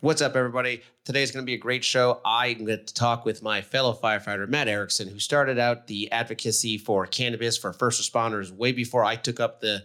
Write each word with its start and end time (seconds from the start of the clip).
What's 0.00 0.20
up, 0.20 0.36
everybody? 0.36 0.82
Today's 1.04 1.30
going 1.30 1.44
to 1.44 1.46
be 1.46 1.54
a 1.54 1.58
great 1.58 1.84
show. 1.84 2.20
I'm 2.24 2.64
going 2.64 2.84
to 2.84 2.94
talk 2.94 3.24
with 3.24 3.42
my 3.42 3.62
fellow 3.62 3.98
firefighter, 4.00 4.46
Matt 4.48 4.68
Erickson, 4.68 5.08
who 5.08 5.18
started 5.18 5.58
out 5.58 5.86
the 5.86 6.10
advocacy 6.10 6.78
for 6.78 7.06
cannabis 7.06 7.56
for 7.56 7.72
first 7.72 8.02
responders 8.02 8.50
way 8.50 8.72
before 8.72 9.04
I 9.04 9.16
took 9.16 9.40
up 9.40 9.60
the, 9.60 9.84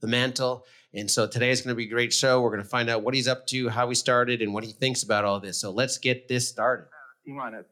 the 0.00 0.06
mantle. 0.06 0.66
And 0.94 1.10
so 1.10 1.26
today 1.26 1.50
is 1.50 1.62
going 1.62 1.74
to 1.74 1.76
be 1.76 1.86
a 1.86 1.90
great 1.90 2.12
show. 2.12 2.42
We're 2.42 2.50
going 2.50 2.62
to 2.62 2.68
find 2.68 2.90
out 2.90 3.02
what 3.02 3.14
he's 3.14 3.26
up 3.26 3.46
to, 3.48 3.68
how 3.68 3.88
he 3.88 3.94
started, 3.94 4.42
and 4.42 4.52
what 4.52 4.62
he 4.62 4.72
thinks 4.72 5.02
about 5.02 5.24
all 5.24 5.40
this. 5.40 5.58
So 5.58 5.70
let's 5.70 5.98
get 5.98 6.28
this 6.28 6.48
started. 6.48 6.86
T 7.24 7.32
minus 7.32 7.64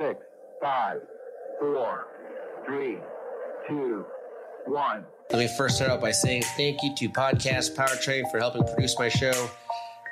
six, 0.00 0.20
five, 0.62 1.00
four, 1.60 2.06
three, 2.64 2.98
two, 3.68 4.06
one. 4.66 5.04
Let 5.30 5.38
me 5.38 5.48
first 5.58 5.76
start 5.76 5.90
out 5.90 6.00
by 6.00 6.12
saying 6.12 6.42
thank 6.56 6.82
you 6.82 6.94
to 6.96 7.08
Podcast 7.08 7.74
Powertrain 7.74 8.30
for 8.30 8.38
helping 8.38 8.64
produce 8.64 8.98
my 8.98 9.08
show. 9.08 9.50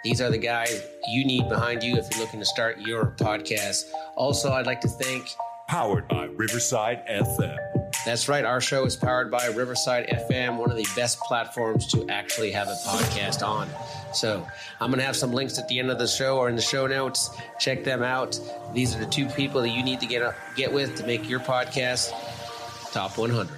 These 0.04 0.20
are 0.20 0.30
the 0.30 0.38
guys 0.38 0.82
you 1.08 1.24
need 1.24 1.48
behind 1.48 1.82
you 1.82 1.96
if 1.96 2.08
you're 2.10 2.24
looking 2.24 2.40
to 2.40 2.46
start 2.46 2.78
your 2.80 3.06
podcast. 3.18 3.90
Also, 4.16 4.52
I'd 4.52 4.66
like 4.66 4.80
to 4.82 4.88
thank 4.88 5.26
Powered 5.68 6.08
by 6.08 6.24
Riverside 6.24 7.06
FM. 7.06 7.56
That's 8.04 8.28
right. 8.28 8.44
Our 8.44 8.60
show 8.60 8.84
is 8.86 8.96
powered 8.96 9.30
by 9.30 9.46
Riverside 9.46 10.08
FM, 10.08 10.56
one 10.56 10.68
of 10.68 10.76
the 10.76 10.86
best 10.96 11.20
platforms 11.20 11.86
to 11.92 12.08
actually 12.08 12.50
have 12.50 12.66
a 12.66 12.74
podcast 12.84 13.46
on. 13.46 13.68
So 14.12 14.44
I'm 14.80 14.90
going 14.90 14.98
to 14.98 15.04
have 15.04 15.14
some 15.14 15.32
links 15.32 15.60
at 15.60 15.68
the 15.68 15.78
end 15.78 15.90
of 15.92 15.98
the 16.00 16.08
show 16.08 16.38
or 16.38 16.48
in 16.48 16.56
the 16.56 16.62
show 16.62 16.88
notes. 16.88 17.30
Check 17.60 17.84
them 17.84 18.02
out. 18.02 18.40
These 18.74 18.96
are 18.96 18.98
the 18.98 19.06
two 19.06 19.26
people 19.26 19.60
that 19.60 19.68
you 19.68 19.84
need 19.84 20.00
to 20.00 20.06
get 20.06 20.34
get 20.56 20.72
with 20.72 20.96
to 20.96 21.06
make 21.06 21.28
your 21.28 21.38
podcast 21.38 22.10
top 22.90 23.16
100. 23.16 23.48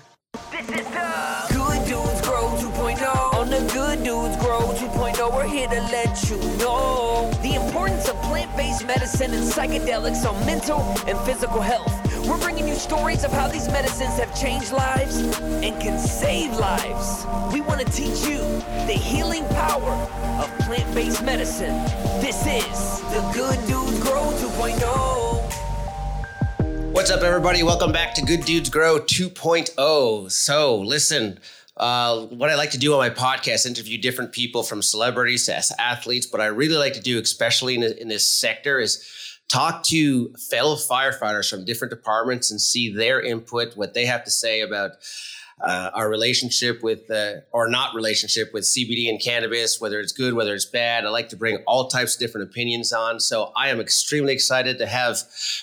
2.0, 5.23 5.35
we're 5.35 5.47
here 5.47 5.69
to 5.69 5.81
let 5.93 6.31
you 6.31 6.37
know 6.59 7.31
the 7.43 7.55
importance 7.55 8.09
of 8.09 8.17
plant 8.23 8.55
based 8.57 8.85
medicine 8.87 9.33
and 9.33 9.45
psychedelics 9.45 10.29
on 10.29 10.35
mental 10.47 10.81
and 11.07 11.19
physical 11.21 11.61
health. 11.61 11.93
We're 12.27 12.39
bringing 12.39 12.67
you 12.69 12.75
stories 12.75 13.25
of 13.25 13.33
how 13.33 13.49
these 13.49 13.69
medicines 13.69 14.19
have 14.19 14.35
changed 14.39 14.73
lives 14.73 15.17
and 15.17 15.81
can 15.81 15.99
save 15.99 16.53
lives. 16.57 17.27
We 17.53 17.61
want 17.61 17.81
to 17.81 17.87
teach 17.93 18.27
you 18.27 18.39
the 18.87 18.95
healing 18.95 19.45
power 19.51 19.93
of 20.43 20.59
plant 20.61 20.93
based 20.95 21.23
medicine. 21.23 21.75
This 22.21 22.47
is 22.47 23.01
the 23.13 23.21
Good 23.35 23.59
Dudes 23.67 24.01
Grow 24.01 24.33
2.0. 24.33 25.33
What's 26.93 27.11
up, 27.11 27.23
everybody? 27.23 27.63
Welcome 27.63 27.91
back 27.91 28.15
to 28.15 28.23
Good 28.23 28.45
Dudes 28.45 28.69
Grow 28.69 28.99
2.0. 28.99 30.31
So, 30.31 30.79
listen, 30.79 31.39
uh, 31.83 32.27
what 32.27 32.49
I 32.49 32.55
like 32.55 32.71
to 32.71 32.79
do 32.79 32.93
on 32.93 33.01
my 33.01 33.11
podcast, 33.11 33.67
interview 33.67 33.99
different 33.99 34.31
people 34.31 34.63
from 34.63 34.83
celebrities 34.83 35.47
to 35.47 35.81
athletes, 35.81 36.27
but 36.27 36.41
I 36.41 36.47
really 36.47 36.77
like 36.77 36.93
to 36.93 37.01
do, 37.01 37.19
especially 37.21 37.75
in, 37.75 37.83
in 37.83 38.07
this 38.07 38.25
sector, 38.25 38.79
is 38.79 39.05
talk 39.49 39.83
to 39.87 40.33
fellow 40.35 40.77
firefighters 40.77 41.51
from 41.51 41.65
different 41.65 41.91
departments 41.91 42.53
and 42.53 42.61
see 42.61 42.95
their 42.95 43.21
input, 43.21 43.77
what 43.77 43.95
they 43.95 44.07
have 44.07 44.23
to 44.23 44.31
say 44.31 44.61
about 44.61 44.93
uh, 45.61 45.91
our 45.95 46.09
relationship 46.09 46.83
with, 46.83 47.11
uh, 47.11 47.35
or 47.53 47.69
not 47.69 47.95
relationship 47.95 48.53
with 48.53 48.65
CBD 48.65 49.09
and 49.09 49.21
cannabis, 49.21 49.81
whether 49.81 50.01
it's 50.01 50.13
good, 50.13 50.35
whether 50.35 50.55
it's 50.55 50.65
bad. 50.65 51.05
I 51.05 51.11
like 51.11 51.29
to 51.31 51.37
bring 51.37 51.59
all 51.67 51.89
types 51.89 52.15
of 52.15 52.21
different 52.21 52.51
opinions 52.51 52.93
on. 52.93 53.21
So 53.21 53.53
I 53.57 53.69
am 53.69 53.81
extremely 53.81 54.33
excited 54.33 54.79
to 54.79 54.87
have 54.87 55.19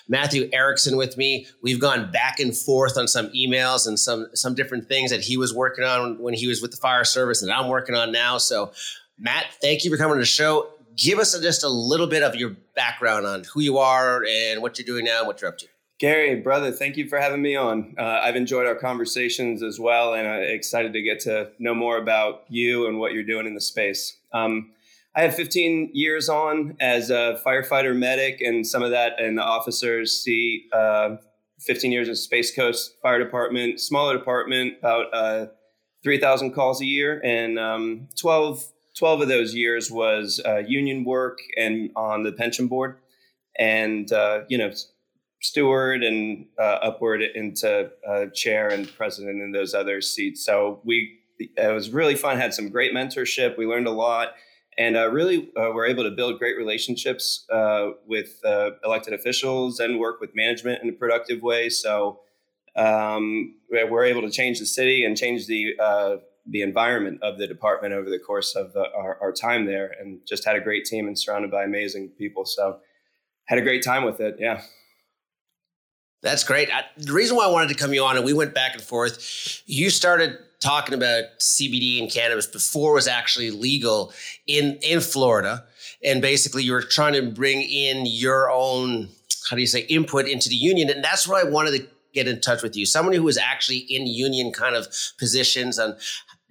Matthew 0.08 0.50
Erickson 0.54 0.98
with 0.98 1.18
me. 1.18 1.48
We've 1.62 1.80
gone 1.80 2.12
back 2.12 2.40
and 2.40 2.56
forth 2.56 2.98
on 2.98 3.08
some 3.08 3.30
emails 3.30 3.88
and 3.88 4.00
some 4.00 4.28
some 4.34 4.56
different 4.56 4.88
things 4.88 5.12
that 5.12 5.22
he 5.22 5.38
was 5.38 5.54
working 5.54 5.84
on 5.84 6.20
when 6.20 6.34
he 6.34 6.48
was 6.48 6.62
with 6.62 6.72
the 6.72 6.78
fire 6.78 7.04
service 7.04 7.42
and 7.42 7.52
I'm 7.52 7.68
working 7.68 7.96
on 7.96 8.12
now. 8.12 8.38
So 8.38 8.72
Matt, 9.18 9.46
thank 9.62 9.84
you 9.84 9.92
for 9.92 9.98
coming 9.98 10.16
to 10.16 10.22
the 10.22 10.26
show 10.26 10.70
give 11.00 11.20
us 11.20 11.38
just 11.40 11.64
a 11.64 11.70
little 11.70 12.08
bit 12.08 12.24
of 12.24 12.36
your 12.36 12.56
background 12.76 13.26
on 13.26 13.44
who 13.54 13.62
you 13.62 13.78
are 13.78 14.24
and 14.28 14.62
what 14.62 14.78
you're 14.78 14.86
doing 14.86 15.06
now 15.06 15.20
and 15.20 15.28
what 15.28 15.42
you're 15.42 15.50
up 15.50 15.58
to. 15.58 15.68
Gary, 16.00 16.36
brother, 16.36 16.72
thank 16.72 16.96
you 16.96 17.10
for 17.10 17.20
having 17.20 17.42
me 17.42 17.58
on. 17.58 17.94
Uh, 18.00 18.22
I've 18.24 18.38
enjoyed 18.38 18.66
our 18.66 18.76
conversations 18.76 19.62
as 19.62 19.82
well, 19.82 20.14
and 20.14 20.26
I'm 20.26 20.44
excited 20.44 20.94
to 20.94 21.02
get 21.02 21.20
to 21.22 21.52
know 21.60 21.76
more 21.76 21.98
about 21.98 22.46
you 22.48 22.88
and 22.88 23.00
what 23.00 23.12
you're 23.12 23.24
doing 23.24 23.46
in 23.46 23.54
the 23.54 23.60
space. 23.60 24.16
Um, 24.32 24.72
I 25.14 25.24
have 25.24 25.36
15 25.36 25.90
years 25.92 26.30
on 26.30 26.78
as 26.80 27.10
a 27.10 27.42
firefighter 27.46 27.94
medic, 27.94 28.40
and 28.40 28.66
some 28.66 28.82
of 28.82 28.92
that 28.92 29.20
in 29.20 29.36
the 29.36 29.44
officers 29.44 30.14
seat. 30.24 30.70
Uh, 30.72 31.18
15 31.60 31.92
years 31.92 32.08
in 32.08 32.16
Space 32.16 32.56
Coast 32.56 32.96
Fire 33.02 33.22
Department, 33.22 33.82
smaller 33.82 34.18
department, 34.18 34.76
about 34.80 35.14
uh, 35.14 35.48
3,000 36.04 36.54
calls 36.54 36.80
a 36.80 36.86
year, 36.86 37.20
and 37.26 37.60
um, 37.60 38.08
12 38.18 38.64
12 38.98 39.22
of 39.22 39.28
those 39.28 39.54
years 39.54 39.92
was 39.92 40.42
uh, 40.46 40.58
union 40.58 41.04
work 41.04 41.40
and 41.58 41.92
on 41.96 42.24
the 42.24 42.32
pension 42.32 42.68
board 42.68 42.98
and 43.58 44.12
uh, 44.12 44.42
you 44.48 44.58
know 44.58 44.72
steward 45.42 46.04
and 46.04 46.46
uh, 46.60 46.80
upward 46.82 47.22
into 47.22 47.90
uh, 48.08 48.26
chair 48.34 48.70
and 48.70 48.94
president 48.96 49.42
in 49.42 49.52
those 49.52 49.74
other 49.74 50.02
seats 50.02 50.46
so 50.46 50.82
we 50.84 51.18
it 51.40 51.74
was 51.74 51.90
really 51.92 52.16
fun 52.16 52.38
had 52.38 52.54
some 52.54 52.70
great 52.70 52.94
mentorship 52.94 53.58
we 53.58 53.66
learned 53.66 53.88
a 53.88 53.92
lot 53.92 54.34
and 54.78 54.96
uh, 54.96 55.10
really 55.10 55.50
uh, 55.58 55.72
we're 55.74 55.86
able 55.86 56.04
to 56.04 56.12
build 56.12 56.38
great 56.40 56.58
relationships 56.58 57.46
with 58.06 58.42
elected 58.84 59.14
officials 59.14 59.80
and 59.80 60.00
work 60.00 60.20
with 60.20 60.36
management 60.36 60.82
in 60.84 60.90
a 60.90 60.94
productive 60.94 61.42
way 61.42 61.70
so 61.70 62.20
um, 62.76 63.56
we're 63.72 64.06
able 64.06 64.22
to 64.22 64.30
change 64.30 64.60
the 64.60 64.66
city 64.66 65.04
and 65.06 65.18
change 65.18 65.48
the 65.48 65.74
the 66.50 66.62
environment 66.62 67.22
of 67.22 67.38
the 67.38 67.48
department 67.48 67.94
over 67.94 68.10
the 68.10 68.20
course 68.20 68.56
of 68.56 68.74
the, 68.74 68.86
our, 68.96 69.18
our, 69.22 69.32
time 69.32 69.66
there 69.66 69.94
and 70.00 70.20
just 70.26 70.44
had 70.44 70.56
a 70.56 70.60
great 70.60 70.86
team 70.86 71.08
and 71.08 71.18
surrounded 71.18 71.52
by 71.52 71.64
amazing 71.64 72.10
people. 72.18 72.46
So 72.46 72.80
had 73.46 73.60
a 73.60 73.62
great 73.62 73.84
time 73.84 74.04
with 74.04 74.20
it. 74.20 74.38
Yeah. 74.40 74.62
That's 76.22 76.44
great. 76.44 76.70
I, 76.74 76.84
the 76.98 77.14
reason 77.14 77.38
why 77.38 77.46
I 77.46 77.52
wanted 77.52 77.70
to 77.70 77.76
come 77.76 77.94
you 77.94 78.04
on 78.04 78.18
and 78.18 78.26
we 78.26 78.34
went 78.34 78.54
back 78.54 78.74
and 78.74 78.82
forth, 78.82 79.64
you 79.66 79.90
started 79.90 80.38
talking 80.60 80.94
about 80.94 81.24
CBD 81.40 82.02
and 82.02 82.12
cannabis 82.12 82.46
before 82.46 82.92
it 82.92 82.96
was 82.96 83.08
actually 83.08 83.52
legal 83.52 84.12
in, 84.46 84.78
in 84.84 85.00
Florida. 85.00 85.64
And 86.04 86.22
basically 86.22 86.64
you 86.64 86.74
were 86.74 86.82
trying 86.82 87.14
to 87.14 87.22
bring 87.22 87.62
in 87.62 88.06
your 88.06 88.52
own, 88.52 89.10
how 89.50 89.56
do 89.56 89.62
you 89.62 89.68
say, 89.68 89.82
input 89.82 90.28
into 90.28 90.50
the 90.50 90.56
union. 90.56 90.90
And 90.90 91.04
that's 91.04 91.28
what 91.28 91.46
I 91.46 91.50
wanted 91.50 91.80
to 91.80 91.88
get 92.14 92.28
in 92.28 92.42
touch 92.42 92.64
with 92.64 92.76
you. 92.76 92.86
Someone 92.86 93.14
who 93.14 93.24
was 93.24 93.38
actually 93.38 93.78
in 93.78 94.06
union 94.08 94.52
kind 94.52 94.76
of 94.76 94.88
positions 95.18 95.78
and 95.78 95.96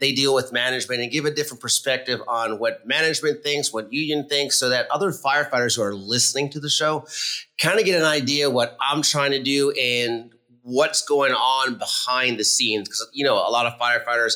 they 0.01 0.13
deal 0.13 0.35
with 0.35 0.53
management 0.53 1.01
and 1.01 1.11
give 1.11 1.25
a 1.25 1.31
different 1.31 1.61
perspective 1.61 2.21
on 2.29 2.59
what 2.59 2.87
management 2.87 3.43
thinks, 3.43 3.73
what 3.73 3.93
union 3.93 4.29
thinks, 4.29 4.57
so 4.59 4.69
that 4.69 4.89
other 4.91 5.11
firefighters 5.11 5.77
who 5.77 5.83
are 5.83 5.95
listening 5.95 6.51
to 6.51 6.61
the 6.61 6.71
show 6.71 7.05
kind 7.61 7.79
of 7.79 7.85
get 7.85 7.99
an 8.01 8.07
idea 8.07 8.49
what 8.49 8.77
I'm 8.81 9.03
trying 9.03 9.33
to 9.33 9.43
do 9.43 9.73
and 9.73 10.31
what's 10.63 11.03
going 11.03 11.33
on 11.33 11.79
behind 11.79 12.39
the 12.39 12.45
scenes. 12.45 12.89
Because, 12.89 13.09
you 13.13 13.25
know, 13.25 13.35
a 13.35 13.51
lot 13.51 13.67
of 13.67 13.79
firefighters, 13.79 14.35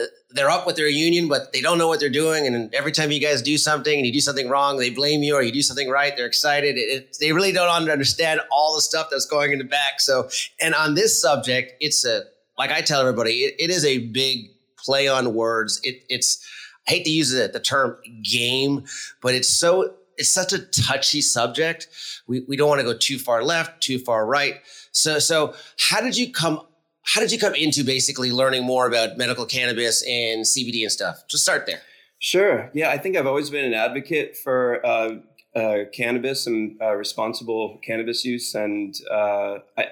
uh, 0.00 0.04
they're 0.30 0.50
up 0.50 0.66
with 0.66 0.76
their 0.76 0.88
union, 0.88 1.28
but 1.28 1.52
they 1.52 1.60
don't 1.60 1.78
know 1.78 1.86
what 1.86 2.00
they're 2.00 2.08
doing. 2.08 2.46
And 2.46 2.74
every 2.74 2.92
time 2.92 3.10
you 3.12 3.20
guys 3.20 3.42
do 3.42 3.58
something 3.58 3.94
and 3.94 4.06
you 4.06 4.12
do 4.12 4.20
something 4.20 4.48
wrong, 4.48 4.78
they 4.78 4.90
blame 4.90 5.22
you, 5.22 5.34
or 5.34 5.42
you 5.42 5.52
do 5.52 5.62
something 5.62 5.88
right, 5.88 6.16
they're 6.16 6.26
excited. 6.26 6.76
It, 6.76 6.80
it, 6.80 7.16
they 7.20 7.32
really 7.32 7.52
don't 7.52 7.90
understand 7.90 8.40
all 8.50 8.74
the 8.74 8.80
stuff 8.80 9.08
that's 9.10 9.26
going 9.26 9.52
in 9.52 9.58
the 9.58 9.64
back. 9.64 10.00
So, 10.00 10.28
and 10.60 10.74
on 10.74 10.94
this 10.94 11.20
subject, 11.20 11.74
it's 11.80 12.04
a, 12.04 12.22
like 12.56 12.70
I 12.70 12.80
tell 12.80 13.00
everybody, 13.00 13.44
it, 13.44 13.54
it 13.58 13.70
is 13.70 13.84
a 13.84 13.98
big 13.98 14.50
play 14.84 15.08
on 15.08 15.34
words. 15.34 15.80
It, 15.82 16.02
it's 16.08 16.44
I 16.88 16.92
hate 16.92 17.04
to 17.04 17.10
use 17.10 17.30
the, 17.30 17.48
the 17.52 17.60
term 17.60 17.96
game, 18.22 18.84
but 19.22 19.34
it's 19.34 19.48
so 19.48 19.94
it's 20.16 20.32
such 20.32 20.52
a 20.52 20.58
touchy 20.58 21.20
subject. 21.22 21.88
We, 22.26 22.44
we 22.46 22.56
don't 22.56 22.68
want 22.68 22.80
to 22.80 22.86
go 22.86 22.96
too 22.96 23.18
far 23.18 23.42
left, 23.42 23.82
too 23.82 23.98
far 23.98 24.26
right. 24.26 24.60
So 24.92 25.18
so 25.18 25.54
how 25.78 26.00
did 26.00 26.16
you 26.16 26.32
come 26.32 26.60
how 27.02 27.20
did 27.20 27.32
you 27.32 27.38
come 27.38 27.54
into 27.54 27.84
basically 27.84 28.30
learning 28.30 28.64
more 28.64 28.86
about 28.86 29.16
medical 29.16 29.46
cannabis 29.46 30.02
and 30.06 30.44
CBD 30.44 30.82
and 30.82 30.92
stuff? 30.92 31.22
Just 31.28 31.42
start 31.42 31.66
there. 31.66 31.80
Sure. 32.18 32.70
Yeah, 32.74 32.90
I 32.90 32.98
think 32.98 33.16
I've 33.16 33.26
always 33.26 33.48
been 33.48 33.64
an 33.64 33.72
advocate 33.72 34.36
for 34.36 34.84
uh, 34.86 35.16
uh, 35.56 35.78
cannabis 35.92 36.46
and 36.46 36.80
uh, 36.80 36.94
responsible 36.94 37.78
cannabis 37.82 38.24
use, 38.24 38.54
and 38.54 38.94
uh, 39.10 39.58
I, 39.76 39.84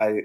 I 0.00 0.20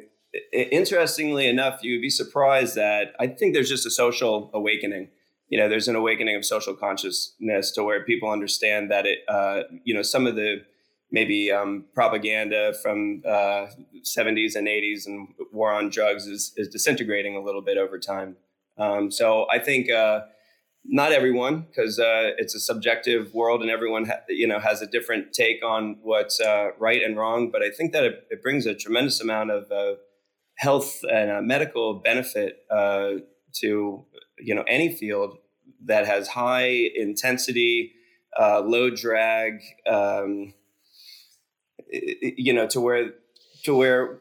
interestingly 0.53 1.47
enough, 1.47 1.83
you 1.83 1.93
would 1.93 2.01
be 2.01 2.09
surprised 2.09 2.75
that 2.75 3.13
I 3.19 3.27
think 3.27 3.53
there's 3.53 3.69
just 3.69 3.85
a 3.85 3.91
social 3.91 4.49
awakening. 4.53 5.09
You 5.49 5.57
know, 5.57 5.67
there's 5.67 5.87
an 5.87 5.95
awakening 5.95 6.35
of 6.35 6.45
social 6.45 6.73
consciousness 6.73 7.71
to 7.71 7.83
where 7.83 8.03
people 8.03 8.29
understand 8.29 8.89
that 8.91 9.05
it, 9.05 9.19
uh, 9.27 9.63
you 9.83 9.93
know, 9.93 10.01
some 10.01 10.25
of 10.25 10.35
the 10.35 10.63
maybe 11.11 11.51
um, 11.51 11.85
propaganda 11.93 12.73
from 12.81 13.21
uh, 13.27 13.67
70s 14.01 14.55
and 14.55 14.67
80s 14.67 15.05
and 15.05 15.27
war 15.51 15.73
on 15.73 15.89
drugs 15.89 16.25
is, 16.25 16.53
is 16.55 16.69
disintegrating 16.69 17.35
a 17.35 17.41
little 17.41 17.61
bit 17.61 17.77
over 17.77 17.99
time. 17.99 18.37
Um, 18.77 19.11
so 19.11 19.45
I 19.51 19.59
think 19.59 19.91
uh, 19.91 20.21
not 20.85 21.11
everyone, 21.11 21.67
because 21.69 21.99
uh, 21.99 22.31
it's 22.37 22.55
a 22.55 22.59
subjective 22.59 23.33
world 23.33 23.61
and 23.61 23.69
everyone 23.69 24.05
ha- 24.05 24.21
you 24.29 24.47
know 24.47 24.59
has 24.59 24.81
a 24.81 24.87
different 24.87 25.33
take 25.33 25.63
on 25.63 25.97
what's 26.01 26.39
uh, 26.39 26.69
right 26.79 27.03
and 27.03 27.17
wrong. 27.17 27.51
But 27.51 27.61
I 27.61 27.69
think 27.69 27.91
that 27.91 28.03
it, 28.03 28.27
it 28.29 28.41
brings 28.41 28.65
a 28.65 28.73
tremendous 28.73 29.21
amount 29.21 29.51
of 29.51 29.69
uh, 29.71 29.95
health 30.57 31.01
and 31.11 31.31
a 31.31 31.41
medical 31.41 31.95
benefit 31.95 32.65
uh, 32.69 33.11
to 33.53 34.05
you 34.39 34.55
know 34.55 34.63
any 34.67 34.93
field 34.95 35.37
that 35.85 36.05
has 36.05 36.27
high 36.27 36.89
intensity 36.95 37.93
uh, 38.39 38.61
low 38.61 38.89
drag, 38.89 39.61
um, 39.89 40.53
you 41.91 42.53
know, 42.53 42.67
to 42.67 42.79
where 42.79 43.13
to 43.63 43.75
where 43.75 44.19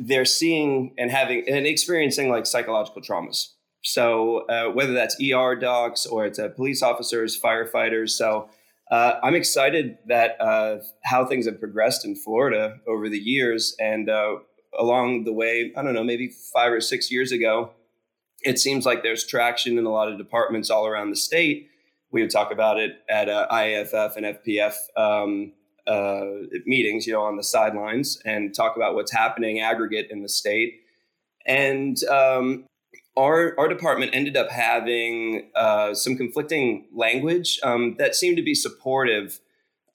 they're 0.00 0.24
seeing 0.24 0.94
and 0.98 1.10
having 1.10 1.44
and 1.48 1.66
experiencing 1.66 2.28
like 2.28 2.46
psychological 2.46 3.00
traumas. 3.00 3.52
So 3.82 4.46
uh, 4.48 4.70
whether 4.72 4.92
that's 4.92 5.16
ER 5.22 5.56
docs 5.56 6.04
or 6.04 6.26
it's 6.26 6.38
uh, 6.38 6.48
police 6.48 6.82
officers, 6.82 7.40
firefighters. 7.40 8.10
So 8.10 8.50
uh, 8.90 9.14
I'm 9.22 9.34
excited 9.34 9.96
that 10.08 10.38
uh, 10.40 10.78
how 11.04 11.24
things 11.24 11.46
have 11.46 11.58
progressed 11.60 12.04
in 12.04 12.16
Florida 12.16 12.78
over 12.86 13.08
the 13.08 13.18
years, 13.18 13.76
and 13.78 14.10
uh, 14.10 14.36
along 14.78 15.24
the 15.24 15.32
way, 15.32 15.72
I 15.76 15.82
don't 15.82 15.94
know, 15.94 16.04
maybe 16.04 16.28
five 16.52 16.72
or 16.72 16.80
six 16.80 17.10
years 17.10 17.32
ago, 17.32 17.70
it 18.42 18.58
seems 18.58 18.86
like 18.86 19.02
there's 19.02 19.26
traction 19.26 19.78
in 19.78 19.84
a 19.84 19.90
lot 19.90 20.10
of 20.10 20.18
departments 20.18 20.70
all 20.70 20.86
around 20.86 21.10
the 21.10 21.16
state. 21.16 21.68
We 22.10 22.22
would 22.22 22.30
talk 22.30 22.50
about 22.52 22.78
it 22.78 22.92
at 23.08 23.28
uh, 23.28 23.46
IAFF 23.50 24.16
and 24.16 24.26
FPF 24.26 24.74
um, 24.96 25.52
uh, 25.86 26.46
meetings, 26.66 27.06
you 27.06 27.12
know, 27.12 27.22
on 27.22 27.36
the 27.36 27.42
sidelines, 27.42 28.20
and 28.24 28.54
talk 28.54 28.76
about 28.76 28.94
what's 28.94 29.12
happening 29.12 29.60
aggregate 29.60 30.08
in 30.10 30.22
the 30.22 30.28
state. 30.28 30.80
And 31.46 32.02
um, 32.04 32.64
our 33.16 33.54
our 33.58 33.68
department 33.68 34.14
ended 34.14 34.36
up 34.36 34.50
having 34.50 35.50
uh, 35.54 35.94
some 35.94 36.16
conflicting 36.16 36.86
language 36.94 37.60
um, 37.62 37.96
that 37.98 38.14
seemed 38.14 38.36
to 38.36 38.42
be 38.42 38.54
supportive 38.54 39.40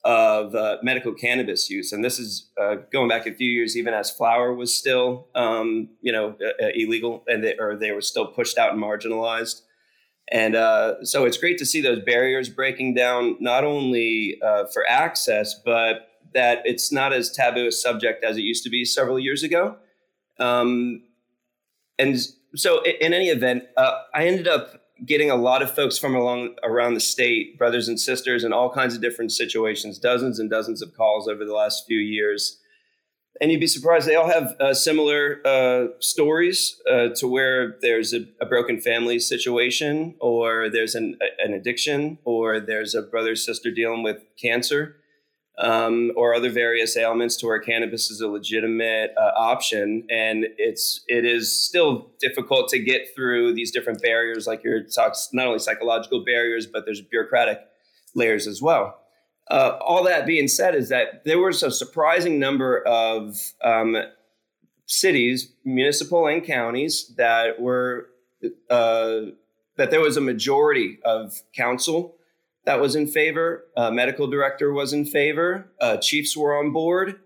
of 0.05 0.55
uh, 0.55 0.77
medical 0.83 1.13
cannabis 1.13 1.69
use, 1.69 1.91
and 1.91 2.05
this 2.05 2.19
is 2.19 2.49
uh, 2.61 2.75
going 2.93 3.09
back 3.09 3.25
a 3.25 3.33
few 3.33 3.49
years, 3.49 3.75
even 3.75 3.93
as 3.93 4.11
flower 4.11 4.53
was 4.53 4.73
still, 4.73 5.27
um, 5.35 5.89
you 6.01 6.11
know, 6.11 6.35
uh, 6.39 6.65
uh, 6.65 6.69
illegal, 6.75 7.23
and 7.27 7.43
they, 7.43 7.57
or 7.57 7.75
they 7.75 7.91
were 7.91 8.01
still 8.01 8.27
pushed 8.27 8.57
out 8.57 8.71
and 8.71 8.81
marginalized. 8.81 9.61
And 10.31 10.55
uh, 10.55 11.03
so 11.03 11.25
it's 11.25 11.37
great 11.37 11.57
to 11.57 11.65
see 11.65 11.81
those 11.81 11.99
barriers 11.99 12.49
breaking 12.49 12.93
down, 12.93 13.35
not 13.39 13.63
only 13.63 14.39
for 14.73 14.83
access, 14.89 15.53
but 15.53 16.07
that 16.33 16.61
it's 16.65 16.91
not 16.91 17.13
as 17.13 17.31
taboo 17.31 17.67
a 17.67 17.71
subject 17.71 18.23
as 18.23 18.37
it 18.37 18.41
used 18.41 18.63
to 18.63 18.69
be 18.69 18.85
several 18.85 19.19
years 19.19 19.43
ago. 19.43 19.77
Um, 20.39 21.03
and 21.97 22.17
so 22.55 22.83
in 22.83 23.13
any 23.13 23.29
event, 23.29 23.63
uh, 23.77 24.01
I 24.13 24.27
ended 24.27 24.47
up 24.47 24.81
getting 25.03 25.29
a 25.29 25.35
lot 25.35 25.61
of 25.61 25.71
folks 25.71 25.97
from 25.97 26.15
along 26.15 26.55
around 26.63 26.93
the 26.93 26.99
state, 26.99 27.57
brothers 27.57 27.87
and 27.87 27.99
sisters, 27.99 28.43
in 28.43 28.53
all 28.53 28.71
kinds 28.71 28.95
of 28.95 29.01
different 29.01 29.31
situations, 29.31 29.99
dozens 29.99 30.39
and 30.39 30.49
dozens 30.49 30.81
of 30.81 30.95
calls 30.95 31.27
over 31.27 31.43
the 31.43 31.53
last 31.53 31.85
few 31.85 31.97
years. 31.97 32.59
And 33.41 33.51
you'd 33.51 33.59
be 33.59 33.67
surprised, 33.67 34.07
they 34.07 34.15
all 34.15 34.29
have 34.29 34.55
uh, 34.61 34.73
similar 34.73 35.41
uh, 35.45 35.87
stories 35.99 36.81
uh, 36.89 37.09
to 37.15 37.27
where 37.27 37.77
there's 37.81 38.13
a, 38.13 38.25
a, 38.39 38.45
broken 38.45 38.79
family 38.79 39.19
situation, 39.19 40.15
or 40.21 40.69
there's 40.69 40.95
an, 40.95 41.17
an 41.43 41.53
addiction, 41.53 42.17
or 42.23 42.61
there's 42.61 42.95
a 42.95 43.01
brother 43.01 43.35
sister 43.35 43.71
dealing 43.71 44.03
with 44.03 44.23
cancer 44.41 44.95
um, 45.57 46.11
or 46.15 46.33
other 46.33 46.49
various 46.49 46.97
ailments 46.97 47.37
to 47.37 47.45
where 47.45 47.59
cannabis 47.59 48.11
is 48.11 48.21
a 48.21 48.27
legitimate 48.27 49.11
uh, 49.17 49.31
option. 49.37 50.05
And 50.09 50.45
it's 50.57 51.03
it 51.07 51.25
is 51.25 51.51
still 51.51 52.11
difficult 52.19 52.69
to 52.69 52.79
get 52.79 53.15
through 53.15 53.53
these 53.53 53.71
different 53.71 54.01
barriers, 54.01 54.47
like 54.47 54.63
your 54.63 54.81
not 55.33 55.47
only 55.47 55.59
psychological 55.59 56.23
barriers, 56.23 56.67
but 56.67 56.85
there's 56.85 57.01
bureaucratic 57.01 57.59
layers 58.13 58.47
as 58.47 58.61
well. 58.61 58.99
Uh, 59.49 59.77
all 59.79 60.03
that 60.03 60.25
being 60.25 60.47
said, 60.47 60.73
is 60.73 60.89
that 60.89 61.23
there 61.23 61.37
was 61.37 61.61
a 61.61 61.69
surprising 61.69 62.39
number 62.39 62.81
of 62.87 63.37
um, 63.63 63.95
cities, 64.87 65.53
municipal 65.63 66.27
and 66.27 66.43
counties, 66.43 67.13
that 67.17 67.61
were 67.61 68.07
uh, 68.69 69.21
that 69.77 69.91
there 69.91 70.01
was 70.01 70.17
a 70.17 70.21
majority 70.21 70.99
of 71.05 71.41
council 71.55 72.15
that 72.65 72.79
was 72.79 72.95
in 72.95 73.07
favor. 73.07 73.65
Uh, 73.77 73.91
medical 73.91 74.27
director 74.27 74.73
was 74.73 74.93
in 74.93 75.05
favor. 75.05 75.67
Uh, 75.79 75.97
chiefs 75.97 76.35
were 76.35 76.57
on 76.57 76.71
board. 76.71 77.19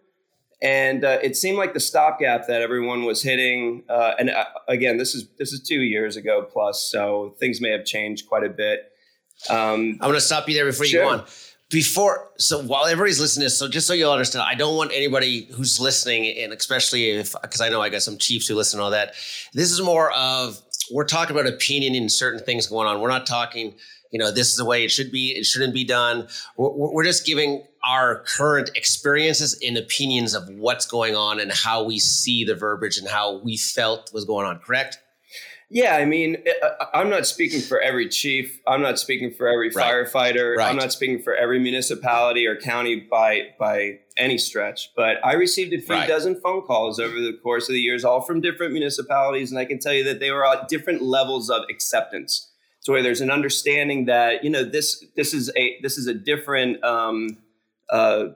And 0.61 1.05
uh, 1.05 1.19
it 1.23 1.37
seemed 1.37 1.57
like 1.57 1.73
the 1.73 1.79
stopgap 1.79 2.47
that 2.47 2.61
everyone 2.61 3.05
was 3.05 3.23
hitting. 3.23 3.83
Uh, 3.87 4.11
and 4.19 4.29
uh, 4.29 4.43
again, 4.67 4.97
this 4.97 5.15
is 5.15 5.29
this 5.37 5.53
is 5.53 5.61
two 5.61 5.81
years 5.81 6.17
ago 6.17 6.45
plus, 6.51 6.83
so 6.91 7.35
things 7.39 7.61
may 7.61 7.71
have 7.71 7.85
changed 7.85 8.27
quite 8.27 8.43
a 8.43 8.49
bit. 8.49 8.91
Um, 9.49 9.97
I'm 10.01 10.09
going 10.09 10.13
to 10.15 10.21
stop 10.21 10.49
you 10.49 10.55
there 10.55 10.65
before 10.65 10.85
sure. 10.85 11.01
you 11.01 11.09
go 11.09 11.13
on. 11.13 11.25
Before, 11.69 12.31
so 12.37 12.61
while 12.63 12.87
everybody's 12.87 13.21
listening 13.21 13.47
so 13.47 13.69
just 13.69 13.85
so 13.85 13.93
you'll 13.93 14.11
understand, 14.11 14.43
I 14.45 14.55
don't 14.55 14.75
want 14.75 14.91
anybody 14.91 15.47
who's 15.53 15.79
listening, 15.79 16.25
and 16.39 16.51
especially 16.51 17.11
if, 17.11 17.35
because 17.41 17.61
I 17.61 17.69
know 17.69 17.79
I 17.79 17.89
got 17.89 18.01
some 18.01 18.17
chiefs 18.17 18.47
who 18.47 18.55
listen 18.55 18.79
to 18.79 18.83
all 18.83 18.89
that. 18.91 19.13
This 19.53 19.71
is 19.71 19.79
more 19.79 20.11
of, 20.11 20.59
we're 20.91 21.05
talking 21.05 21.37
about 21.37 21.47
opinion 21.47 21.93
in 21.93 22.09
certain 22.09 22.43
things 22.43 22.65
going 22.65 22.87
on. 22.87 22.99
We're 22.99 23.09
not 23.09 23.27
talking, 23.27 23.75
you 24.11 24.19
know, 24.19 24.31
this 24.31 24.49
is 24.49 24.55
the 24.55 24.65
way 24.65 24.83
it 24.83 24.89
should 24.89 25.11
be. 25.11 25.29
It 25.35 25.45
shouldn't 25.45 25.73
be 25.73 25.83
done. 25.83 26.27
We're, 26.57 26.71
we're 26.71 27.03
just 27.03 27.25
giving 27.25 27.63
our 27.87 28.23
current 28.23 28.71
experiences 28.75 29.59
and 29.65 29.77
opinions 29.77 30.33
of 30.33 30.49
what's 30.49 30.85
going 30.85 31.15
on 31.15 31.39
and 31.39 31.51
how 31.51 31.83
we 31.83 31.99
see 31.99 32.43
the 32.43 32.55
verbiage 32.55 32.97
and 32.97 33.07
how 33.07 33.37
we 33.37 33.57
felt 33.57 34.11
was 34.13 34.25
going 34.25 34.47
on. 34.47 34.59
Correct? 34.59 34.99
Yeah, 35.71 35.95
I 35.95 36.05
mean, 36.05 36.37
eh, 36.47 36.51
uh, 36.63 36.67
uh, 36.79 36.85
I'm 36.95 37.11
not 37.11 37.27
speaking 37.27 37.61
for 37.61 37.79
every 37.79 38.09
chief. 38.09 38.59
I'm 38.65 38.81
not 38.81 38.97
speaking 38.97 39.31
for 39.31 39.47
every 39.47 39.69
right. 39.69 39.93
firefighter. 39.93 40.57
Right. 40.57 40.67
I'm 40.67 40.75
not 40.75 40.91
speaking 40.91 41.21
for 41.21 41.35
every 41.35 41.59
municipality 41.59 42.47
or 42.47 42.55
county 42.55 42.95
by 42.99 43.49
by 43.59 43.99
any 44.17 44.39
stretch. 44.39 44.91
But 44.95 45.23
I 45.23 45.33
received 45.33 45.71
a 45.73 45.79
few 45.79 45.93
right. 45.93 46.07
dozen 46.07 46.41
phone 46.41 46.63
calls 46.63 46.99
over 46.99 47.13
the 47.13 47.37
course 47.43 47.69
of 47.69 47.73
the 47.73 47.81
years, 47.81 48.03
all 48.03 48.21
from 48.21 48.41
different 48.41 48.73
municipalities, 48.73 49.51
and 49.51 49.59
I 49.59 49.65
can 49.65 49.77
tell 49.77 49.93
you 49.93 50.03
that 50.05 50.19
they 50.19 50.31
were 50.31 50.43
at 50.43 50.69
different 50.69 51.03
levels 51.03 51.51
of 51.51 51.61
acceptance 51.69 52.48
where 52.89 53.03
there's 53.03 53.21
an 53.21 53.31
understanding 53.31 54.05
that 54.05 54.43
you 54.43 54.49
know 54.49 54.63
this 54.63 55.05
this 55.15 55.33
is 55.33 55.51
a 55.55 55.79
this 55.81 55.97
is 55.97 56.07
a 56.07 56.13
different 56.13 56.83
um, 56.83 57.37
uh, 57.89 58.29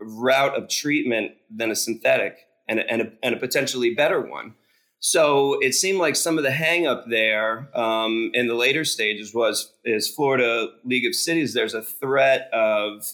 route 0.00 0.56
of 0.56 0.68
treatment 0.68 1.32
than 1.50 1.70
a 1.70 1.76
synthetic 1.76 2.46
and 2.68 2.80
a, 2.80 2.90
and, 2.90 3.02
a, 3.02 3.12
and 3.22 3.34
a 3.34 3.38
potentially 3.38 3.94
better 3.94 4.20
one. 4.20 4.54
So 5.00 5.58
it 5.60 5.74
seemed 5.74 5.98
like 5.98 6.14
some 6.14 6.36
of 6.36 6.44
the 6.44 6.50
hangup 6.50 7.08
there 7.08 7.70
um, 7.76 8.30
in 8.34 8.48
the 8.48 8.54
later 8.54 8.84
stages 8.84 9.34
was 9.34 9.72
is 9.84 10.08
Florida 10.08 10.68
League 10.84 11.06
of 11.06 11.14
Cities. 11.14 11.54
There's 11.54 11.74
a 11.74 11.82
threat 11.82 12.50
of 12.52 13.06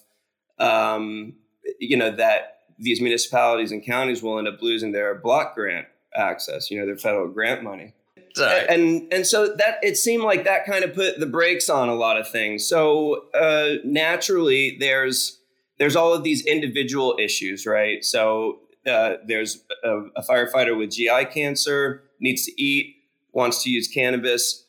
um, 0.58 1.34
you 1.78 1.96
know 1.96 2.10
that 2.10 2.58
these 2.78 3.00
municipalities 3.00 3.70
and 3.70 3.84
counties 3.84 4.22
will 4.22 4.38
end 4.38 4.48
up 4.48 4.60
losing 4.60 4.92
their 4.92 5.14
block 5.14 5.54
grant 5.54 5.86
access. 6.14 6.70
You 6.70 6.80
know 6.80 6.86
their 6.86 6.96
federal 6.96 7.28
grant 7.28 7.62
money. 7.62 7.94
Right. 8.38 8.66
And 8.68 9.12
and 9.12 9.26
so 9.26 9.54
that 9.54 9.78
it 9.82 9.96
seemed 9.96 10.22
like 10.22 10.44
that 10.44 10.66
kind 10.66 10.84
of 10.84 10.94
put 10.94 11.18
the 11.18 11.26
brakes 11.26 11.68
on 11.68 11.88
a 11.88 11.94
lot 11.94 12.18
of 12.18 12.28
things. 12.28 12.66
So 12.66 13.24
uh, 13.34 13.76
naturally, 13.84 14.76
there's 14.78 15.38
there's 15.78 15.96
all 15.96 16.12
of 16.12 16.24
these 16.24 16.44
individual 16.44 17.16
issues, 17.18 17.66
right? 17.66 18.04
So 18.04 18.60
uh, 18.86 19.14
there's 19.26 19.64
a, 19.82 20.02
a, 20.16 20.22
firefighter 20.22 20.76
with 20.76 20.90
GI 20.90 21.26
cancer 21.26 22.04
needs 22.20 22.46
to 22.46 22.62
eat, 22.62 22.96
wants 23.32 23.62
to 23.64 23.70
use 23.70 23.88
cannabis. 23.88 24.64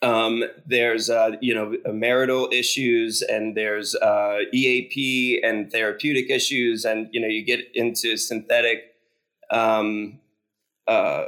Um, 0.00 0.44
there's 0.66 1.10
uh, 1.10 1.32
you 1.40 1.54
know 1.54 1.76
marital 1.92 2.48
issues, 2.52 3.22
and 3.22 3.56
there's 3.56 3.94
uh, 3.94 4.38
EAP 4.52 5.40
and 5.44 5.70
therapeutic 5.70 6.30
issues, 6.30 6.84
and 6.84 7.08
you 7.12 7.20
know 7.20 7.28
you 7.28 7.44
get 7.44 7.60
into 7.74 8.16
synthetic. 8.16 8.94
Um, 9.50 10.20
uh, 10.88 11.24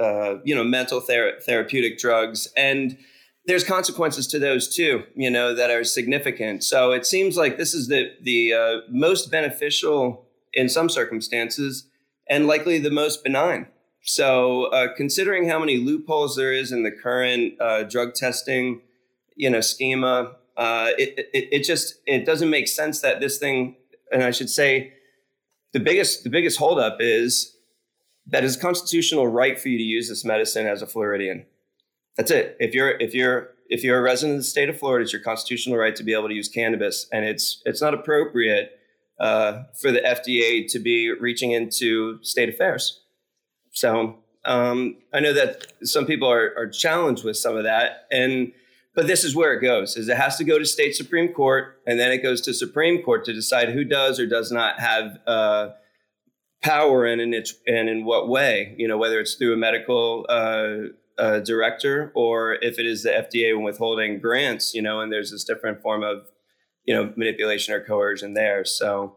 uh, 0.00 0.36
you 0.44 0.54
know, 0.54 0.64
mental 0.64 1.00
ther- 1.00 1.38
therapeutic 1.40 1.98
drugs. 1.98 2.48
And 2.56 2.98
there's 3.46 3.64
consequences 3.64 4.26
to 4.28 4.38
those 4.38 4.74
too, 4.74 5.04
you 5.14 5.30
know, 5.30 5.54
that 5.54 5.70
are 5.70 5.84
significant. 5.84 6.64
So 6.64 6.92
it 6.92 7.04
seems 7.04 7.36
like 7.36 7.58
this 7.58 7.74
is 7.74 7.88
the, 7.88 8.10
the 8.22 8.54
uh, 8.54 8.76
most 8.90 9.30
beneficial 9.30 10.26
in 10.52 10.68
some 10.68 10.88
circumstances 10.88 11.88
and 12.28 12.46
likely 12.46 12.78
the 12.78 12.90
most 12.90 13.22
benign. 13.22 13.66
So 14.02 14.64
uh, 14.66 14.94
considering 14.94 15.48
how 15.48 15.58
many 15.58 15.78
loopholes 15.78 16.36
there 16.36 16.52
is 16.52 16.72
in 16.72 16.82
the 16.82 16.90
current 16.90 17.54
uh, 17.60 17.82
drug 17.84 18.14
testing, 18.14 18.80
you 19.36 19.50
know, 19.50 19.60
schema, 19.60 20.36
uh, 20.56 20.90
it, 20.98 21.30
it, 21.34 21.48
it 21.52 21.64
just, 21.64 21.96
it 22.06 22.24
doesn't 22.24 22.50
make 22.50 22.68
sense 22.68 23.00
that 23.00 23.20
this 23.20 23.38
thing, 23.38 23.76
and 24.12 24.22
I 24.22 24.30
should 24.30 24.50
say, 24.50 24.92
the 25.72 25.80
biggest, 25.80 26.22
the 26.22 26.30
biggest 26.30 26.58
holdup 26.58 26.98
is 27.00 27.53
that 28.26 28.44
is 28.44 28.56
a 28.56 28.60
constitutional 28.60 29.28
right 29.28 29.58
for 29.58 29.68
you 29.68 29.78
to 29.78 29.84
use 29.84 30.08
this 30.08 30.24
medicine 30.24 30.66
as 30.66 30.82
a 30.82 30.86
Floridian. 30.86 31.46
That's 32.16 32.30
it. 32.30 32.56
If 32.60 32.74
you're 32.74 32.90
if 33.00 33.14
you're 33.14 33.50
if 33.68 33.82
you're 33.82 33.98
a 33.98 34.02
resident 34.02 34.36
of 34.36 34.40
the 34.40 34.48
state 34.48 34.68
of 34.68 34.78
Florida, 34.78 35.02
it's 35.02 35.12
your 35.12 35.22
constitutional 35.22 35.78
right 35.78 35.96
to 35.96 36.02
be 36.02 36.12
able 36.12 36.28
to 36.28 36.34
use 36.34 36.48
cannabis, 36.48 37.06
and 37.12 37.24
it's 37.24 37.62
it's 37.64 37.82
not 37.82 37.94
appropriate 37.94 38.78
uh, 39.18 39.64
for 39.80 39.90
the 39.90 40.00
FDA 40.00 40.70
to 40.70 40.78
be 40.78 41.10
reaching 41.10 41.52
into 41.52 42.22
state 42.22 42.48
affairs. 42.48 43.00
So 43.72 44.18
um, 44.44 44.98
I 45.12 45.20
know 45.20 45.32
that 45.32 45.72
some 45.82 46.06
people 46.06 46.30
are, 46.30 46.54
are 46.56 46.68
challenged 46.68 47.24
with 47.24 47.36
some 47.36 47.56
of 47.56 47.64
that, 47.64 48.06
and 48.10 48.52
but 48.94 49.06
this 49.06 49.24
is 49.24 49.34
where 49.34 49.52
it 49.54 49.60
goes: 49.60 49.96
is 49.96 50.08
it 50.08 50.16
has 50.16 50.36
to 50.36 50.44
go 50.44 50.58
to 50.58 50.64
state 50.64 50.94
supreme 50.94 51.32
court, 51.32 51.80
and 51.86 51.98
then 51.98 52.12
it 52.12 52.22
goes 52.22 52.40
to 52.42 52.54
Supreme 52.54 53.02
Court 53.02 53.24
to 53.24 53.32
decide 53.32 53.70
who 53.70 53.84
does 53.84 54.20
or 54.20 54.26
does 54.26 54.52
not 54.52 54.78
have. 54.78 55.18
Uh, 55.26 55.68
power 56.64 57.04
and 57.04 57.20
in 57.20 57.34
its 57.34 57.54
and 57.66 57.88
in 57.88 58.04
what 58.04 58.28
way 58.28 58.74
you 58.78 58.88
know 58.88 58.96
whether 58.96 59.20
it's 59.20 59.34
through 59.34 59.52
a 59.52 59.56
medical 59.56 60.26
uh, 60.28 60.88
uh, 61.18 61.40
director 61.40 62.10
or 62.14 62.54
if 62.54 62.78
it 62.78 62.86
is 62.86 63.02
the 63.02 63.10
FDA 63.10 63.60
withholding 63.62 64.18
grants, 64.18 64.74
you 64.74 64.82
know, 64.82 65.00
and 65.00 65.12
there's 65.12 65.30
this 65.30 65.44
different 65.44 65.80
form 65.80 66.02
of, 66.02 66.30
you 66.84 66.94
know, 66.94 67.12
manipulation 67.16 67.74
or 67.74 67.80
coercion 67.80 68.34
there. 68.34 68.64
So, 68.64 69.16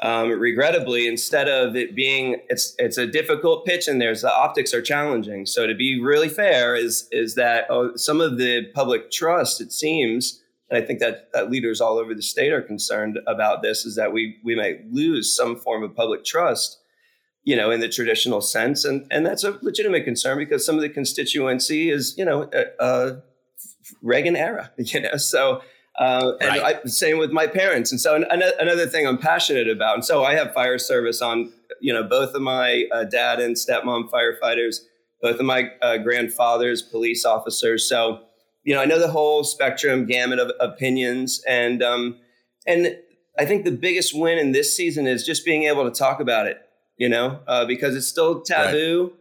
um, 0.00 0.30
regrettably, 0.30 1.08
instead 1.08 1.48
of 1.48 1.74
it 1.74 1.96
being, 1.96 2.40
it's 2.48 2.72
it's 2.78 2.98
a 2.98 3.06
difficult 3.06 3.66
pitch, 3.66 3.88
and 3.88 4.00
there's 4.00 4.22
the 4.22 4.32
optics 4.32 4.72
are 4.72 4.80
challenging. 4.80 5.44
So 5.44 5.66
to 5.66 5.74
be 5.74 6.00
really 6.00 6.28
fair, 6.28 6.76
is 6.76 7.08
is 7.10 7.34
that 7.34 7.66
oh, 7.68 7.96
some 7.96 8.20
of 8.20 8.38
the 8.38 8.66
public 8.74 9.10
trust, 9.10 9.60
it 9.60 9.72
seems, 9.72 10.40
and 10.70 10.82
I 10.82 10.86
think 10.86 11.00
that, 11.00 11.32
that 11.32 11.50
leaders 11.50 11.80
all 11.80 11.98
over 11.98 12.14
the 12.14 12.22
state 12.22 12.52
are 12.52 12.60
concerned 12.62 13.18
about 13.26 13.62
this, 13.62 13.84
is 13.84 13.94
that 13.96 14.12
we 14.12 14.38
we 14.44 14.54
might 14.54 14.90
lose 14.90 15.34
some 15.34 15.56
form 15.56 15.82
of 15.82 15.94
public 15.94 16.24
trust 16.24 16.78
you 17.48 17.56
know, 17.56 17.70
in 17.70 17.80
the 17.80 17.88
traditional 17.88 18.42
sense, 18.42 18.84
and 18.84 19.06
and 19.10 19.24
that's 19.24 19.42
a 19.42 19.58
legitimate 19.62 20.04
concern 20.04 20.36
because 20.36 20.66
some 20.66 20.74
of 20.74 20.82
the 20.82 20.88
constituency 20.90 21.88
is, 21.88 22.14
you 22.18 22.24
know, 22.24 22.42
uh, 22.78 23.12
Reagan 24.02 24.36
era, 24.36 24.70
you 24.76 25.00
know, 25.00 25.16
so. 25.16 25.62
Uh, 25.98 26.34
and 26.40 26.50
right. 26.50 26.76
I, 26.84 26.88
same 26.88 27.18
with 27.18 27.32
my 27.32 27.48
parents. 27.48 27.90
And 27.90 28.00
so 28.00 28.14
an, 28.14 28.24
another 28.60 28.86
thing 28.86 29.04
I'm 29.04 29.18
passionate 29.18 29.68
about. 29.68 29.94
And 29.94 30.04
so 30.04 30.22
I 30.22 30.34
have 30.36 30.54
fire 30.54 30.78
service 30.78 31.20
on, 31.20 31.52
you 31.80 31.92
know, 31.92 32.04
both 32.04 32.36
of 32.36 32.40
my 32.40 32.84
uh, 32.92 33.02
dad 33.02 33.40
and 33.40 33.56
stepmom 33.56 34.08
firefighters, 34.08 34.76
both 35.20 35.40
of 35.40 35.46
my 35.46 35.72
uh, 35.82 35.96
grandfathers, 35.98 36.82
police 36.82 37.24
officers. 37.24 37.88
So, 37.88 38.20
you 38.68 38.74
know, 38.74 38.82
I 38.82 38.84
know 38.84 38.98
the 38.98 39.10
whole 39.10 39.44
spectrum 39.44 40.04
gamut 40.04 40.38
of 40.38 40.52
opinions. 40.60 41.42
And, 41.48 41.82
um, 41.82 42.18
and 42.66 42.96
I 43.38 43.44
think 43.44 43.64
the 43.64 43.72
biggest 43.72 44.12
win 44.14 44.38
in 44.38 44.52
this 44.52 44.76
season 44.76 45.06
is 45.06 45.24
just 45.24 45.44
being 45.44 45.64
able 45.64 45.90
to 45.90 45.96
talk 45.96 46.20
about 46.20 46.46
it 46.46 46.58
you 46.98 47.08
know, 47.08 47.40
uh, 47.46 47.64
because 47.64 47.96
it's 47.96 48.08
still 48.08 48.42
taboo, 48.42 49.04
right. 49.04 49.12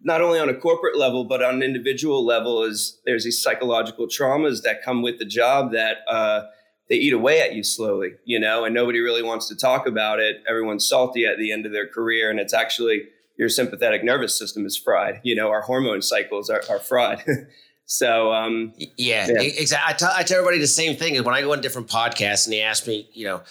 not 0.00 0.22
only 0.22 0.38
on 0.38 0.48
a 0.48 0.54
corporate 0.54 0.96
level, 0.96 1.24
but 1.24 1.42
on 1.42 1.56
an 1.56 1.62
individual 1.62 2.24
level. 2.24 2.62
Is 2.62 3.00
there's 3.04 3.24
these 3.24 3.42
psychological 3.42 4.06
traumas 4.06 4.62
that 4.62 4.82
come 4.82 5.02
with 5.02 5.18
the 5.18 5.24
job 5.24 5.72
that 5.72 5.98
uh, 6.08 6.44
they 6.88 6.94
eat 6.94 7.12
away 7.12 7.40
at 7.40 7.54
you 7.54 7.64
slowly, 7.64 8.12
you 8.24 8.38
know, 8.38 8.64
and 8.64 8.74
nobody 8.74 9.00
really 9.00 9.22
wants 9.22 9.48
to 9.48 9.56
talk 9.56 9.86
about 9.86 10.20
it. 10.20 10.36
Everyone's 10.48 10.88
salty 10.88 11.26
at 11.26 11.36
the 11.36 11.52
end 11.52 11.66
of 11.66 11.72
their 11.72 11.88
career, 11.88 12.30
and 12.30 12.38
it's 12.38 12.54
actually 12.54 13.02
your 13.36 13.48
sympathetic 13.48 14.02
nervous 14.02 14.38
system 14.38 14.64
is 14.64 14.76
fried. 14.76 15.20
You 15.22 15.34
know, 15.34 15.50
our 15.50 15.62
hormone 15.62 16.02
cycles 16.02 16.48
are, 16.48 16.62
are 16.70 16.78
fried. 16.78 17.24
So 17.86 18.32
um, 18.32 18.72
yeah, 18.76 19.28
yeah. 19.28 19.40
exactly. 19.40 19.94
I 19.94 19.96
tell, 19.96 20.12
I 20.12 20.22
tell 20.24 20.38
everybody 20.38 20.58
the 20.58 20.66
same 20.66 20.96
thing. 20.96 21.22
When 21.22 21.34
I 21.34 21.40
go 21.40 21.52
on 21.52 21.60
different 21.60 21.88
podcasts 21.88 22.44
and 22.44 22.52
they 22.52 22.60
ask 22.60 22.86
me, 22.86 23.08
you 23.12 23.24
know, 23.24 23.42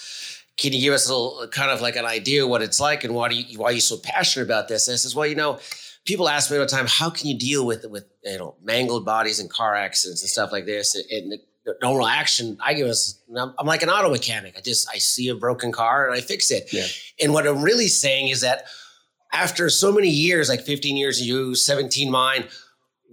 can 0.58 0.74
you 0.74 0.82
give 0.82 0.94
us 0.94 1.10
a 1.10 1.13
little 1.13 1.48
kind 1.48 1.72
of 1.72 1.82
like 1.82 1.96
an 1.96 2.06
idea 2.06 2.46
what 2.46 2.62
it's 2.62 2.80
like 2.80 3.04
and 3.04 3.15
why 3.15 3.30
do 3.30 3.36
you 3.36 3.58
why 3.58 3.70
are 3.70 3.72
you 3.72 3.80
so 3.80 3.98
passionate 3.98 4.46
about 4.46 4.68
this? 4.68 4.88
And 4.88 4.94
I 4.94 4.98
says, 4.98 5.15
well, 5.15 5.25
you 5.25 5.36
know, 5.36 5.60
people 6.06 6.27
ask 6.27 6.51
me 6.51 6.58
all 6.58 6.63
the 6.63 6.70
time, 6.70 6.86
how 6.88 7.10
can 7.10 7.27
you 7.27 7.38
deal 7.38 7.65
with 7.65 7.86
with 7.89 8.06
you 8.24 8.38
know 8.38 8.56
mangled 8.62 9.06
bodies 9.06 9.39
and 9.39 9.50
car 9.50 9.74
accidents 9.74 10.22
and 10.22 10.30
stuff 10.30 10.51
like 10.51 10.65
this? 10.65 10.96
And 10.96 11.32
the, 11.32 11.38
the 11.65 11.75
normal 11.82 12.06
action 12.06 12.58
I 12.63 12.74
give 12.74 12.88
us, 12.88 13.22
I'm 13.38 13.65
like 13.65 13.84
an 13.84 13.89
auto 13.89 14.10
mechanic. 14.10 14.56
I 14.58 14.62
just 14.62 14.89
I 14.94 14.98
see 14.98 15.30
a 15.30 15.36
broken 15.36 15.72
car 15.72 16.08
and 16.08 16.15
I 16.15 16.20
fix 16.20 16.51
it. 16.51 16.74
Yeah. 16.74 16.86
And 17.22 17.34
what 17.34 17.48
I'm 17.48 17.62
really 17.62 17.88
saying 17.88 18.27
is 18.27 18.42
that 18.42 18.65
after 19.32 19.70
so 19.70 19.94
many 19.94 20.10
years, 20.10 20.50
like 20.50 20.62
15 20.62 20.98
years 20.98 21.20
of 21.22 21.27
you, 21.27 21.56
17 21.56 22.12
mine, 22.12 22.46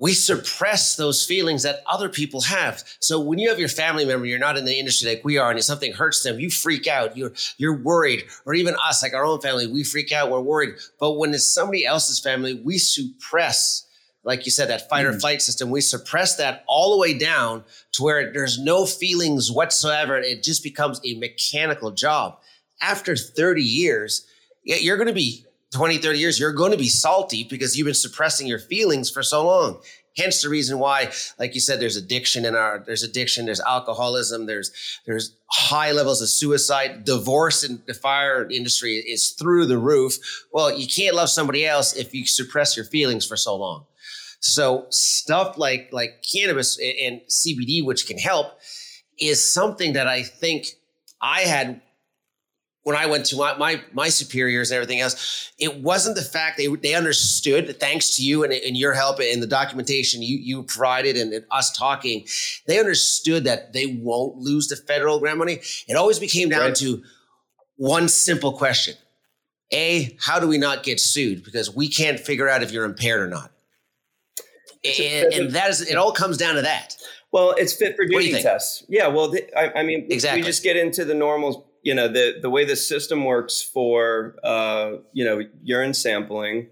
we 0.03 0.15
suppress 0.15 0.97
those 0.97 1.25
feelings 1.25 1.63
that 1.63 1.85
other 1.87 2.09
people 2.09 2.41
have. 2.41 2.83
So 2.99 3.21
when 3.21 3.39
you 3.39 3.49
have 3.51 3.61
your 3.61 3.69
family 3.69 4.05
member, 4.05 4.27
you're 4.27 4.37
not 4.37 4.57
in 4.57 4.65
the 4.65 4.77
industry 4.77 5.09
like 5.09 5.25
we 5.25 5.39
are, 5.39 5.49
and 5.49 5.57
if 5.57 5.65
something 5.65 5.93
hurts 5.93 6.25
them, 6.25 6.41
you 6.41 6.51
freak 6.51 6.89
out. 6.89 7.17
You're 7.17 7.33
you're 7.57 7.77
worried, 7.77 8.25
or 8.45 8.53
even 8.53 8.75
us, 8.85 9.01
like 9.01 9.15
our 9.15 9.25
own 9.25 9.41
family, 9.41 9.69
we 9.69 9.85
freak 9.85 10.11
out. 10.11 10.29
We're 10.29 10.41
worried. 10.41 10.75
But 10.99 11.13
when 11.13 11.33
it's 11.33 11.47
somebody 11.47 11.87
else's 11.87 12.19
family, 12.19 12.55
we 12.55 12.79
suppress, 12.79 13.87
like 14.25 14.45
you 14.45 14.51
said, 14.51 14.71
that 14.71 14.89
fight 14.89 15.07
mm. 15.07 15.11
or 15.11 15.21
flight 15.21 15.41
system. 15.41 15.71
We 15.71 15.81
suppress 15.81 16.35
that 16.35 16.65
all 16.67 16.91
the 16.91 17.01
way 17.01 17.17
down 17.17 17.63
to 17.93 18.03
where 18.03 18.33
there's 18.33 18.59
no 18.59 18.87
feelings 18.87 19.53
whatsoever. 19.53 20.17
and 20.17 20.25
It 20.25 20.43
just 20.43 20.65
becomes 20.65 21.01
a 21.05 21.15
mechanical 21.15 21.93
job. 21.93 22.41
After 22.81 23.15
30 23.15 23.63
years, 23.63 24.27
you're 24.65 24.97
going 24.97 25.07
to 25.07 25.15
be 25.15 25.47
20, 25.73 25.99
30 25.99 26.19
years, 26.19 26.39
you're 26.39 26.53
going 26.53 26.73
to 26.73 26.79
be 26.79 26.89
salty 26.89 27.45
because 27.45 27.77
you've 27.77 27.87
been 27.87 27.95
suppressing 27.95 28.47
your 28.47 28.59
feelings 28.59 29.11
for 29.11 29.23
so 29.23 29.47
long. 29.47 29.81
Hence 30.17 30.43
the 30.43 30.51
reason 30.51 30.79
why, 30.79 31.11
like 31.39 31.55
you 31.55 31.61
said, 31.61 31.81
there's 31.81 31.97
addiction 31.97 32.45
in 32.45 32.55
our, 32.55 32.83
there's 32.85 33.03
addiction, 33.03 33.47
there's 33.47 33.61
alcoholism, 33.61 34.45
there's, 34.45 34.71
there's 35.07 35.35
high 35.47 35.93
levels 35.93 36.21
of 36.21 36.29
suicide. 36.29 37.05
Divorce 37.05 37.65
in 37.65 37.83
the 37.87 37.95
fire 37.95 38.47
industry 38.51 38.97
is 38.97 39.31
through 39.31 39.65
the 39.65 39.79
roof. 39.79 40.19
Well, 40.53 40.71
you 40.71 40.87
can't 40.87 41.17
love 41.17 41.31
somebody 41.31 41.65
else 41.67 41.97
if 41.97 42.13
you 42.13 42.27
suppress 42.27 42.77
your 42.77 42.85
feelings 42.85 43.27
for 43.27 43.39
so 43.39 43.57
long. 43.57 43.87
So 44.41 44.87
stuff 44.91 45.57
like, 45.57 45.89
like 45.93 46.23
cannabis 46.31 46.79
and 46.79 47.23
CBD, 47.31 47.83
which 47.83 48.07
can 48.07 48.19
help, 48.19 48.59
is 49.19 49.51
something 49.51 49.95
that 49.95 50.09
I 50.09 50.25
think 50.25 50.67
I 51.23 51.43
had 51.43 51.81
when 52.85 52.97
I 52.97 53.07
went 53.07 53.27
to 53.27 53.37
my, 53.37 53.57
my, 53.57 53.81
my 53.93 54.09
superiors 54.09 54.71
and 54.71 54.77
everything 54.77 55.01
else, 55.01 55.53
it 55.59 55.83
wasn't 55.83 56.17
the 56.17 56.23
fact 56.23 56.57
they 56.57 56.67
they 56.67 56.95
understood 56.95 57.79
thanks 57.79 58.17
to 58.17 58.25
you 58.25 58.43
and, 58.45 58.53
and 58.53 58.77
your 58.77 58.93
help 58.93 59.21
and 59.21 59.43
the 59.43 59.47
documentation 59.47 60.23
you 60.23 60.37
you 60.37 60.63
provided 60.65 61.17
and, 61.17 61.33
and, 61.33 61.45
us 61.51 61.71
talking, 61.71 62.27
they 62.67 62.79
understood 62.79 63.45
that 63.45 63.73
they 63.73 63.87
won't 63.87 64.37
lose 64.37 64.69
the 64.69 64.77
federal 64.77 65.21
grant 65.21 65.39
money. 65.39 65.61
It 65.87 65.97
always 65.97 66.19
became 66.19 66.49
down 66.49 66.61
right. 66.61 66.75
to 66.77 67.03
one 67.77 68.09
simple 68.09 68.53
question: 68.53 68.95
A, 69.73 70.17
how 70.21 70.41
do 70.41 70.49
we 70.49 70.59
not 70.59 70.83
get 70.83 70.99
sued 70.99 71.45
because 71.45 71.75
we 71.75 71.89
can't 71.89 72.19
figure 72.19 72.49
out 72.49 72.63
if 72.63 72.73
you're 72.73 72.85
impaired 72.85 73.21
or 73.21 73.29
not? 73.29 73.53
And, 74.85 75.33
and 75.33 75.51
that 75.53 75.71
is 75.71 75.81
it. 75.83 75.97
All 75.97 76.11
comes 76.11 76.37
down 76.37 76.57
to 76.57 76.63
that. 76.63 76.97
Well, 77.31 77.55
it's 77.57 77.73
fit 77.73 77.97
for 77.97 78.05
duty 78.05 78.43
tests. 78.43 78.85
Yeah. 78.89 79.07
Well, 79.07 79.29
the, 79.31 79.49
I, 79.57 79.81
I 79.81 79.83
mean, 79.85 80.07
exactly. 80.11 80.43
we 80.43 80.47
just 80.47 80.63
get 80.63 80.77
into 80.77 81.05
the 81.05 81.15
normal 81.15 81.72
you 81.83 81.95
know 81.95 82.09
the 82.09 82.39
the 82.41 82.51
way 82.51 82.65
the 82.65 82.77
system 82.77 83.25
works 83.25 83.63
for 83.63 84.37
uh, 84.45 84.93
you 85.13 85.25
know 85.25 85.43
urine 85.63 85.95
sampling 85.95 86.69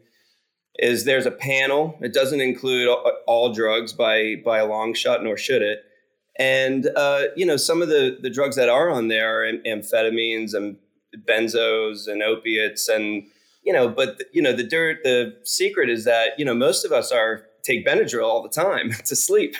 is 0.76 1.04
there's 1.04 1.26
a 1.26 1.30
panel. 1.30 1.96
It 2.00 2.14
doesn't 2.14 2.40
include 2.40 2.88
all, 3.26 3.52
drugs 3.52 3.92
by 3.92 4.36
by 4.44 4.58
a 4.58 4.66
long 4.66 4.94
shot, 4.94 5.22
nor 5.22 5.36
should 5.36 5.62
it. 5.62 5.84
And 6.38 6.88
uh, 6.96 7.24
you 7.36 7.44
know 7.44 7.56
some 7.56 7.82
of 7.82 7.88
the 7.88 8.18
the 8.20 8.30
drugs 8.30 8.56
that 8.56 8.68
are 8.68 8.90
on 8.90 9.08
there 9.08 9.42
are 9.42 9.52
amphetamines 9.66 10.54
and 10.54 10.76
benzos 11.26 12.06
and 12.06 12.22
opiates 12.22 12.88
and 12.88 13.24
you 13.64 13.72
know 13.72 13.88
but 13.88 14.22
you 14.32 14.40
know 14.40 14.52
the 14.52 14.62
dirt 14.62 14.98
the 15.02 15.36
secret 15.42 15.90
is 15.90 16.04
that 16.04 16.38
you 16.38 16.44
know 16.44 16.54
most 16.54 16.84
of 16.84 16.92
us 16.92 17.10
are 17.10 17.42
take 17.62 17.86
Benadryl 17.86 18.24
all 18.24 18.42
the 18.42 18.48
time 18.48 18.92
to 19.04 19.16
sleep, 19.16 19.56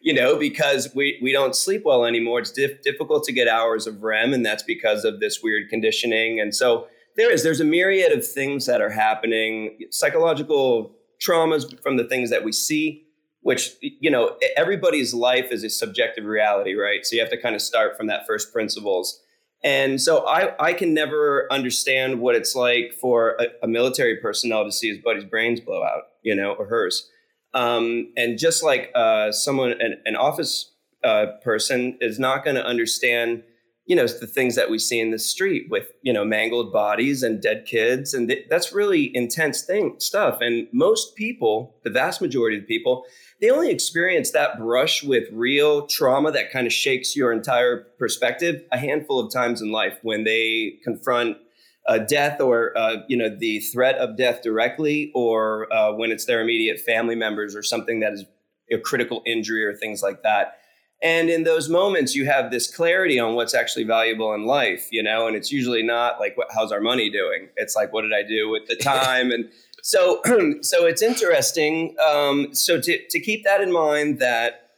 you 0.00 0.14
know, 0.14 0.36
because 0.36 0.88
we, 0.94 1.18
we 1.22 1.32
don't 1.32 1.54
sleep 1.54 1.82
well 1.84 2.04
anymore. 2.04 2.40
It's 2.40 2.50
dif- 2.50 2.82
difficult 2.82 3.24
to 3.24 3.32
get 3.32 3.48
hours 3.48 3.86
of 3.86 4.02
REM, 4.02 4.32
and 4.32 4.44
that's 4.44 4.62
because 4.62 5.04
of 5.04 5.20
this 5.20 5.40
weird 5.42 5.68
conditioning. 5.68 6.40
And 6.40 6.54
so 6.54 6.86
there 7.16 7.30
is, 7.30 7.42
there's 7.42 7.60
a 7.60 7.64
myriad 7.64 8.12
of 8.12 8.26
things 8.26 8.66
that 8.66 8.80
are 8.80 8.90
happening, 8.90 9.78
psychological 9.90 10.96
traumas 11.22 11.80
from 11.82 11.98
the 11.98 12.04
things 12.04 12.30
that 12.30 12.44
we 12.44 12.52
see, 12.52 13.04
which, 13.42 13.72
you 13.80 14.10
know, 14.10 14.36
everybody's 14.56 15.12
life 15.12 15.48
is 15.50 15.64
a 15.64 15.70
subjective 15.70 16.24
reality, 16.24 16.74
right? 16.74 17.04
So 17.04 17.16
you 17.16 17.22
have 17.22 17.30
to 17.30 17.40
kind 17.40 17.54
of 17.54 17.60
start 17.60 17.96
from 17.96 18.06
that 18.06 18.26
first 18.26 18.52
principles. 18.52 19.20
And 19.62 20.00
so 20.00 20.26
I, 20.26 20.54
I 20.58 20.72
can 20.72 20.94
never 20.94 21.46
understand 21.52 22.20
what 22.20 22.34
it's 22.34 22.54
like 22.54 22.94
for 23.00 23.36
a, 23.38 23.64
a 23.64 23.68
military 23.68 24.16
personnel 24.16 24.64
to 24.64 24.72
see 24.72 24.88
his 24.88 24.98
buddy's 24.98 25.24
brains 25.24 25.60
blow 25.60 25.82
out, 25.82 26.04
you 26.22 26.34
know, 26.34 26.52
or 26.52 26.66
hers. 26.66 27.10
Um, 27.54 28.12
and 28.16 28.38
just 28.38 28.62
like 28.62 28.90
uh, 28.94 29.32
someone, 29.32 29.72
an, 29.72 30.00
an 30.04 30.16
office 30.16 30.72
uh, 31.02 31.26
person 31.42 31.96
is 32.00 32.18
not 32.18 32.44
going 32.44 32.56
to 32.56 32.64
understand, 32.64 33.42
you 33.86 33.96
know, 33.96 34.06
the 34.06 34.26
things 34.26 34.54
that 34.54 34.70
we 34.70 34.78
see 34.78 35.00
in 35.00 35.10
the 35.10 35.18
street 35.18 35.66
with, 35.70 35.90
you 36.02 36.12
know, 36.12 36.24
mangled 36.24 36.72
bodies 36.72 37.22
and 37.22 37.42
dead 37.42 37.64
kids. 37.66 38.14
And 38.14 38.28
th- 38.28 38.46
that's 38.48 38.72
really 38.72 39.14
intense 39.16 39.62
thing 39.62 39.96
stuff. 39.98 40.40
And 40.40 40.68
most 40.72 41.16
people, 41.16 41.74
the 41.82 41.90
vast 41.90 42.20
majority 42.20 42.58
of 42.58 42.68
people, 42.68 43.04
they 43.40 43.50
only 43.50 43.70
experience 43.70 44.30
that 44.32 44.58
brush 44.58 45.02
with 45.02 45.24
real 45.32 45.86
trauma 45.86 46.30
that 46.32 46.52
kind 46.52 46.66
of 46.66 46.72
shakes 46.72 47.16
your 47.16 47.32
entire 47.32 47.86
perspective 47.98 48.62
a 48.70 48.78
handful 48.78 49.18
of 49.18 49.32
times 49.32 49.62
in 49.62 49.72
life 49.72 49.98
when 50.02 50.24
they 50.24 50.74
confront 50.84 51.38
uh, 51.86 51.98
death 51.98 52.40
or 52.40 52.76
uh, 52.76 52.96
you 53.08 53.16
know 53.16 53.28
the 53.28 53.60
threat 53.60 53.96
of 53.96 54.16
death 54.16 54.42
directly, 54.42 55.10
or 55.14 55.72
uh, 55.72 55.92
when 55.92 56.10
it's 56.10 56.24
their 56.24 56.40
immediate 56.40 56.78
family 56.80 57.14
members 57.14 57.56
or 57.56 57.62
something 57.62 58.00
that 58.00 58.12
is 58.12 58.24
a 58.70 58.78
critical 58.78 59.22
injury 59.26 59.64
or 59.64 59.74
things 59.74 60.02
like 60.02 60.22
that. 60.22 60.58
And 61.02 61.30
in 61.30 61.44
those 61.44 61.70
moments, 61.70 62.14
you 62.14 62.26
have 62.26 62.50
this 62.50 62.72
clarity 62.72 63.18
on 63.18 63.34
what's 63.34 63.54
actually 63.54 63.84
valuable 63.84 64.34
in 64.34 64.44
life, 64.44 64.88
you 64.92 65.02
know. 65.02 65.26
And 65.26 65.34
it's 65.34 65.50
usually 65.50 65.82
not 65.82 66.20
like, 66.20 66.36
what, 66.36 66.48
"How's 66.54 66.72
our 66.72 66.80
money 66.80 67.10
doing?" 67.10 67.48
It's 67.56 67.74
like, 67.74 67.92
"What 67.92 68.02
did 68.02 68.12
I 68.12 68.22
do 68.22 68.50
with 68.50 68.66
the 68.66 68.76
time?" 68.82 69.30
and 69.30 69.50
so, 69.82 70.20
so 70.60 70.84
it's 70.84 71.02
interesting. 71.02 71.96
Um, 72.06 72.54
so 72.54 72.80
to 72.80 72.98
to 73.08 73.20
keep 73.20 73.44
that 73.44 73.60
in 73.60 73.72
mind, 73.72 74.18
that 74.18 74.70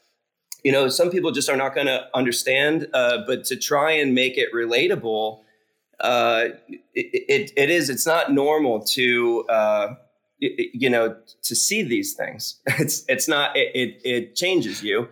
you 0.63 0.71
know, 0.71 0.89
some 0.89 1.11
people 1.11 1.33
just 1.33 1.49
are 1.49 1.57
not 1.57 1.75
going 1.75 1.89
to 1.89 2.07
understand, 2.15 2.87
uh, 2.95 3.19
but 3.27 3.45
to 3.47 3.57
try 3.57 3.91
and 3.91 4.15
make 4.15 4.39
it 4.39 4.53
relatable 4.55 5.41
uh, 6.03 6.49
it, 6.69 6.81
it, 6.95 7.53
it 7.57 7.71
is 7.71 7.89
it's 7.91 8.07
not 8.07 8.33
normal 8.33 8.81
to 8.85 9.45
uh, 9.49 9.95
you 10.39 10.91
know, 10.91 11.17
to 11.43 11.55
see 11.55 11.83
these 11.83 12.15
things. 12.15 12.61
It's 12.79 13.05
it's 13.09 13.29
not 13.29 13.57
it 13.57 13.71
it, 13.75 14.01
it 14.05 14.37
changes 14.37 14.83
you, 14.83 15.09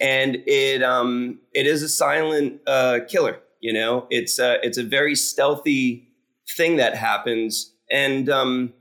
and 0.00 0.42
it 0.46 0.82
um 0.82 1.38
it 1.54 1.66
is 1.66 1.82
a 1.82 1.88
silent 1.88 2.60
uh, 2.66 3.00
killer. 3.08 3.40
You 3.60 3.72
know, 3.72 4.06
it's 4.10 4.38
a, 4.38 4.58
it's 4.64 4.76
a 4.78 4.82
very 4.82 5.14
stealthy 5.14 6.08
thing 6.56 6.76
that 6.76 6.96
happens, 6.96 7.72
and 7.90 8.28
um 8.28 8.74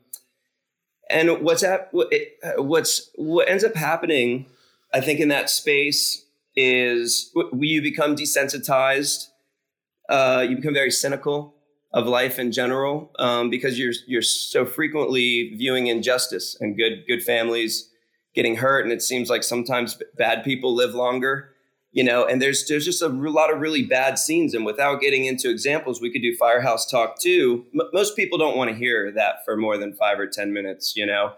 and 1.09 1.41
what's 1.41 1.63
hap- 1.63 1.93
what's 2.57 3.09
what 3.15 3.47
ends 3.49 3.63
up 3.63 3.75
happening, 3.75 4.47
I 4.93 5.01
think, 5.01 5.19
in 5.19 5.27
that 5.29 5.49
space 5.49 6.25
is 6.55 7.31
you 7.53 7.81
become 7.81 8.15
desensitized. 8.15 9.27
Uh, 10.09 10.45
you 10.47 10.55
become 10.55 10.73
very 10.73 10.91
cynical 10.91 11.55
of 11.93 12.07
life 12.07 12.39
in 12.39 12.51
general 12.51 13.11
um, 13.19 13.49
because 13.49 13.77
you're 13.77 13.93
you're 14.07 14.21
so 14.21 14.65
frequently 14.65 15.53
viewing 15.55 15.87
injustice 15.87 16.57
and 16.59 16.75
good 16.75 17.03
good 17.07 17.23
families 17.23 17.89
getting 18.33 18.55
hurt, 18.55 18.83
and 18.83 18.91
it 18.91 19.01
seems 19.01 19.29
like 19.29 19.43
sometimes 19.43 19.97
bad 20.17 20.43
people 20.43 20.73
live 20.73 20.93
longer. 20.95 21.49
You 21.91 22.03
know, 22.03 22.25
and 22.25 22.41
there's 22.41 22.65
there's 22.67 22.85
just 22.85 23.03
a 23.03 23.07
lot 23.07 23.53
of 23.53 23.59
really 23.59 23.83
bad 23.83 24.17
scenes, 24.17 24.55
and 24.55 24.65
without 24.65 24.99
getting 24.99 25.25
into 25.25 25.51
examples, 25.51 26.01
we 26.01 26.11
could 26.11 26.23
do 26.23 26.35
Firehouse 26.35 26.89
Talk 26.89 27.19
too. 27.19 27.65
M- 27.73 27.87
most 27.93 28.15
people 28.15 28.39
don't 28.39 28.57
want 28.57 28.71
to 28.71 28.75
hear 28.75 29.11
that 29.11 29.45
for 29.45 29.55
more 29.55 29.77
than 29.77 29.93
five 29.93 30.19
or 30.19 30.25
ten 30.25 30.51
minutes. 30.51 30.95
You 30.95 31.05
know, 31.05 31.33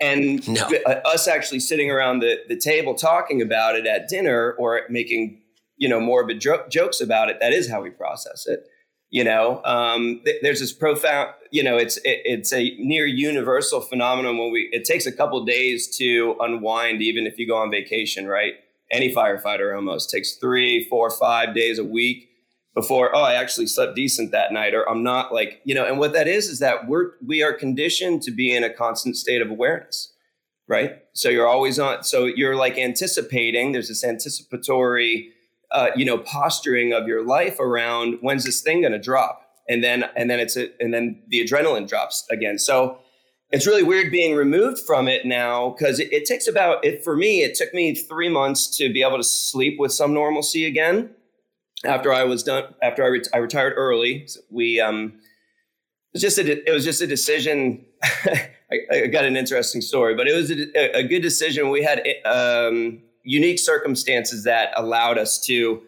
and 0.00 0.48
no. 0.48 0.66
us 1.04 1.28
actually 1.28 1.60
sitting 1.60 1.90
around 1.90 2.20
the, 2.20 2.38
the 2.48 2.56
table 2.56 2.94
talking 2.94 3.42
about 3.42 3.76
it 3.76 3.86
at 3.86 4.08
dinner 4.08 4.52
or 4.52 4.80
making 4.88 5.41
you 5.82 5.88
know 5.88 6.00
morbid 6.00 6.40
jo- 6.40 6.64
jokes 6.70 7.00
about 7.00 7.28
it 7.28 7.38
that 7.40 7.52
is 7.52 7.68
how 7.68 7.82
we 7.82 7.90
process 7.90 8.46
it 8.46 8.68
you 9.10 9.22
know? 9.22 9.60
Um, 9.66 10.22
th- 10.24 10.40
there's 10.40 10.60
this 10.60 10.72
profound 10.72 11.30
you 11.50 11.62
know 11.62 11.76
it's 11.76 11.96
it, 11.98 12.20
it's 12.24 12.52
a 12.52 12.74
near 12.78 13.04
universal 13.04 13.80
phenomenon 13.80 14.38
when 14.38 14.52
we 14.52 14.68
it 14.72 14.84
takes 14.84 15.06
a 15.06 15.12
couple 15.12 15.44
days 15.44 15.94
to 15.98 16.36
unwind 16.40 17.02
even 17.02 17.26
if 17.26 17.38
you 17.38 17.46
go 17.46 17.56
on 17.56 17.70
vacation 17.70 18.26
right? 18.26 18.54
Any 18.90 19.12
firefighter 19.12 19.74
almost 19.74 20.08
takes 20.08 20.36
three 20.36 20.86
four 20.88 21.10
five 21.10 21.54
days 21.54 21.78
a 21.78 21.84
week 21.84 22.28
before 22.74 23.14
oh 23.14 23.22
i 23.22 23.34
actually 23.34 23.66
slept 23.66 23.94
decent 23.94 24.30
that 24.32 24.50
night 24.50 24.72
or 24.72 24.88
i'm 24.88 25.02
not 25.02 25.32
like 25.32 25.60
you 25.64 25.74
know 25.74 25.84
and 25.84 25.98
what 25.98 26.14
that 26.14 26.26
is 26.26 26.46
is 26.48 26.58
that 26.60 26.88
we're 26.88 27.10
we 27.26 27.42
are 27.42 27.52
conditioned 27.52 28.22
to 28.22 28.30
be 28.30 28.54
in 28.54 28.64
a 28.64 28.70
constant 28.70 29.14
state 29.16 29.42
of 29.42 29.50
awareness 29.50 30.12
right? 30.68 31.02
So 31.12 31.28
you're 31.28 31.48
always 31.48 31.78
on 31.78 32.02
so 32.02 32.24
you're 32.24 32.56
like 32.56 32.78
anticipating 32.78 33.72
there's 33.72 33.88
this 33.88 34.04
anticipatory 34.04 35.30
uh, 35.72 35.90
you 35.96 36.04
know, 36.04 36.18
posturing 36.18 36.92
of 36.92 37.06
your 37.06 37.24
life 37.24 37.58
around 37.58 38.18
when's 38.20 38.44
this 38.44 38.60
thing 38.60 38.82
going 38.82 38.92
to 38.92 38.98
drop, 38.98 39.42
and 39.68 39.82
then 39.82 40.04
and 40.16 40.30
then 40.30 40.38
it's 40.38 40.56
a, 40.56 40.68
and 40.80 40.92
then 40.92 41.22
the 41.28 41.44
adrenaline 41.44 41.88
drops 41.88 42.26
again. 42.30 42.58
So 42.58 42.98
it's 43.52 43.66
really 43.66 43.82
weird 43.82 44.10
being 44.10 44.34
removed 44.34 44.80
from 44.86 45.08
it 45.08 45.26
now 45.26 45.70
because 45.70 46.00
it, 46.00 46.10
it, 46.10 46.24
takes 46.24 46.48
about 46.48 46.82
it 46.84 47.04
for 47.04 47.14
me. 47.14 47.42
It 47.42 47.54
took 47.54 47.72
me 47.74 47.94
three 47.94 48.30
months 48.30 48.74
to 48.78 48.90
be 48.90 49.02
able 49.02 49.18
to 49.18 49.24
sleep 49.24 49.78
with 49.78 49.92
some 49.92 50.14
normalcy 50.14 50.64
again. 50.64 51.10
After 51.84 52.12
I 52.12 52.24
was 52.24 52.42
done, 52.44 52.74
after 52.80 53.04
I, 53.04 53.08
ret- 53.08 53.28
I 53.34 53.38
retired 53.38 53.74
early, 53.76 54.26
so 54.28 54.40
we 54.50 54.80
um, 54.80 55.14
it 56.14 56.14
was 56.14 56.22
just 56.22 56.38
a, 56.38 56.68
it 56.68 56.72
was 56.72 56.84
just 56.84 57.00
a 57.00 57.06
decision. 57.06 57.84
I, 58.02 58.48
I, 58.90 59.06
got 59.08 59.24
an 59.24 59.36
interesting 59.36 59.80
story, 59.80 60.14
but 60.14 60.28
it 60.28 60.34
was 60.34 60.50
a, 60.50 60.98
a 60.98 61.02
good 61.02 61.20
decision. 61.20 61.70
We 61.70 61.82
had 61.82 62.06
um, 62.24 63.02
unique 63.24 63.58
circumstances 63.58 64.44
that 64.44 64.72
allowed 64.76 65.18
us 65.18 65.40
to 65.46 65.82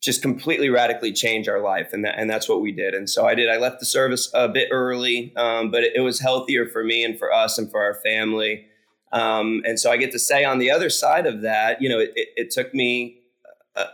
just 0.00 0.22
completely 0.22 0.68
radically 0.68 1.12
change 1.12 1.48
our 1.48 1.60
life 1.60 1.92
and 1.92 2.04
that, 2.04 2.18
and 2.18 2.28
that's 2.28 2.48
what 2.48 2.60
we 2.60 2.70
did. 2.70 2.94
And 2.94 3.08
so 3.08 3.26
i 3.26 3.34
did 3.34 3.48
i 3.48 3.56
left 3.56 3.80
the 3.80 3.86
service 3.86 4.30
a 4.34 4.48
bit 4.48 4.68
early 4.70 5.34
um, 5.36 5.70
but 5.70 5.82
it, 5.82 5.96
it, 5.96 6.00
was 6.00 6.20
healthier 6.20 6.66
for 6.66 6.84
me 6.84 7.04
and 7.04 7.18
for 7.18 7.32
us 7.32 7.58
and 7.58 7.70
for 7.70 7.82
our 7.82 7.94
family. 7.94 8.66
Um, 9.12 9.62
and 9.64 9.80
so 9.80 9.90
i 9.90 9.96
get 9.96 10.12
to 10.12 10.18
say 10.18 10.44
on 10.44 10.58
the 10.58 10.70
other 10.70 10.90
side 10.90 11.26
of 11.26 11.42
that 11.42 11.80
you 11.80 11.88
know 11.88 11.98
it, 11.98 12.12
it, 12.14 12.28
it 12.36 12.50
took 12.50 12.74
me 12.74 13.20
uh, 13.74 13.86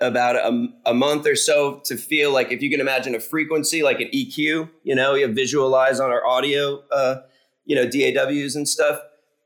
about 0.00 0.36
a, 0.36 0.68
a, 0.86 0.94
month 0.94 1.26
or 1.26 1.36
so 1.36 1.80
to 1.84 1.96
feel 1.96 2.32
like 2.32 2.50
if 2.50 2.62
you 2.62 2.70
can 2.70 2.80
imagine 2.80 3.14
a 3.14 3.20
frequency 3.20 3.82
like 3.82 4.00
an 4.00 4.08
eq 4.08 4.36
you 4.36 4.94
know 4.94 5.14
you 5.14 5.26
visualize 5.28 6.00
on 6.00 6.10
our 6.10 6.26
audio 6.26 6.82
uh, 6.90 7.16
you 7.64 7.76
know 7.76 7.88
daws 7.88 8.56
and 8.56 8.68
stuff 8.68 9.00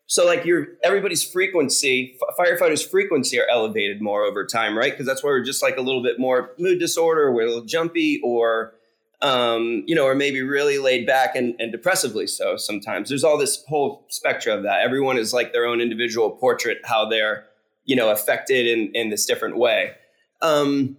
so 0.09 0.25
like 0.25 0.47
your 0.47 0.69
everybody's 0.83 1.23
frequency, 1.23 2.19
firefighters' 2.39 2.85
frequency 2.85 3.39
are 3.39 3.47
elevated 3.51 4.01
more 4.01 4.25
over 4.25 4.47
time, 4.47 4.77
right? 4.77 4.91
Because 4.91 5.07
that's 5.07 5.23
where 5.23 5.35
we're 5.35 5.45
just 5.45 5.63
like 5.63 5.77
a 5.77 5.83
little 5.83 6.03
bit 6.03 6.19
more 6.19 6.53
mood 6.59 6.81
disorder, 6.81 7.31
we're 7.31 7.43
a 7.43 7.49
little 7.49 7.65
jumpy, 7.65 8.19
or 8.25 8.73
um, 9.21 9.85
you 9.87 9.95
know, 9.95 10.07
or 10.07 10.15
maybe 10.15 10.41
really 10.41 10.79
laid 10.79 11.07
back 11.07 11.37
and, 11.37 11.55
and 11.59 11.73
depressively 11.73 12.27
so 12.27 12.57
sometimes. 12.57 13.11
There's 13.11 13.23
all 13.23 13.37
this 13.37 13.63
whole 13.69 14.07
spectrum 14.09 14.57
of 14.57 14.65
that. 14.65 14.81
Everyone 14.81 15.19
is 15.19 15.35
like 15.35 15.53
their 15.53 15.67
own 15.67 15.81
individual 15.81 16.31
portrait, 16.31 16.79
how 16.85 17.07
they're, 17.07 17.45
you 17.85 17.95
know, 17.95 18.11
affected 18.11 18.67
in, 18.67 18.91
in 18.95 19.11
this 19.11 19.27
different 19.27 19.59
way. 19.59 19.93
Um, 20.41 20.97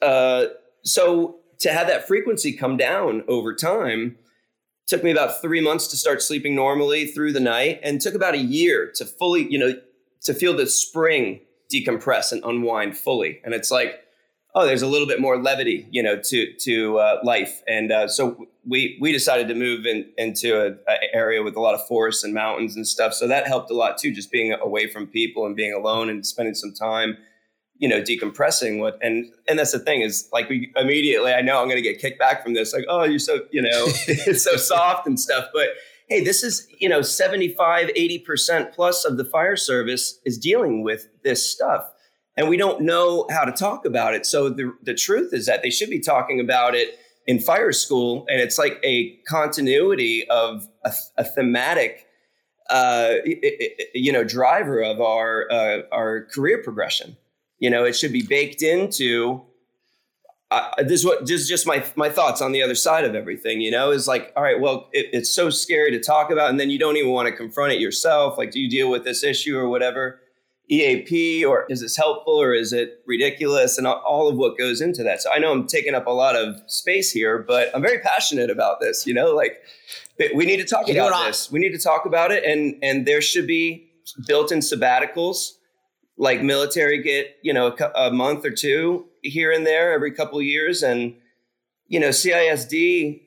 uh, 0.00 0.46
so 0.82 1.40
to 1.58 1.72
have 1.72 1.88
that 1.88 2.08
frequency 2.08 2.52
come 2.52 2.78
down 2.78 3.22
over 3.28 3.54
time, 3.54 4.16
took 4.90 5.04
me 5.04 5.12
about 5.12 5.40
three 5.40 5.60
months 5.60 5.86
to 5.86 5.96
start 5.96 6.20
sleeping 6.20 6.54
normally 6.54 7.06
through 7.06 7.32
the 7.32 7.40
night 7.40 7.78
and 7.82 8.00
took 8.00 8.14
about 8.14 8.34
a 8.34 8.38
year 8.38 8.90
to 8.96 9.04
fully 9.06 9.50
you 9.50 9.58
know 9.58 9.72
to 10.22 10.34
feel 10.34 10.54
the 10.54 10.66
spring 10.66 11.40
decompress 11.72 12.32
and 12.32 12.42
unwind 12.44 12.98
fully. 12.98 13.40
And 13.44 13.54
it's 13.54 13.70
like 13.70 14.04
oh 14.56 14.66
there's 14.66 14.82
a 14.82 14.88
little 14.88 15.06
bit 15.06 15.20
more 15.20 15.40
levity 15.40 15.86
you 15.90 16.02
know 16.02 16.20
to 16.20 16.52
to 16.54 16.98
uh, 16.98 17.20
life. 17.22 17.62
And 17.68 17.92
uh, 17.92 18.08
so 18.08 18.48
we 18.66 18.98
we 19.00 19.12
decided 19.12 19.46
to 19.48 19.54
move 19.54 19.86
in, 19.86 20.10
into 20.18 20.60
an 20.60 20.78
area 21.12 21.42
with 21.42 21.54
a 21.54 21.60
lot 21.60 21.74
of 21.74 21.86
forests 21.86 22.24
and 22.24 22.34
mountains 22.34 22.74
and 22.74 22.86
stuff. 22.86 23.14
So 23.14 23.28
that 23.28 23.46
helped 23.46 23.70
a 23.70 23.74
lot 23.74 23.96
too 23.96 24.12
just 24.12 24.32
being 24.32 24.52
away 24.52 24.88
from 24.88 25.06
people 25.06 25.46
and 25.46 25.54
being 25.54 25.72
alone 25.72 26.10
and 26.10 26.26
spending 26.26 26.54
some 26.54 26.74
time 26.74 27.16
you 27.80 27.88
know 27.88 28.00
decompressing 28.00 28.78
what 28.78 28.96
and 29.02 29.26
and 29.48 29.58
that's 29.58 29.72
the 29.72 29.78
thing 29.80 30.02
is 30.02 30.28
like 30.32 30.48
we 30.48 30.72
immediately 30.76 31.32
i 31.32 31.40
know 31.40 31.60
i'm 31.60 31.66
going 31.66 31.82
to 31.82 31.82
get 31.82 31.98
kicked 31.98 32.18
back 32.18 32.44
from 32.44 32.54
this 32.54 32.72
like 32.72 32.84
oh 32.88 33.02
you're 33.02 33.18
so 33.18 33.40
you 33.50 33.60
know 33.60 33.86
it's 34.06 34.44
so 34.50 34.56
soft 34.56 35.06
and 35.06 35.18
stuff 35.18 35.46
but 35.52 35.70
hey 36.08 36.22
this 36.22 36.44
is 36.44 36.68
you 36.78 36.88
know 36.88 37.02
75 37.02 37.88
80% 37.88 38.72
plus 38.72 39.04
of 39.04 39.16
the 39.16 39.24
fire 39.24 39.56
service 39.56 40.20
is 40.24 40.38
dealing 40.38 40.84
with 40.84 41.08
this 41.24 41.44
stuff 41.44 41.90
and 42.40 42.48
we 42.48 42.56
don't 42.56 42.80
know 42.80 43.26
how 43.30 43.44
to 43.44 43.52
talk 43.52 43.84
about 43.84 44.14
it. 44.14 44.24
So 44.24 44.48
the 44.48 44.74
the 44.82 44.94
truth 44.94 45.32
is 45.32 45.46
that 45.46 45.62
they 45.62 45.70
should 45.70 45.90
be 45.90 46.00
talking 46.00 46.40
about 46.40 46.74
it 46.74 46.98
in 47.26 47.38
fire 47.38 47.70
school 47.70 48.24
and 48.28 48.40
it's 48.40 48.56
like 48.58 48.80
a 48.82 49.16
continuity 49.28 50.26
of 50.30 50.66
a, 50.84 50.92
a 51.18 51.24
thematic 51.24 52.06
uh, 52.70 53.14
you 53.94 54.10
know 54.10 54.24
driver 54.24 54.80
of 54.80 55.00
our 55.00 55.50
uh, 55.50 55.82
our 55.92 56.24
career 56.32 56.62
progression 56.62 57.16
you 57.60 57.70
know, 57.70 57.84
it 57.84 57.94
should 57.94 58.12
be 58.12 58.22
baked 58.22 58.62
into. 58.62 59.42
Uh, 60.50 60.68
this 60.78 61.00
is 61.00 61.06
what 61.06 61.20
this 61.26 61.42
is 61.42 61.48
just 61.48 61.64
my 61.64 61.84
my 61.94 62.08
thoughts 62.08 62.42
on 62.42 62.50
the 62.50 62.60
other 62.60 62.74
side 62.74 63.04
of 63.04 63.14
everything. 63.14 63.60
You 63.60 63.70
know, 63.70 63.92
is 63.92 64.08
like, 64.08 64.32
all 64.34 64.42
right, 64.42 64.58
well, 64.58 64.88
it, 64.92 65.06
it's 65.12 65.30
so 65.30 65.48
scary 65.50 65.92
to 65.92 66.00
talk 66.00 66.32
about, 66.32 66.50
and 66.50 66.58
then 66.58 66.70
you 66.70 66.78
don't 66.78 66.96
even 66.96 67.12
want 67.12 67.28
to 67.28 67.36
confront 67.36 67.72
it 67.72 67.78
yourself. 67.78 68.36
Like, 68.36 68.50
do 68.50 68.58
you 68.58 68.68
deal 68.68 68.90
with 68.90 69.04
this 69.04 69.22
issue 69.22 69.56
or 69.56 69.68
whatever? 69.68 70.20
EAP, 70.72 71.44
or 71.44 71.66
is 71.68 71.80
this 71.80 71.96
helpful, 71.96 72.40
or 72.40 72.54
is 72.54 72.72
it 72.72 73.02
ridiculous, 73.04 73.76
and 73.76 73.86
all 73.86 74.28
of 74.28 74.36
what 74.36 74.56
goes 74.56 74.80
into 74.80 75.02
that. 75.02 75.20
So 75.20 75.30
I 75.32 75.38
know 75.38 75.50
I'm 75.52 75.66
taking 75.66 75.94
up 75.96 76.06
a 76.06 76.12
lot 76.12 76.36
of 76.36 76.60
space 76.68 77.10
here, 77.10 77.44
but 77.46 77.70
I'm 77.74 77.82
very 77.82 77.98
passionate 77.98 78.50
about 78.50 78.80
this. 78.80 79.06
You 79.06 79.14
know, 79.14 79.34
like 79.34 79.60
we 80.34 80.46
need 80.46 80.58
to 80.58 80.64
talk 80.64 80.88
you 80.88 80.94
about 80.94 81.26
this. 81.26 81.50
We 81.50 81.58
need 81.58 81.72
to 81.72 81.78
talk 81.78 82.06
about 82.06 82.32
it, 82.32 82.44
and 82.44 82.76
and 82.82 83.06
there 83.06 83.20
should 83.20 83.46
be 83.46 83.90
built-in 84.26 84.60
sabbaticals 84.60 85.58
like 86.20 86.42
military 86.42 87.02
get 87.02 87.34
you 87.42 87.52
know 87.52 87.74
a, 87.80 88.08
a 88.08 88.12
month 88.12 88.44
or 88.44 88.50
two 88.50 89.06
here 89.22 89.50
and 89.50 89.66
there 89.66 89.92
every 89.92 90.12
couple 90.12 90.38
of 90.38 90.44
years. 90.44 90.82
And 90.82 91.16
you 91.88 91.98
know 91.98 92.10
cisd 92.10 93.22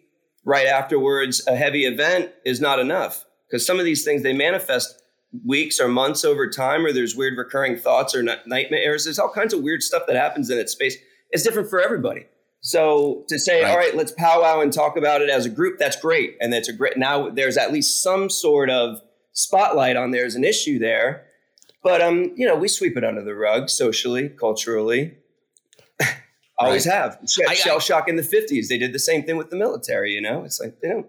right 0.45 0.67
afterwards 0.67 1.45
a 1.47 1.55
heavy 1.55 1.85
event 1.85 2.31
is 2.45 2.61
not 2.61 2.79
enough 2.79 3.25
because 3.49 3.65
some 3.65 3.79
of 3.79 3.85
these 3.85 4.05
things 4.05 4.21
they 4.21 4.33
manifest 4.33 5.01
weeks 5.43 5.79
or 5.79 5.87
months 5.87 6.23
over 6.23 6.47
time 6.47 6.85
or 6.85 6.93
there's 6.93 7.15
weird 7.15 7.37
recurring 7.37 7.75
thoughts 7.75 8.13
or 8.13 8.21
nightmares. 8.45 9.03
There's 9.03 9.17
all 9.17 9.31
kinds 9.31 9.53
of 9.53 9.63
weird 9.63 9.81
stuff 9.81 10.03
that 10.05 10.15
happens 10.15 10.51
in 10.51 10.59
its 10.59 10.71
space. 10.71 10.95
It's 11.31 11.41
different 11.43 11.71
for 11.71 11.81
everybody. 11.81 12.27
So 12.61 13.25
to 13.27 13.39
say 13.39 13.63
right. 13.63 13.71
all 13.71 13.77
right 13.77 13.95
let's 13.95 14.11
powwow 14.11 14.61
and 14.61 14.71
talk 14.71 14.97
about 14.97 15.21
it 15.21 15.31
as 15.31 15.47
a 15.47 15.49
group 15.49 15.79
that's 15.79 15.99
great 15.99 16.37
and 16.39 16.53
that's 16.53 16.69
a 16.69 16.73
great 16.73 16.95
now 16.95 17.29
there's 17.29 17.57
at 17.57 17.73
least 17.73 18.03
some 18.03 18.29
sort 18.29 18.69
of 18.69 19.01
spotlight 19.31 19.97
on 19.97 20.11
there's 20.11 20.35
an 20.35 20.43
issue 20.43 20.77
there 20.77 21.25
but 21.83 22.01
um, 22.01 22.33
you 22.35 22.47
know, 22.47 22.55
we 22.55 22.67
sweep 22.67 22.97
it 22.97 23.03
under 23.03 23.21
the 23.21 23.35
rug 23.35 23.69
socially, 23.69 24.29
culturally. 24.29 25.15
Always 26.57 26.87
right. 26.87 26.93
have. 26.93 27.19
Shell 27.27 27.79
shock 27.79 28.07
in 28.07 28.15
the 28.15 28.23
50s. 28.23 28.67
They 28.67 28.77
did 28.77 28.93
the 28.93 28.99
same 28.99 29.23
thing 29.23 29.37
with 29.37 29.49
the 29.49 29.57
military, 29.57 30.13
you 30.13 30.21
know? 30.21 30.43
It's 30.43 30.59
like, 30.59 30.77
you 30.81 30.89
know. 30.89 31.07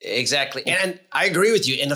Exactly. 0.00 0.66
And 0.66 1.00
I 1.12 1.26
agree 1.26 1.52
with 1.52 1.66
you. 1.68 1.76
And 1.80 1.92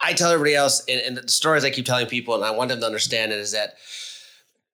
I 0.00 0.14
tell 0.14 0.30
everybody 0.30 0.54
else, 0.54 0.84
and, 0.88 1.00
and 1.00 1.16
the 1.16 1.28
stories 1.28 1.64
I 1.64 1.70
keep 1.70 1.86
telling 1.86 2.06
people, 2.06 2.34
and 2.34 2.44
I 2.44 2.50
want 2.50 2.70
them 2.70 2.80
to 2.80 2.86
understand 2.86 3.32
it, 3.32 3.38
is 3.38 3.52
that 3.52 3.74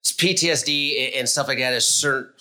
PTSD 0.03 1.19
and 1.19 1.29
stuff 1.29 1.49
like 1.49 1.59
that 1.59 1.73
is 1.73 1.87
certain 1.87 2.33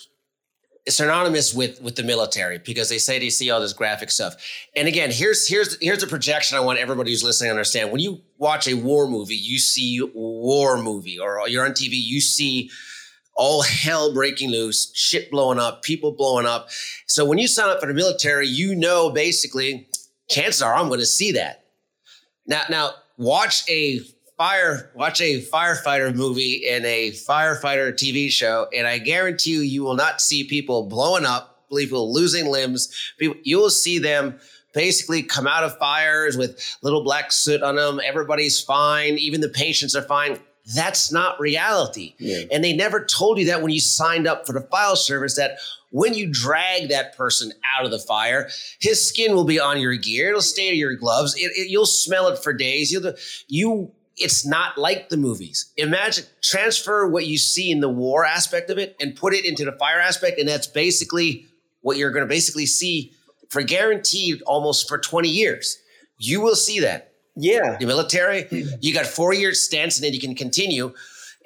synonymous 0.88 1.54
with 1.54 1.80
with 1.82 1.96
the 1.96 2.02
military 2.02 2.58
because 2.58 2.88
they 2.88 2.98
say 2.98 3.18
they 3.18 3.30
see 3.30 3.50
all 3.50 3.60
this 3.60 3.72
graphic 3.72 4.10
stuff. 4.10 4.34
And 4.74 4.88
again, 4.88 5.10
here's 5.10 5.46
here's 5.46 5.78
here's 5.80 6.02
a 6.02 6.06
projection 6.06 6.56
I 6.56 6.60
want 6.60 6.78
everybody 6.78 7.10
who's 7.10 7.22
listening 7.22 7.48
to 7.48 7.52
understand. 7.52 7.92
When 7.92 8.00
you 8.00 8.20
watch 8.38 8.66
a 8.66 8.74
war 8.74 9.06
movie, 9.06 9.36
you 9.36 9.58
see 9.58 10.00
war 10.14 10.78
movie, 10.82 11.18
or 11.18 11.48
you're 11.48 11.64
on 11.64 11.72
TV, 11.72 11.92
you 11.92 12.20
see 12.20 12.70
all 13.34 13.62
hell 13.62 14.12
breaking 14.12 14.50
loose, 14.50 14.90
shit 14.94 15.30
blowing 15.30 15.58
up, 15.58 15.82
people 15.82 16.12
blowing 16.12 16.46
up. 16.46 16.68
So 17.06 17.24
when 17.24 17.38
you 17.38 17.48
sign 17.48 17.70
up 17.70 17.80
for 17.80 17.86
the 17.86 17.94
military, 17.94 18.46
you 18.46 18.74
know 18.74 19.10
basically 19.10 19.88
chances 20.28 20.62
are 20.62 20.74
I'm 20.74 20.88
going 20.88 21.00
to 21.00 21.06
see 21.06 21.32
that. 21.32 21.64
Now, 22.46 22.62
now 22.68 22.90
watch 23.16 23.68
a 23.68 24.00
fire, 24.40 24.90
watch 24.94 25.20
a 25.20 25.42
firefighter 25.42 26.14
movie 26.14 26.66
and 26.66 26.86
a 26.86 27.10
firefighter 27.10 27.92
TV 27.92 28.30
show, 28.30 28.66
and 28.74 28.86
I 28.86 28.96
guarantee 28.96 29.50
you, 29.50 29.60
you 29.60 29.82
will 29.82 29.96
not 29.96 30.22
see 30.22 30.44
people 30.44 30.86
blowing 30.86 31.26
up, 31.26 31.62
people 31.70 32.14
losing 32.14 32.46
limbs. 32.46 33.12
People, 33.18 33.36
you 33.42 33.58
will 33.58 33.68
see 33.68 33.98
them 33.98 34.40
basically 34.72 35.22
come 35.22 35.46
out 35.46 35.62
of 35.62 35.76
fires 35.76 36.38
with 36.38 36.58
little 36.80 37.04
black 37.04 37.32
soot 37.32 37.62
on 37.62 37.76
them. 37.76 38.00
Everybody's 38.02 38.58
fine. 38.58 39.18
Even 39.18 39.42
the 39.42 39.50
patients 39.50 39.94
are 39.94 40.00
fine. 40.00 40.38
That's 40.74 41.12
not 41.12 41.38
reality. 41.38 42.14
Yeah. 42.18 42.44
And 42.50 42.64
they 42.64 42.72
never 42.74 43.04
told 43.04 43.38
you 43.38 43.44
that 43.44 43.60
when 43.60 43.72
you 43.72 43.80
signed 43.80 44.26
up 44.26 44.46
for 44.46 44.54
the 44.54 44.62
file 44.62 44.96
service 44.96 45.36
that 45.36 45.58
when 45.90 46.14
you 46.14 46.26
drag 46.32 46.88
that 46.88 47.14
person 47.14 47.52
out 47.76 47.84
of 47.84 47.90
the 47.90 47.98
fire, 47.98 48.48
his 48.80 49.06
skin 49.06 49.34
will 49.34 49.44
be 49.44 49.60
on 49.60 49.80
your 49.80 49.96
gear. 49.96 50.30
It'll 50.30 50.40
stay 50.40 50.70
to 50.70 50.76
your 50.76 50.94
gloves. 50.94 51.34
It, 51.36 51.50
it, 51.56 51.68
you'll 51.68 51.84
smell 51.84 52.28
it 52.28 52.38
for 52.38 52.54
days. 52.54 52.90
You'll, 52.90 53.12
you, 53.48 53.92
it's 54.20 54.46
not 54.46 54.76
like 54.78 55.08
the 55.08 55.16
movies. 55.16 55.72
Imagine 55.76 56.24
transfer 56.42 57.06
what 57.08 57.26
you 57.26 57.38
see 57.38 57.70
in 57.70 57.80
the 57.80 57.88
war 57.88 58.24
aspect 58.24 58.70
of 58.70 58.78
it 58.78 58.96
and 59.00 59.16
put 59.16 59.34
it 59.34 59.44
into 59.44 59.64
the 59.64 59.72
fire 59.72 59.98
aspect, 60.00 60.38
and 60.38 60.48
that's 60.48 60.66
basically 60.66 61.46
what 61.80 61.96
you're 61.96 62.10
going 62.10 62.24
to 62.24 62.28
basically 62.28 62.66
see 62.66 63.12
for 63.48 63.62
guaranteed 63.62 64.42
almost 64.42 64.88
for 64.88 64.98
20 64.98 65.28
years. 65.28 65.78
You 66.18 66.40
will 66.40 66.54
see 66.56 66.80
that. 66.80 67.12
Yeah. 67.36 67.76
The 67.78 67.86
military, 67.86 68.46
you 68.80 68.92
got 68.94 69.06
four 69.06 69.32
years 69.34 69.60
stints 69.60 69.96
and 69.98 70.04
then 70.04 70.12
you 70.12 70.20
can 70.20 70.34
continue. 70.34 70.92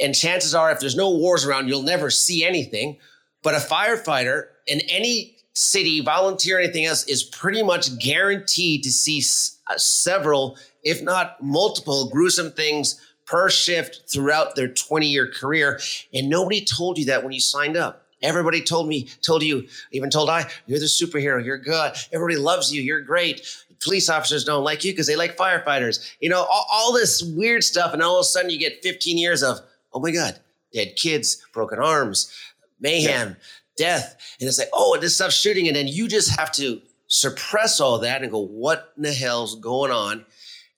And 0.01 0.15
chances 0.15 0.55
are, 0.55 0.71
if 0.73 0.81
there's 0.81 0.97
no 0.97 1.11
wars 1.11 1.47
around, 1.47 1.69
you'll 1.69 1.83
never 1.83 2.11
see 2.11 2.45
anything. 2.45 2.99
But 3.43 3.55
a 3.55 3.59
firefighter 3.59 4.47
in 4.67 4.81
any 4.89 5.37
city, 5.53 6.01
volunteer, 6.01 6.59
anything 6.59 6.85
else, 6.85 7.05
is 7.05 7.23
pretty 7.23 7.63
much 7.63 7.97
guaranteed 7.99 8.83
to 8.83 8.91
see 8.91 9.19
s- 9.19 9.59
uh, 9.71 9.79
several, 9.79 10.59
if 10.85 11.03
not 11.03 11.43
multiple, 11.43 12.09
gruesome 12.11 12.53
things 12.53 13.01
per 13.27 13.49
shift 13.49 14.03
throughout 14.13 14.55
their 14.55 14.69
20 14.69 15.07
year 15.07 15.27
career. 15.27 15.81
And 16.13 16.29
nobody 16.29 16.65
told 16.65 16.99
you 16.99 17.07
that 17.07 17.23
when 17.23 17.33
you 17.33 17.41
signed 17.41 17.77
up. 17.77 18.03
Everybody 18.23 18.63
told 18.63 18.89
me, 18.89 19.09
told 19.21 19.43
you, 19.43 19.67
even 19.93 20.09
told 20.09 20.31
I, 20.31 20.49
you're 20.67 20.79
the 20.79 20.87
superhero, 20.87 21.45
you're 21.45 21.59
good. 21.59 21.93
Everybody 22.11 22.39
loves 22.39 22.73
you, 22.73 22.81
you're 22.81 23.03
great 23.03 23.47
police 23.85 24.09
officers 24.09 24.45
don't 24.45 24.65
like 24.65 24.83
you 24.83 24.93
because 24.93 25.07
they 25.07 25.15
like 25.15 25.37
firefighters. 25.37 26.15
You 26.21 26.31
know, 26.31 26.41
all, 26.43 26.67
all, 26.73 26.93
this 26.93 27.23
weird 27.23 27.63
stuff. 27.63 27.93
And 27.93 28.03
all 28.03 28.17
of 28.17 28.23
a 28.23 28.25
sudden 28.25 28.51
you 28.51 28.59
get 28.59 28.83
15 28.83 29.19
years 29.19 29.43
of, 29.43 29.61
oh 29.93 30.01
my 30.01 30.11
God, 30.11 30.39
dead 30.73 30.97
kids, 30.97 31.45
broken 31.53 31.79
arms, 31.79 32.33
mayhem, 32.81 33.29
yeah. 33.29 33.35
death. 33.77 34.17
And 34.41 34.49
it's 34.49 34.59
like, 34.59 34.71
oh, 34.73 34.99
this 35.01 35.15
stuff's 35.15 35.37
shooting. 35.37 35.69
And 35.69 35.77
then 35.77 35.87
you 35.87 36.09
just 36.09 36.37
have 36.39 36.51
to 36.53 36.81
suppress 37.07 37.81
all 37.81 37.99
that 38.01 38.23
and 38.23 38.33
go, 38.33 38.41
what 38.41 38.93
in 38.97 39.03
the 39.03 39.13
hell's 39.13 39.55
going 39.57 39.93
on? 39.93 40.25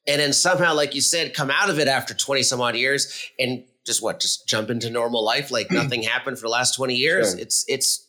And 0.08 0.20
then 0.20 0.32
somehow, 0.32 0.74
like 0.74 0.94
you 0.94 1.00
said, 1.00 1.34
come 1.34 1.50
out 1.50 1.70
of 1.70 1.78
it 1.78 1.88
after 1.88 2.14
20 2.14 2.42
some 2.42 2.60
odd 2.60 2.76
years 2.76 3.30
and 3.38 3.64
just 3.84 4.02
what, 4.02 4.20
just 4.20 4.48
jump 4.48 4.70
into 4.70 4.90
normal 4.90 5.24
life 5.24 5.50
like 5.50 5.70
nothing 5.70 6.02
happened 6.02 6.38
for 6.38 6.42
the 6.42 6.52
last 6.52 6.74
20 6.74 6.94
years. 6.94 7.30
Sure. 7.30 7.40
It's, 7.40 7.64
it's, 7.68 8.06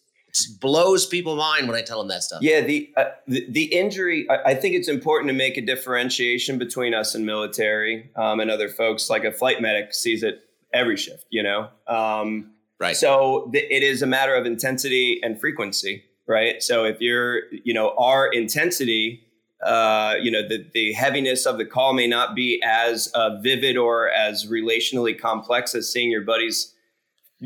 blows 0.60 1.06
people 1.06 1.36
mind 1.36 1.68
when 1.68 1.76
I 1.76 1.82
tell 1.82 2.00
them 2.00 2.10
that 2.10 2.24
stuff. 2.24 2.42
Yeah, 2.42 2.62
the 2.62 2.94
uh, 2.96 3.06
the, 3.28 3.46
the, 3.50 3.64
injury. 3.64 4.30
I, 4.30 4.52
I, 4.52 4.56
think 4.56 4.76
it's 4.76 4.88
important 4.88 5.30
to 5.30 5.34
make 5.34 5.58
a 5.58 5.62
differentiation 5.62 6.58
between 6.58 6.94
us 6.94 7.16
and 7.16 7.26
military 7.26 8.12
um, 8.16 8.40
and 8.40 8.52
other 8.52 8.70
folks. 8.70 9.10
Like 9.10 9.24
a 9.24 9.32
flight 9.32 9.62
medic 9.62 9.94
sees 9.94 10.24
it 10.24 10.42
every 10.74 10.98
shift. 10.98 11.26
You 11.30 11.44
know, 11.44 11.70
um, 11.88 12.52
right? 12.80 12.96
So 12.96 13.50
th- 13.52 13.66
it 13.70 13.84
is 13.84 14.02
a 14.02 14.08
matter 14.08 14.36
of 14.36 14.46
intensity 14.46 15.20
and 15.24 15.40
frequency, 15.40 16.04
right? 16.28 16.62
So 16.62 16.86
if 16.86 17.02
you're, 17.02 17.52
you 17.52 17.74
know, 17.74 17.94
our 17.98 18.28
intensity. 18.28 19.24
Uh, 19.64 20.14
you 20.22 20.30
know 20.30 20.48
the, 20.48 20.64
the 20.76 20.94
heaviness 20.94 21.48
of 21.48 21.58
the 21.58 21.66
call 21.66 21.92
may 21.92 22.06
not 22.06 22.36
be 22.36 22.62
as 22.64 23.08
uh, 23.16 23.38
vivid 23.42 23.76
or 23.76 24.10
as 24.10 24.46
relationally 24.46 25.20
complex 25.20 25.74
as 25.74 25.92
seeing 25.92 26.12
your 26.12 26.22
buddies 26.22 26.76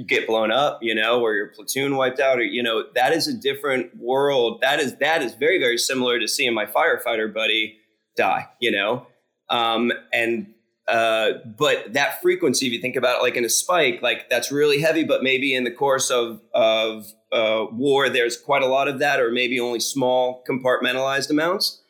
get 0.07 0.25
blown 0.25 0.51
up, 0.51 0.81
you 0.81 0.95
know, 0.95 1.21
or 1.21 1.33
your 1.33 1.47
platoon 1.47 1.95
wiped 1.95 2.19
out, 2.19 2.39
or 2.39 2.43
you 2.43 2.63
know, 2.63 2.83
that 2.95 3.11
is 3.11 3.27
a 3.27 3.33
different 3.33 3.95
world. 3.97 4.59
That 4.61 4.79
is 4.79 4.95
that 4.97 5.21
is 5.21 5.33
very 5.35 5.59
very 5.59 5.77
similar 5.77 6.19
to 6.19 6.27
seeing 6.27 6.53
my 6.53 6.65
firefighter 6.65 7.33
buddy 7.33 7.77
die, 8.15 8.47
you 8.59 8.71
know, 8.71 9.07
um, 9.49 9.91
and 10.13 10.53
uh, 10.87 11.33
but 11.57 11.93
that 11.93 12.21
frequency, 12.21 12.67
if 12.67 12.73
you 12.73 12.81
think 12.81 12.95
about 12.95 13.19
it 13.19 13.21
like 13.21 13.35
in 13.35 13.45
a 13.45 13.49
spike, 13.49 14.01
like 14.01 14.29
that's 14.29 14.51
really 14.51 14.81
heavy, 14.81 15.03
but 15.03 15.23
maybe 15.23 15.53
in 15.53 15.63
the 15.63 15.71
course 15.71 16.09
of 16.09 16.41
of 16.53 17.13
uh, 17.31 17.65
war, 17.71 18.09
there's 18.09 18.37
quite 18.37 18.63
a 18.63 18.67
lot 18.67 18.87
of 18.87 18.99
that, 18.99 19.19
or 19.19 19.31
maybe 19.31 19.59
only 19.59 19.79
small 19.79 20.43
compartmentalized 20.49 21.29
amounts 21.29 21.80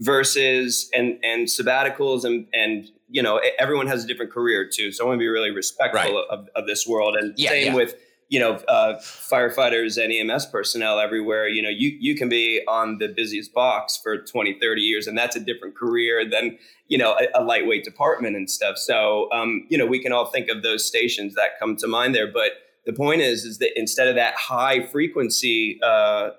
versus 0.00 0.90
and 0.94 1.18
and 1.22 1.46
sabbaticals 1.46 2.24
and 2.24 2.46
and 2.52 2.88
you 3.08 3.22
know 3.22 3.40
everyone 3.58 3.86
has 3.86 4.04
a 4.04 4.06
different 4.06 4.32
career 4.32 4.68
too. 4.68 4.92
So 4.92 5.04
i 5.04 5.08
want 5.08 5.18
to 5.18 5.20
be 5.20 5.28
really 5.28 5.50
respectful 5.50 6.14
right. 6.14 6.24
of, 6.30 6.48
of 6.54 6.66
this 6.66 6.86
world. 6.86 7.16
And 7.16 7.34
yeah, 7.36 7.50
same 7.50 7.66
yeah. 7.68 7.74
with 7.74 7.94
you 8.28 8.40
know 8.40 8.54
uh, 8.68 8.94
firefighters 9.00 10.02
and 10.02 10.12
ems 10.12 10.46
personnel 10.46 10.98
everywhere. 10.98 11.48
You 11.48 11.62
know 11.62 11.70
you 11.70 11.96
you 11.98 12.14
can 12.16 12.28
be 12.28 12.62
on 12.68 12.98
the 12.98 13.08
busiest 13.08 13.54
box 13.54 13.98
for 14.02 14.18
20 14.18 14.58
30 14.60 14.80
years 14.82 15.06
and 15.06 15.16
that's 15.16 15.36
a 15.36 15.40
different 15.40 15.76
career 15.76 16.28
than 16.28 16.58
you 16.88 16.98
know 16.98 17.16
a, 17.18 17.40
a 17.40 17.42
lightweight 17.42 17.84
department 17.84 18.36
and 18.36 18.50
stuff. 18.50 18.76
So 18.76 19.30
um, 19.32 19.66
you 19.70 19.78
know 19.78 19.86
we 19.86 20.02
can 20.02 20.12
all 20.12 20.26
think 20.26 20.48
of 20.48 20.62
those 20.62 20.84
stations 20.84 21.34
that 21.34 21.58
come 21.58 21.76
to 21.76 21.86
mind 21.86 22.14
there. 22.14 22.30
But 22.30 22.52
the 22.84 22.92
point 22.92 23.22
is 23.22 23.44
is 23.44 23.58
that 23.58 23.78
instead 23.78 24.08
of 24.08 24.16
that 24.16 24.34
high 24.34 24.84
frequency 24.84 25.80
uh, 25.82 26.30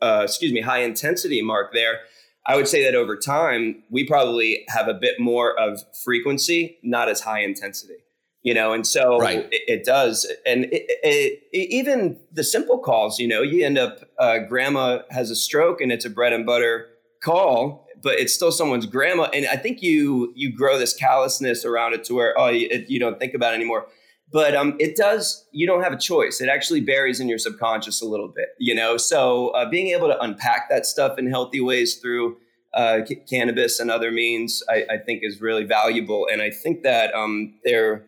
uh, 0.00 0.22
excuse 0.24 0.52
me 0.52 0.60
high 0.60 0.82
intensity 0.82 1.42
mark 1.42 1.72
there 1.72 2.00
I 2.46 2.56
would 2.56 2.68
say 2.68 2.84
that 2.84 2.94
over 2.94 3.16
time, 3.16 3.82
we 3.90 4.04
probably 4.04 4.64
have 4.68 4.88
a 4.88 4.94
bit 4.94 5.20
more 5.20 5.58
of 5.58 5.84
frequency, 6.04 6.78
not 6.82 7.08
as 7.08 7.20
high 7.20 7.40
intensity, 7.40 7.98
you 8.42 8.54
know, 8.54 8.72
and 8.72 8.86
so 8.86 9.18
right. 9.18 9.46
it, 9.52 9.62
it, 9.68 9.84
does. 9.84 10.30
And 10.46 10.64
it, 10.64 10.86
it, 11.02 11.42
even 11.52 12.18
the 12.32 12.42
simple 12.42 12.78
calls, 12.78 13.18
you 13.18 13.28
know, 13.28 13.42
you 13.42 13.64
end 13.64 13.78
up, 13.78 14.00
uh, 14.18 14.38
grandma 14.38 15.02
has 15.10 15.30
a 15.30 15.36
stroke 15.36 15.80
and 15.80 15.92
it's 15.92 16.04
a 16.04 16.10
bread 16.10 16.32
and 16.32 16.46
butter 16.46 16.88
call, 17.22 17.86
but 18.02 18.18
it's 18.18 18.32
still 18.32 18.50
someone's 18.50 18.86
grandma. 18.86 19.24
And 19.34 19.46
I 19.46 19.56
think 19.56 19.82
you, 19.82 20.32
you 20.34 20.50
grow 20.50 20.78
this 20.78 20.94
callousness 20.94 21.66
around 21.66 21.92
it 21.92 22.04
to 22.04 22.14
where, 22.14 22.38
oh, 22.38 22.48
you, 22.48 22.84
you 22.88 22.98
don't 22.98 23.18
think 23.18 23.34
about 23.34 23.52
it 23.52 23.56
anymore 23.56 23.86
but 24.32 24.54
um, 24.54 24.76
it 24.78 24.96
does 24.96 25.46
you 25.52 25.66
don't 25.66 25.82
have 25.82 25.92
a 25.92 25.98
choice. 25.98 26.40
It 26.40 26.48
actually 26.48 26.80
buries 26.80 27.20
in 27.20 27.28
your 27.28 27.38
subconscious 27.38 28.00
a 28.00 28.06
little 28.06 28.28
bit 28.28 28.50
you 28.60 28.74
know? 28.74 28.96
So 28.96 29.48
uh, 29.48 29.68
being 29.68 29.88
able 29.88 30.08
to 30.08 30.20
unpack 30.20 30.68
that 30.68 30.86
stuff 30.86 31.18
in 31.18 31.28
healthy 31.28 31.60
ways 31.60 31.96
through 31.96 32.36
uh, 32.74 33.04
c- 33.04 33.16
cannabis 33.28 33.80
and 33.80 33.90
other 33.90 34.12
means 34.12 34.62
I, 34.68 34.84
I, 34.88 34.98
think 34.98 35.22
is 35.24 35.40
really 35.40 35.64
valuable. 35.64 36.28
And 36.30 36.40
i 36.40 36.50
think 36.50 36.84
that 36.84 37.12
um, 37.14 37.54
there 37.64 38.04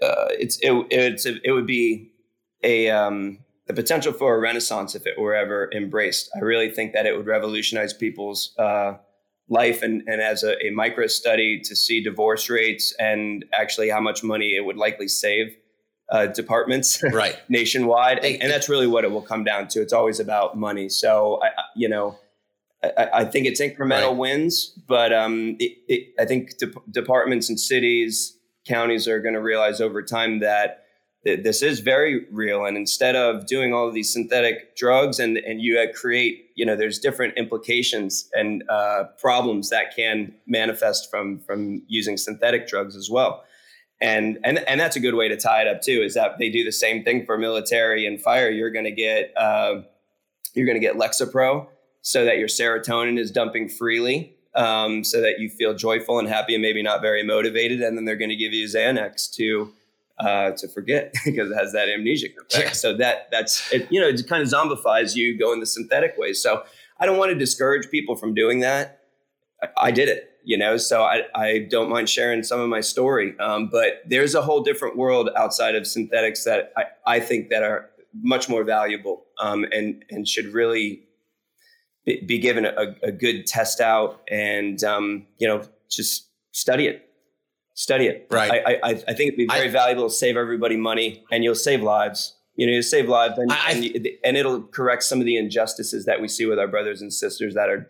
uh, 0.00 0.30
it's 0.38 0.58
it, 0.60 0.72
it's 0.90 1.26
it 1.26 1.50
would 1.50 1.66
be 1.66 2.12
a 2.62 2.88
um, 2.90 3.40
the 3.66 3.74
potential 3.74 4.12
for 4.12 4.36
a 4.36 4.38
renaissance 4.38 4.94
if 4.94 5.06
it 5.06 5.18
were 5.18 5.34
ever 5.34 5.70
embraced. 5.74 6.30
I 6.36 6.40
really 6.40 6.70
think 6.70 6.92
that 6.92 7.06
it 7.06 7.16
would 7.16 7.26
revolutionize 7.26 7.92
people's 7.92 8.54
uh, 8.58 8.94
life 9.48 9.82
and, 9.82 10.02
and 10.06 10.20
as 10.20 10.42
a, 10.42 10.54
a 10.66 10.70
micro 10.70 11.06
study 11.06 11.60
to 11.60 11.74
see 11.74 12.02
divorce 12.02 12.50
rates 12.50 12.94
and 12.98 13.44
actually 13.58 13.88
how 13.88 14.00
much 14.00 14.22
money 14.22 14.56
it 14.56 14.64
would 14.64 14.76
likely 14.76 15.08
save 15.08 15.56
uh, 16.10 16.26
departments 16.26 17.02
right. 17.12 17.38
nationwide. 17.48 18.18
And, 18.18 18.42
and, 18.42 18.50
that's 18.50 18.68
really 18.68 18.86
what 18.86 19.04
it 19.04 19.10
will 19.10 19.22
come 19.22 19.44
down 19.44 19.68
to. 19.68 19.80
It's 19.80 19.92
always 19.92 20.20
about 20.20 20.56
money. 20.56 20.88
So 20.88 21.40
I, 21.42 21.50
you 21.74 21.88
know 21.88 22.18
I, 22.82 23.08
I 23.14 23.24
think 23.24 23.46
it's 23.46 23.60
incremental 23.60 24.08
right. 24.08 24.16
wins 24.16 24.78
but 24.86 25.12
um, 25.12 25.56
it, 25.58 25.78
it, 25.88 26.14
i 26.18 26.24
think 26.24 26.58
de- 26.58 26.72
departments 26.90 27.48
and 27.48 27.58
cities 27.58 28.36
counties 28.66 29.08
are 29.08 29.20
going 29.20 29.34
to 29.34 29.40
realize 29.40 29.80
over 29.80 30.02
time 30.02 30.40
that 30.40 30.84
this 31.24 31.62
is 31.62 31.80
very 31.80 32.26
real 32.30 32.64
and 32.64 32.76
instead 32.76 33.16
of 33.16 33.46
doing 33.46 33.74
all 33.74 33.88
of 33.88 33.94
these 33.94 34.12
synthetic 34.12 34.76
drugs 34.76 35.18
and 35.18 35.36
and 35.38 35.60
you 35.60 35.84
create 35.94 36.48
you 36.54 36.66
know 36.66 36.76
there's 36.76 36.98
different 36.98 37.36
implications 37.38 38.28
and 38.32 38.64
uh, 38.68 39.04
problems 39.20 39.70
that 39.70 39.94
can 39.94 40.34
manifest 40.46 41.10
from 41.10 41.38
from 41.40 41.82
using 41.86 42.16
synthetic 42.16 42.66
drugs 42.66 42.96
as 42.96 43.08
well. 43.08 43.44
And 44.00 44.38
and 44.44 44.58
and 44.68 44.80
that's 44.80 44.96
a 44.96 45.00
good 45.00 45.14
way 45.14 45.28
to 45.28 45.36
tie 45.36 45.62
it 45.62 45.68
up 45.68 45.82
too 45.82 46.02
is 46.02 46.14
that 46.14 46.38
they 46.38 46.50
do 46.50 46.64
the 46.64 46.72
same 46.72 47.04
thing 47.04 47.24
for 47.24 47.38
military 47.38 48.06
and 48.06 48.20
fire. 48.20 48.50
You're 48.50 48.70
going 48.70 48.84
to 48.84 48.90
get 48.90 49.32
uh, 49.36 49.82
you're 50.54 50.66
going 50.66 50.80
to 50.80 50.86
get 50.86 50.96
lexapro 50.96 51.68
so 52.02 52.24
that 52.24 52.38
your 52.38 52.48
serotonin 52.48 53.18
is 53.18 53.30
dumping 53.30 53.68
freely 53.68 54.34
um, 54.54 55.04
so 55.04 55.20
that 55.20 55.38
you 55.38 55.48
feel 55.48 55.74
joyful 55.74 56.18
and 56.18 56.28
happy 56.28 56.54
and 56.54 56.62
maybe 56.62 56.82
not 56.82 57.00
very 57.00 57.22
motivated 57.22 57.80
and 57.80 57.96
then 57.96 58.04
they're 58.04 58.16
going 58.16 58.30
to 58.30 58.36
give 58.36 58.52
you 58.52 58.66
xanax 58.66 59.30
to 59.34 59.72
uh, 60.20 60.52
to 60.52 60.68
forget 60.68 61.14
because 61.24 61.50
it 61.50 61.54
has 61.54 61.72
that 61.72 61.88
amnesic 61.88 62.34
effect. 62.36 62.66
Yeah. 62.66 62.72
So 62.72 62.96
that 62.96 63.28
that's 63.30 63.72
it, 63.72 63.88
you 63.90 64.00
know 64.00 64.08
it 64.08 64.26
kind 64.28 64.42
of 64.42 64.48
zombifies 64.48 65.14
you 65.14 65.38
going 65.38 65.60
the 65.60 65.66
synthetic 65.66 66.16
way. 66.16 66.32
So 66.32 66.64
I 67.00 67.06
don't 67.06 67.18
want 67.18 67.30
to 67.30 67.36
discourage 67.36 67.90
people 67.90 68.16
from 68.16 68.34
doing 68.34 68.60
that. 68.60 69.00
I, 69.62 69.68
I 69.76 69.90
did 69.90 70.08
it, 70.08 70.30
you 70.44 70.58
know, 70.58 70.76
so 70.76 71.02
I, 71.02 71.22
I 71.34 71.66
don't 71.70 71.88
mind 71.88 72.08
sharing 72.08 72.42
some 72.42 72.60
of 72.60 72.68
my 72.68 72.80
story. 72.80 73.38
Um, 73.38 73.68
but 73.70 74.02
there's 74.06 74.34
a 74.34 74.42
whole 74.42 74.62
different 74.62 74.96
world 74.96 75.30
outside 75.36 75.74
of 75.74 75.86
synthetics 75.86 76.44
that 76.44 76.72
I, 76.76 76.84
I 77.06 77.20
think 77.20 77.50
that 77.50 77.62
are 77.62 77.90
much 78.14 78.48
more 78.48 78.64
valuable 78.64 79.24
um, 79.40 79.64
and 79.72 80.04
and 80.10 80.26
should 80.26 80.46
really 80.46 81.02
be, 82.04 82.22
be 82.26 82.38
given 82.38 82.64
a, 82.64 82.96
a 83.02 83.12
good 83.12 83.46
test 83.46 83.80
out 83.80 84.20
and 84.28 84.82
um, 84.82 85.26
you 85.38 85.46
know 85.46 85.62
just 85.90 86.28
study 86.52 86.86
it 86.86 87.07
study 87.86 88.06
it 88.06 88.26
Right. 88.30 88.50
I, 88.66 88.72
I, 88.82 88.90
I 88.90 88.94
think 89.16 89.28
it'd 89.28 89.36
be 89.36 89.46
very 89.46 89.68
I- 89.68 89.70
valuable 89.70 90.08
to 90.08 90.14
save 90.14 90.36
everybody 90.36 90.76
money 90.76 91.24
and 91.30 91.44
you'll 91.44 91.54
save 91.70 91.80
lives 91.82 92.34
you 92.56 92.66
know 92.66 92.72
you 92.72 92.82
save 92.82 93.08
lives 93.08 93.38
and, 93.38 93.52
I- 93.52 93.70
and, 93.72 94.08
and 94.24 94.36
it'll 94.36 94.62
correct 94.62 95.02
some 95.04 95.20
of 95.20 95.26
the 95.26 95.36
injustices 95.36 96.04
that 96.06 96.20
we 96.20 96.26
see 96.26 96.44
with 96.46 96.58
our 96.58 96.66
brothers 96.66 97.00
and 97.02 97.12
sisters 97.12 97.54
that 97.54 97.68
are 97.68 97.88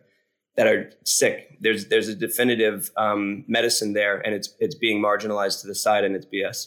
that 0.56 0.66
are 0.66 0.90
sick 1.04 1.56
there's 1.64 1.86
there's 1.88 2.08
a 2.08 2.14
definitive 2.14 2.90
um, 2.98 3.44
medicine 3.48 3.94
there 3.94 4.16
and 4.24 4.34
it's 4.34 4.48
it's 4.58 4.74
being 4.74 5.02
marginalized 5.02 5.62
to 5.62 5.66
the 5.66 5.74
side 5.74 6.04
and 6.04 6.14
it's 6.14 6.26
bs 6.26 6.58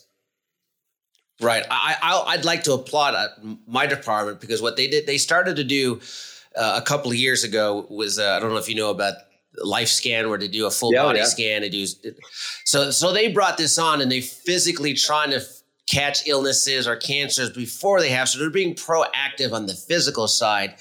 Right. 1.41 1.65
I, 1.71 1.95
I 2.01 2.23
I'd 2.33 2.45
like 2.45 2.63
to 2.65 2.73
applaud 2.73 3.15
uh, 3.15 3.27
my 3.67 3.85
department 3.87 4.39
because 4.41 4.61
what 4.61 4.75
they 4.77 4.87
did, 4.87 5.07
they 5.07 5.17
started 5.17 5.55
to 5.55 5.63
do 5.63 5.99
uh, 6.55 6.79
a 6.81 6.85
couple 6.85 7.09
of 7.09 7.17
years 7.17 7.43
ago 7.43 7.87
was 7.89 8.19
uh, 8.19 8.33
I 8.35 8.39
don't 8.39 8.51
know 8.51 8.57
if 8.57 8.69
you 8.69 8.75
know 8.75 8.91
about 8.91 9.15
Life 9.57 9.89
Scan 9.89 10.29
where 10.29 10.37
they 10.37 10.47
do 10.47 10.65
a 10.65 10.71
full 10.71 10.93
Yeah, 10.93 11.01
oh, 11.01 11.07
body 11.07 11.19
yeah. 11.19 11.25
scan. 11.25 11.61
They 11.61 11.69
do 11.69 11.85
so 12.65 12.91
so 12.91 13.11
they 13.11 13.31
brought 13.31 13.57
this 13.57 13.77
on 13.77 14.01
and 14.01 14.11
they 14.11 14.21
physically 14.21 14.93
trying 14.93 15.31
to 15.31 15.37
f- 15.37 15.61
catch 15.87 16.25
illnesses 16.25 16.87
or 16.87 16.95
cancers 16.95 17.49
before 17.49 17.99
they 17.99 18.09
have. 18.09 18.29
So 18.29 18.39
they're 18.39 18.49
being 18.49 18.75
proactive 18.75 19.51
on 19.51 19.65
the 19.65 19.73
physical 19.73 20.27
side. 20.27 20.75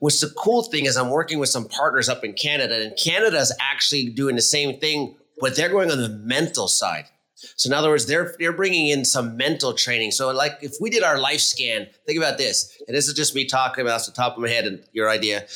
Which 0.00 0.20
the 0.20 0.30
cool 0.30 0.62
thing 0.64 0.86
is, 0.86 0.96
I'm 0.96 1.10
working 1.10 1.38
with 1.38 1.48
some 1.48 1.66
partners 1.68 2.08
up 2.08 2.24
in 2.24 2.32
Canada, 2.32 2.80
and 2.82 2.96
Canada's 2.96 3.54
actually 3.60 4.10
doing 4.10 4.36
the 4.36 4.42
same 4.42 4.78
thing, 4.78 5.16
but 5.40 5.56
they're 5.56 5.68
going 5.68 5.90
on 5.90 5.98
the 5.98 6.08
mental 6.08 6.68
side. 6.68 7.06
So 7.34 7.68
in 7.68 7.74
other 7.74 7.88
words, 7.88 8.06
they're 8.06 8.34
they're 8.40 8.52
bringing 8.52 8.88
in 8.88 9.04
some 9.04 9.36
mental 9.36 9.72
training. 9.74 10.10
So 10.10 10.30
like 10.32 10.58
if 10.60 10.74
we 10.80 10.90
did 10.90 11.04
our 11.04 11.18
life 11.20 11.40
scan, 11.40 11.86
think 12.06 12.18
about 12.18 12.36
this, 12.38 12.80
and 12.88 12.96
this 12.96 13.06
is 13.06 13.14
just 13.14 13.34
me 13.34 13.44
talking 13.44 13.82
about 13.82 14.00
off 14.00 14.06
the 14.06 14.12
top 14.12 14.36
of 14.36 14.42
my 14.42 14.48
head 14.48 14.66
and 14.66 14.82
your 14.92 15.08
idea 15.08 15.46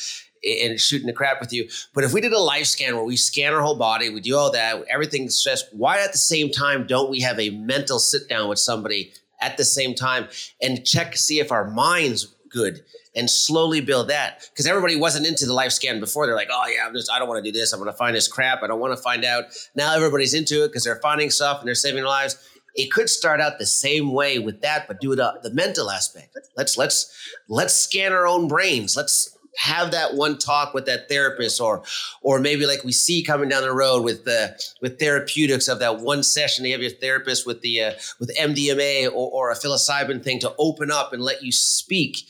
and 0.43 0.79
shooting 0.79 1.07
the 1.07 1.13
crap 1.13 1.39
with 1.39 1.53
you. 1.53 1.67
But 1.93 2.03
if 2.03 2.13
we 2.13 2.21
did 2.21 2.33
a 2.33 2.39
life 2.39 2.65
scan 2.65 2.95
where 2.95 3.03
we 3.03 3.17
scan 3.17 3.53
our 3.53 3.61
whole 3.61 3.75
body, 3.75 4.09
we 4.09 4.21
do 4.21 4.35
all 4.35 4.51
that, 4.51 4.83
everything's 4.89 5.35
stressed. 5.35 5.67
Why 5.71 5.99
at 5.99 6.11
the 6.11 6.17
same 6.17 6.51
time 6.51 6.85
don't 6.85 7.09
we 7.09 7.21
have 7.21 7.39
a 7.39 7.51
mental 7.51 7.99
sit 7.99 8.27
down 8.27 8.49
with 8.49 8.59
somebody 8.59 9.13
at 9.41 9.57
the 9.57 9.65
same 9.65 9.95
time 9.95 10.27
and 10.61 10.85
check 10.85 11.15
see 11.15 11.39
if 11.39 11.51
our 11.51 11.69
mind's 11.69 12.35
good 12.49 12.83
and 13.15 13.29
slowly 13.29 13.79
build 13.81 14.09
that? 14.09 14.49
Because 14.51 14.67
everybody 14.67 14.95
wasn't 14.95 15.25
into 15.25 15.45
the 15.45 15.53
life 15.53 15.71
scan 15.71 15.99
before. 15.99 16.25
They're 16.25 16.35
like, 16.35 16.49
oh 16.51 16.67
yeah, 16.67 16.85
I'm 16.85 16.93
just 16.93 17.11
I 17.11 17.19
don't 17.19 17.27
want 17.27 17.43
to 17.43 17.51
do 17.51 17.57
this. 17.57 17.71
I'm 17.71 17.79
going 17.79 17.91
to 17.91 17.97
find 17.97 18.15
this 18.15 18.27
crap. 18.27 18.63
I 18.63 18.67
don't 18.67 18.79
want 18.79 18.95
to 18.95 19.01
find 19.01 19.23
out. 19.23 19.45
Now 19.75 19.95
everybody's 19.95 20.33
into 20.33 20.63
it 20.63 20.69
because 20.69 20.83
they're 20.83 20.99
finding 21.01 21.29
stuff 21.29 21.59
and 21.59 21.67
they're 21.67 21.75
saving 21.75 21.97
their 21.97 22.07
lives. 22.07 22.37
It 22.75 22.91
could 22.91 23.07
start 23.07 23.39
out 23.39 23.59
the 23.59 23.67
same 23.67 24.13
way 24.13 24.39
with 24.39 24.61
that, 24.61 24.87
but 24.87 24.99
do 24.99 25.13
it 25.13 25.19
uh, 25.19 25.33
the 25.43 25.53
mental 25.53 25.91
aspect. 25.91 26.35
Let's 26.57 26.75
let's 26.75 27.13
let's 27.47 27.75
scan 27.75 28.11
our 28.11 28.27
own 28.27 28.47
brains. 28.47 28.97
Let's 28.97 29.32
have 29.57 29.91
that 29.91 30.15
one 30.15 30.37
talk 30.37 30.73
with 30.73 30.85
that 30.85 31.07
therapist 31.09 31.61
or 31.61 31.83
or 32.21 32.39
maybe 32.39 32.65
like 32.65 32.83
we 32.83 32.91
see 32.91 33.23
coming 33.23 33.49
down 33.49 33.61
the 33.61 33.73
road 33.73 34.03
with 34.03 34.25
the 34.25 34.59
with 34.81 34.99
therapeutics 34.99 35.67
of 35.67 35.79
that 35.79 35.99
one 35.99 36.23
session 36.23 36.63
they 36.63 36.71
have 36.71 36.81
your 36.81 36.89
therapist 36.89 37.45
with 37.45 37.61
the 37.61 37.81
uh, 37.81 37.91
with 38.19 38.35
MDMA 38.37 39.07
or, 39.07 39.29
or 39.31 39.51
a 39.51 39.55
psilocybin 39.55 40.23
thing 40.23 40.39
to 40.39 40.53
open 40.57 40.91
up 40.91 41.13
and 41.13 41.21
let 41.21 41.43
you 41.43 41.51
speak. 41.51 42.25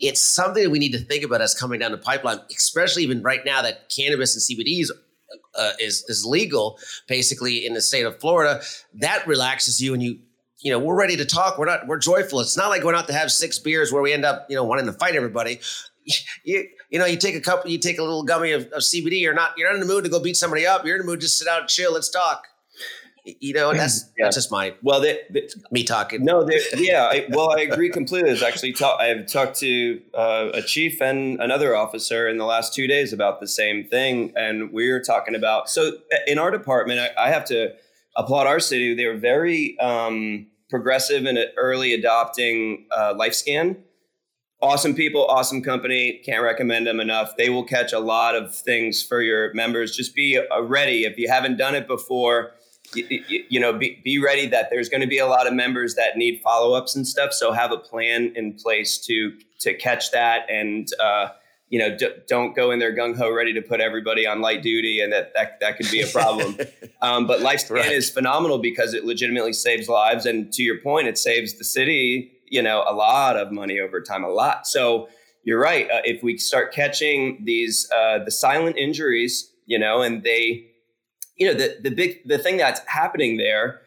It's 0.00 0.22
something 0.22 0.62
that 0.62 0.70
we 0.70 0.78
need 0.78 0.92
to 0.92 1.00
think 1.00 1.24
about 1.24 1.40
as 1.40 1.54
coming 1.54 1.80
down 1.80 1.90
the 1.90 1.98
pipeline 1.98 2.40
especially 2.50 3.02
even 3.02 3.22
right 3.22 3.44
now 3.44 3.62
that 3.62 3.90
cannabis 3.94 4.34
and 4.34 4.58
CBDs 4.58 4.90
uh, 5.54 5.72
is 5.80 6.04
is 6.08 6.24
legal 6.24 6.78
basically 7.06 7.66
in 7.66 7.74
the 7.74 7.80
state 7.80 8.06
of 8.06 8.18
Florida. 8.20 8.62
That 8.94 9.26
relaxes 9.26 9.80
you 9.80 9.94
and 9.94 10.02
you 10.02 10.20
you 10.60 10.72
know 10.72 10.78
we're 10.78 10.98
ready 10.98 11.16
to 11.16 11.24
talk. 11.24 11.58
We're 11.58 11.66
not 11.66 11.86
we're 11.86 11.98
joyful. 11.98 12.40
It's 12.40 12.56
not 12.56 12.68
like 12.68 12.82
going 12.82 12.94
out 12.94 13.08
to 13.08 13.12
have 13.12 13.32
six 13.32 13.58
beers 13.58 13.92
where 13.92 14.02
we 14.02 14.12
end 14.12 14.24
up 14.24 14.46
you 14.48 14.56
know 14.56 14.64
wanting 14.64 14.86
to 14.86 14.92
fight 14.92 15.16
everybody 15.16 15.60
you 16.44 16.68
you 16.90 16.98
know 16.98 17.06
you 17.06 17.16
take 17.16 17.34
a 17.34 17.40
couple 17.40 17.70
you 17.70 17.78
take 17.78 17.98
a 17.98 18.02
little 18.02 18.22
gummy 18.22 18.52
of, 18.52 18.62
of 18.66 18.82
CBD 18.82 19.20
you're 19.20 19.34
not 19.34 19.52
you're 19.56 19.68
not 19.68 19.74
in 19.74 19.80
the 19.80 19.92
mood 19.92 20.04
to 20.04 20.10
go 20.10 20.20
beat 20.20 20.36
somebody 20.36 20.66
up 20.66 20.84
you're 20.84 20.96
in 20.96 21.02
the 21.02 21.06
mood 21.06 21.20
to 21.20 21.26
just 21.26 21.38
sit 21.38 21.48
out 21.48 21.68
chill 21.68 21.92
let's 21.92 22.10
talk 22.10 22.46
you 23.40 23.52
know 23.52 23.70
and 23.70 23.78
that's 23.78 24.04
Yeah. 24.18 24.26
that's 24.26 24.36
just 24.36 24.50
my 24.50 24.74
well 24.82 25.00
they, 25.00 25.20
they, 25.30 25.48
me 25.70 25.84
talking 25.84 26.24
No, 26.24 26.48
yeah. 26.76 27.04
I, 27.04 27.26
well, 27.30 27.50
I 27.56 27.60
agree 27.60 27.90
completely. 27.90 28.30
I've 28.30 28.42
actually 28.42 28.72
talked. 28.72 29.02
I've 29.02 29.30
talked 29.30 29.58
to 29.60 30.00
uh, 30.14 30.50
a 30.54 30.62
chief 30.62 31.00
and 31.00 31.40
another 31.40 31.76
officer 31.76 32.28
in 32.28 32.38
the 32.38 32.44
last 32.44 32.74
two 32.74 32.86
days 32.86 33.12
about 33.12 33.40
the 33.40 33.46
same 33.46 33.84
thing, 33.84 34.32
and 34.36 34.72
we 34.72 34.88
are 34.90 35.00
talking 35.00 35.34
about. 35.34 35.68
So, 35.68 35.92
in 36.26 36.38
our 36.38 36.50
department, 36.50 37.00
I, 37.00 37.26
I 37.26 37.30
have 37.30 37.44
to 37.46 37.74
applaud 38.16 38.46
our 38.46 38.60
city. 38.60 38.94
They 38.94 39.06
were 39.06 39.16
very 39.18 39.78
um, 39.78 40.48
progressive 40.68 41.24
and 41.24 41.38
early 41.56 41.94
adopting 41.94 42.86
uh, 42.96 43.14
LifeScan. 43.14 43.76
Awesome 44.60 44.92
people, 44.94 45.24
awesome 45.26 45.62
company. 45.62 46.20
Can't 46.24 46.42
recommend 46.42 46.86
them 46.86 46.98
enough. 46.98 47.36
They 47.36 47.48
will 47.48 47.62
catch 47.62 47.92
a 47.92 48.00
lot 48.00 48.34
of 48.34 48.52
things 48.54 49.02
for 49.04 49.22
your 49.22 49.54
members. 49.54 49.94
Just 49.96 50.16
be 50.16 50.36
uh, 50.36 50.62
ready 50.62 51.04
if 51.04 51.16
you 51.16 51.28
haven't 51.28 51.58
done 51.58 51.76
it 51.76 51.86
before 51.86 52.52
you, 52.92 53.06
you, 53.28 53.44
you 53.48 53.60
know, 53.60 53.72
be, 53.72 54.00
be 54.02 54.18
ready 54.18 54.46
that 54.48 54.68
there's 54.70 54.88
going 54.88 55.00
to 55.02 55.06
be 55.06 55.18
a 55.18 55.26
lot 55.26 55.46
of 55.46 55.52
members 55.52 55.94
that 55.94 56.16
need 56.16 56.40
follow 56.42 56.74
ups 56.74 56.96
and 56.96 57.06
stuff. 57.06 57.32
So 57.32 57.52
have 57.52 57.70
a 57.70 57.76
plan 57.76 58.32
in 58.34 58.54
place 58.54 58.98
to 59.06 59.36
to 59.60 59.74
catch 59.74 60.10
that, 60.12 60.48
and 60.50 60.88
uh, 61.00 61.28
you 61.68 61.78
know, 61.78 61.96
d- 61.96 62.08
don't 62.26 62.56
go 62.56 62.70
in 62.70 62.78
there 62.78 62.96
gung 62.96 63.16
ho 63.16 63.32
ready 63.32 63.52
to 63.52 63.60
put 63.62 63.80
everybody 63.80 64.26
on 64.26 64.40
light 64.40 64.62
duty, 64.62 65.00
and 65.00 65.12
that 65.12 65.34
that, 65.34 65.60
that 65.60 65.76
could 65.76 65.90
be 65.90 66.00
a 66.00 66.06
problem. 66.06 66.56
um, 67.02 67.26
but 67.26 67.40
LifeScan 67.40 67.70
Right. 67.70 67.92
is 67.92 68.10
phenomenal 68.10 68.58
because 68.58 68.94
it 68.94 69.04
legitimately 69.04 69.52
saves 69.52 69.88
lives, 69.88 70.26
and 70.26 70.52
to 70.54 70.62
your 70.62 70.78
point, 70.78 71.06
it 71.08 71.18
saves 71.18 71.58
the 71.58 71.64
city, 71.64 72.32
you 72.50 72.62
know, 72.62 72.84
a 72.86 72.94
lot 72.94 73.36
of 73.36 73.52
money 73.52 73.80
over 73.80 74.00
time, 74.00 74.24
a 74.24 74.28
lot. 74.28 74.66
So 74.66 75.08
you're 75.44 75.60
right. 75.60 75.90
Uh, 75.90 76.00
if 76.04 76.22
we 76.22 76.38
start 76.38 76.72
catching 76.72 77.44
these 77.44 77.90
uh, 77.94 78.24
the 78.24 78.30
silent 78.30 78.76
injuries, 78.76 79.52
you 79.66 79.78
know, 79.78 80.02
and 80.02 80.22
they 80.22 80.68
you 81.38 81.46
know 81.46 81.54
the 81.54 81.76
the 81.82 81.90
big 81.90 82.26
the 82.26 82.38
thing 82.38 82.56
that's 82.56 82.80
happening 82.86 83.36
there 83.36 83.80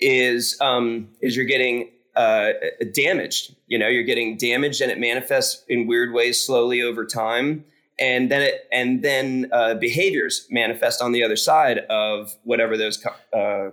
is 0.00 0.58
um 0.60 1.08
is 1.20 1.36
you're 1.36 1.44
getting 1.44 1.90
uh 2.16 2.52
damaged 2.92 3.54
you 3.66 3.78
know 3.78 3.88
you're 3.88 4.02
getting 4.02 4.36
damaged 4.36 4.80
and 4.80 4.90
it 4.90 4.98
manifests 4.98 5.64
in 5.68 5.86
weird 5.86 6.12
ways 6.12 6.44
slowly 6.44 6.82
over 6.82 7.04
time 7.04 7.64
and 7.98 8.30
then 8.30 8.42
it 8.42 8.66
and 8.72 9.02
then 9.02 9.48
uh, 9.52 9.74
behaviors 9.74 10.46
manifest 10.50 11.00
on 11.00 11.12
the 11.12 11.22
other 11.22 11.36
side 11.36 11.78
of 11.90 12.34
whatever 12.44 12.76
those 12.76 13.04
uh, 13.34 13.70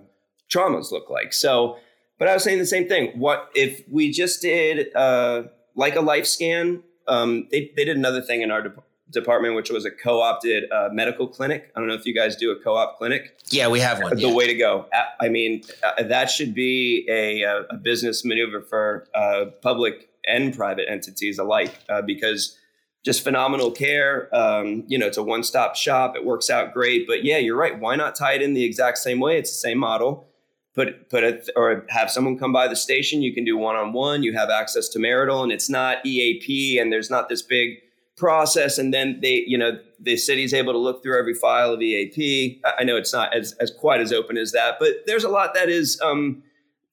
traumas 0.54 0.92
look 0.92 1.10
like 1.10 1.34
so 1.34 1.78
but 2.20 2.28
i 2.28 2.34
was 2.34 2.44
saying 2.44 2.60
the 2.60 2.66
same 2.66 2.88
thing 2.88 3.12
what 3.20 3.50
if 3.56 3.84
we 3.90 4.12
just 4.12 4.42
did 4.42 4.96
uh 4.96 5.44
like 5.76 5.96
a 5.96 6.02
life 6.02 6.26
scan 6.26 6.82
um 7.08 7.48
they, 7.52 7.72
they 7.76 7.86
did 7.86 7.98
another 7.98 8.22
thing 8.22 8.42
in 8.42 8.52
our 8.52 8.62
de- 8.62 8.74
department 9.12 9.54
which 9.54 9.70
was 9.70 9.86
a 9.86 9.92
co-opted 9.92 10.72
uh, 10.72 10.90
medical 10.92 11.28
clinic 11.28 11.72
i 11.76 11.80
don't 11.80 11.88
know 11.88 11.94
if 11.94 12.06
you 12.06 12.16
guys 12.16 12.36
do 12.36 12.52
a 12.52 12.56
co-op 12.64 12.98
clinic 12.98 13.38
yeah 13.52 13.68
we 13.68 13.80
have 13.80 14.02
one 14.02 14.16
the 14.16 14.22
yeah. 14.22 14.34
way 14.34 14.48
to 14.48 14.56
go. 14.56 14.86
I- 14.94 15.30
mean, 15.34 15.64
uh, 15.84 16.04
that 16.04 16.30
should 16.30 16.54
be 16.54 17.06
a, 17.10 17.44
uh, 17.44 17.64
a 17.72 17.78
business 17.78 18.24
maneuver 18.24 18.62
for 18.62 19.08
uh, 19.14 19.46
public 19.62 20.10
and 20.26 20.56
private 20.56 20.90
entities 20.90 21.38
alike, 21.40 21.78
uh, 21.90 22.02
because 22.02 22.58
just 23.04 23.24
phenomenal 23.24 23.72
care. 23.72 24.34
Um, 24.34 24.86
you 24.88 24.98
know, 24.98 25.08
it's 25.08 25.18
a 25.18 25.24
one-stop 25.24 25.76
shop. 25.76 26.16
It 26.16 26.24
works 26.24 26.50
out 26.50 26.74
great. 26.74 27.06
But 27.06 27.26
yeah, 27.26 27.38
you're 27.38 27.58
right. 27.58 27.78
Why 27.78 27.96
not 27.98 28.16
tie 28.16 28.34
it 28.34 28.42
in 28.42 28.54
the 28.54 28.64
exact 28.64 29.00
same 29.00 29.20
way? 29.20 29.38
It's 29.38 29.52
the 29.52 29.58
same 29.58 29.80
model. 29.80 30.30
Put 30.76 31.10
put 31.10 31.24
it 31.24 31.50
or 31.56 31.86
have 31.90 32.10
someone 32.10 32.38
come 32.38 32.52
by 32.52 32.68
the 32.68 32.76
station. 32.76 33.22
You 33.22 33.34
can 33.34 33.46
do 33.46 33.58
one-on-one. 33.58 34.24
You 34.24 34.34
have 34.34 34.50
access 34.50 34.90
to 34.90 35.00
marital, 35.00 35.44
and 35.44 35.52
it's 35.52 35.70
not 35.70 36.04
EAP, 36.06 36.80
and 36.80 36.92
there's 36.92 37.12
not 37.12 37.30
this 37.30 37.44
big 37.44 37.78
process 38.16 38.78
and 38.78 38.94
then 38.94 39.20
they 39.22 39.44
you 39.48 39.58
know 39.58 39.72
the 40.00 40.16
city's 40.16 40.54
able 40.54 40.72
to 40.72 40.78
look 40.78 41.02
through 41.02 41.18
every 41.18 41.34
file 41.34 41.74
of 41.74 41.82
eap 41.82 42.64
i 42.78 42.84
know 42.84 42.96
it's 42.96 43.12
not 43.12 43.36
as, 43.36 43.54
as 43.54 43.72
quite 43.72 44.00
as 44.00 44.14
open 44.14 44.38
as 44.38 44.52
that 44.52 44.76
but 44.80 44.90
there's 45.08 45.24
a 45.24 45.30
lot 45.30 45.56
that 45.56 45.68
is 45.68 46.00
um 46.02 46.44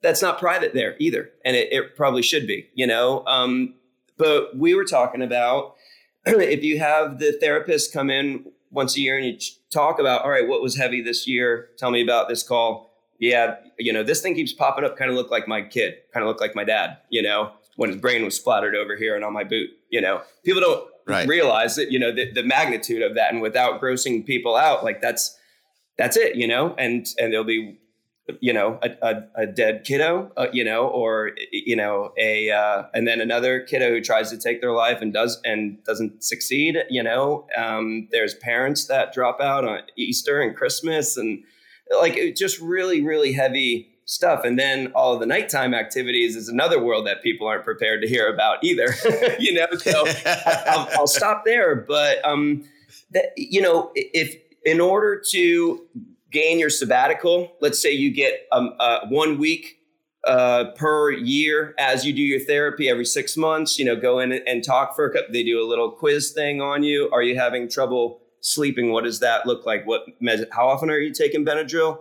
that's 0.00 0.22
not 0.22 0.38
private 0.38 0.72
there 0.72 0.96
either 0.98 1.30
and 1.44 1.56
it, 1.56 1.70
it 1.72 1.94
probably 1.94 2.22
should 2.22 2.46
be 2.46 2.66
you 2.74 2.86
know 2.86 3.22
um 3.26 3.74
but 4.16 4.56
we 4.56 4.74
were 4.74 4.84
talking 4.84 5.20
about 5.20 5.74
if 6.26 6.64
you 6.64 6.78
have 6.78 7.18
the 7.18 7.32
therapist 7.32 7.92
come 7.92 8.08
in 8.08 8.46
once 8.70 8.96
a 8.96 9.00
year 9.00 9.18
and 9.18 9.26
you 9.26 9.36
talk 9.70 9.98
about 9.98 10.22
all 10.22 10.30
right 10.30 10.48
what 10.48 10.62
was 10.62 10.78
heavy 10.78 11.02
this 11.02 11.28
year 11.28 11.68
tell 11.76 11.90
me 11.90 12.02
about 12.02 12.30
this 12.30 12.42
call 12.42 12.89
yeah 13.20 13.56
you 13.78 13.92
know 13.92 14.02
this 14.02 14.20
thing 14.20 14.35
keeps 14.35 14.52
popping 14.52 14.85
up 14.85 14.96
kind 14.96 15.11
of 15.11 15.16
look 15.16 15.30
like 15.30 15.46
my 15.46 15.62
kid 15.62 15.94
kind 16.12 16.24
of 16.24 16.28
look 16.28 16.40
like 16.40 16.56
my 16.56 16.64
dad 16.64 16.98
you 17.11 17.22
know 17.22 17.52
when 17.76 17.90
his 17.90 18.00
brain 18.00 18.24
was 18.24 18.35
splattered 18.35 18.74
over 18.74 18.96
here 18.96 19.14
and 19.14 19.24
on 19.24 19.33
my 19.33 19.44
boot 19.44 19.70
you 19.90 20.00
know 20.00 20.20
people 20.44 20.61
don't 20.61 20.87
Right. 21.06 21.26
realize 21.26 21.74
that 21.74 21.90
you 21.90 21.98
know 21.98 22.12
the, 22.12 22.30
the 22.30 22.44
magnitude 22.44 23.02
of 23.02 23.16
that 23.16 23.33
and 23.33 23.42
without 23.42 23.80
grossing 23.80 24.24
people 24.24 24.54
out 24.54 24.85
like 24.85 25.00
that's 25.00 25.37
that's 25.98 26.16
it 26.16 26.37
you 26.37 26.46
know 26.46 26.72
and 26.78 27.04
and 27.18 27.33
there'll 27.33 27.42
be 27.42 27.80
you 28.40 28.52
know, 28.52 28.78
a, 28.83 28.90
a, 29.02 29.42
a 29.42 29.46
dead 29.46 29.85
kiddo, 29.85 30.30
uh, 30.37 30.46
you 30.52 30.64
know, 30.64 30.87
or 30.87 31.33
you 31.50 31.74
know, 31.76 32.12
a 32.18 32.50
uh, 32.50 32.85
and 32.94 33.06
then 33.06 33.20
another 33.20 33.61
kiddo 33.61 33.90
who 33.90 34.00
tries 34.00 34.30
to 34.30 34.38
take 34.38 34.61
their 34.61 34.72
life 34.72 35.00
and 35.00 35.12
does 35.12 35.40
and 35.44 35.83
doesn't 35.85 36.22
succeed. 36.22 36.76
You 36.88 37.02
know, 37.02 37.46
um, 37.56 38.09
there's 38.12 38.35
parents 38.35 38.87
that 38.87 39.12
drop 39.12 39.40
out 39.40 39.64
on 39.64 39.80
Easter 39.96 40.40
and 40.40 40.54
Christmas, 40.54 41.16
and 41.16 41.42
like 41.98 42.16
it 42.16 42.37
just 42.37 42.61
really, 42.61 43.03
really 43.03 43.33
heavy 43.33 43.90
stuff. 44.05 44.44
And 44.44 44.59
then 44.59 44.92
all 44.94 45.14
of 45.14 45.20
the 45.20 45.26
nighttime 45.26 45.72
activities 45.72 46.35
is 46.35 46.48
another 46.48 46.83
world 46.83 47.07
that 47.07 47.22
people 47.22 47.46
aren't 47.46 47.64
prepared 47.64 48.03
to 48.03 48.09
hear 48.09 48.33
about 48.33 48.62
either. 48.64 48.94
you 49.38 49.55
know, 49.55 49.66
so 49.79 50.05
I'll, 50.66 50.88
I'll, 50.98 51.07
stop 51.07 51.44
there. 51.44 51.76
But 51.76 52.24
um, 52.24 52.64
that 53.12 53.33
you 53.37 53.61
know, 53.61 53.92
if 53.94 54.37
in 54.64 54.81
order 54.81 55.22
to 55.31 55.87
gain 56.31 56.59
your 56.59 56.70
sabbatical, 56.70 57.53
let's 57.61 57.81
say 57.81 57.92
you 57.92 58.11
get 58.12 58.46
um, 58.53 58.74
uh, 58.79 59.00
one 59.09 59.38
week 59.38 59.79
uh, 60.26 60.72
per 60.76 61.11
year 61.11 61.74
as 61.79 62.05
you 62.05 62.12
do 62.12 62.22
your 62.22 62.40
therapy 62.40 62.88
every 62.88 63.05
six 63.05 63.37
months, 63.37 63.79
you 63.79 63.85
know, 63.85 63.96
go 63.96 64.18
in 64.18 64.33
and 64.33 64.64
talk 64.64 64.94
for 64.94 65.07
a 65.07 65.12
couple, 65.12 65.33
they 65.33 65.42
do 65.42 65.62
a 65.62 65.66
little 65.66 65.90
quiz 65.90 66.33
thing 66.33 66.61
on 66.61 66.83
you. 66.83 67.09
Are 67.12 67.22
you 67.22 67.38
having 67.38 67.68
trouble 67.68 68.20
sleeping? 68.40 68.92
What 68.92 69.05
does 69.05 69.20
that 69.20 69.46
look 69.46 69.66
like? 69.66 69.87
What, 69.87 70.07
how 70.50 70.68
often 70.68 70.90
are 70.90 70.98
you 70.98 71.12
taking 71.12 71.44
Benadryl? 71.44 71.98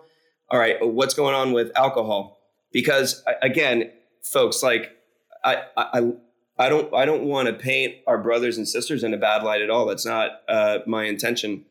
All 0.49 0.59
right. 0.59 0.77
What's 0.81 1.13
going 1.13 1.35
on 1.35 1.51
with 1.51 1.71
alcohol? 1.75 2.39
Because 2.71 3.23
again, 3.41 3.91
folks, 4.21 4.63
like 4.63 4.97
I, 5.43 5.63
I, 5.77 6.11
I 6.57 6.69
don't, 6.69 6.93
I 6.93 7.05
don't 7.05 7.23
want 7.23 7.47
to 7.47 7.53
paint 7.53 7.95
our 8.07 8.17
brothers 8.17 8.57
and 8.57 8.67
sisters 8.67 9.03
in 9.03 9.13
a 9.13 9.17
bad 9.17 9.43
light 9.43 9.61
at 9.61 9.69
all. 9.69 9.85
That's 9.85 10.05
not 10.05 10.31
uh, 10.47 10.79
my 10.85 11.05
intention. 11.05 11.65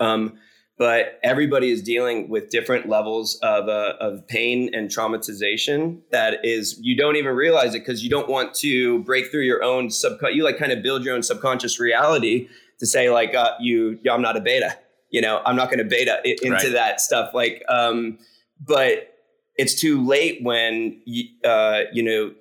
Um, 0.00 0.38
but 0.78 1.18
everybody 1.24 1.70
is 1.70 1.82
dealing 1.82 2.28
with 2.28 2.50
different 2.50 2.88
levels 2.88 3.38
of, 3.42 3.68
uh, 3.68 3.94
of 4.00 4.26
pain 4.28 4.70
and 4.72 4.88
traumatization 4.88 5.98
that 6.12 6.44
is 6.44 6.78
you 6.80 6.96
don't 6.96 7.16
even 7.16 7.34
realize 7.34 7.74
it 7.74 7.80
because 7.80 8.02
you 8.02 8.08
don't 8.08 8.28
want 8.28 8.54
to 8.54 9.00
break 9.00 9.30
through 9.30 9.42
your 9.42 9.62
own 9.62 9.90
sub 9.90 10.18
you 10.32 10.44
like 10.44 10.56
kind 10.56 10.72
of 10.72 10.82
build 10.82 11.04
your 11.04 11.14
own 11.14 11.22
subconscious 11.22 11.80
reality 11.80 12.48
to 12.78 12.86
say 12.86 13.10
like 13.10 13.34
uh, 13.34 13.52
you 13.60 13.98
i'm 14.10 14.22
not 14.22 14.36
a 14.36 14.40
beta 14.40 14.76
you 15.10 15.20
know 15.20 15.42
i'm 15.44 15.56
not 15.56 15.68
going 15.70 15.78
to 15.78 15.84
beta 15.84 16.20
into 16.24 16.50
right. 16.50 16.72
that 16.72 17.00
stuff 17.00 17.32
like 17.34 17.62
um, 17.68 18.18
but 18.60 19.14
it's 19.56 19.74
too 19.74 20.04
late 20.06 20.42
when 20.42 21.00
you, 21.04 21.24
uh, 21.44 21.82
you 21.92 22.02
know 22.02 22.32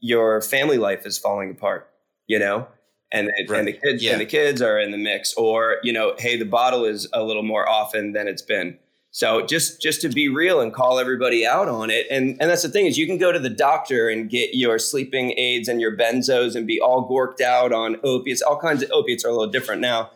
your 0.00 0.40
family 0.40 0.78
life 0.78 1.06
is 1.06 1.18
falling 1.18 1.50
apart 1.50 1.88
you 2.26 2.38
know 2.38 2.66
and 3.12 3.28
the, 3.28 3.46
right. 3.48 3.58
and 3.58 3.68
the 3.68 3.72
kids 3.72 4.02
yeah. 4.02 4.12
and 4.12 4.20
the 4.20 4.26
kids 4.26 4.62
are 4.62 4.78
in 4.78 4.90
the 4.90 4.98
mix 4.98 5.34
or 5.34 5.76
you 5.82 5.92
know 5.92 6.14
hey 6.18 6.36
the 6.36 6.44
bottle 6.44 6.84
is 6.84 7.08
a 7.12 7.22
little 7.22 7.42
more 7.42 7.68
often 7.68 8.12
than 8.12 8.26
it's 8.26 8.42
been 8.42 8.78
so 9.12 9.46
just 9.46 9.80
just 9.80 10.00
to 10.00 10.08
be 10.08 10.28
real 10.28 10.60
and 10.60 10.72
call 10.72 10.98
everybody 10.98 11.46
out 11.46 11.68
on 11.68 11.90
it 11.90 12.06
and 12.10 12.36
and 12.40 12.50
that's 12.50 12.62
the 12.62 12.68
thing 12.68 12.86
is 12.86 12.98
you 12.98 13.06
can 13.06 13.18
go 13.18 13.30
to 13.30 13.38
the 13.38 13.50
doctor 13.50 14.08
and 14.08 14.28
get 14.28 14.54
your 14.54 14.78
sleeping 14.78 15.32
aids 15.36 15.68
and 15.68 15.80
your 15.80 15.96
benzos 15.96 16.56
and 16.56 16.66
be 16.66 16.80
all 16.80 17.08
gorked 17.08 17.40
out 17.40 17.72
on 17.72 17.96
opiates 18.02 18.42
all 18.42 18.58
kinds 18.58 18.82
of 18.82 18.90
opiates 18.90 19.24
are 19.24 19.28
a 19.28 19.32
little 19.32 19.52
different 19.52 19.80
now 19.80 20.10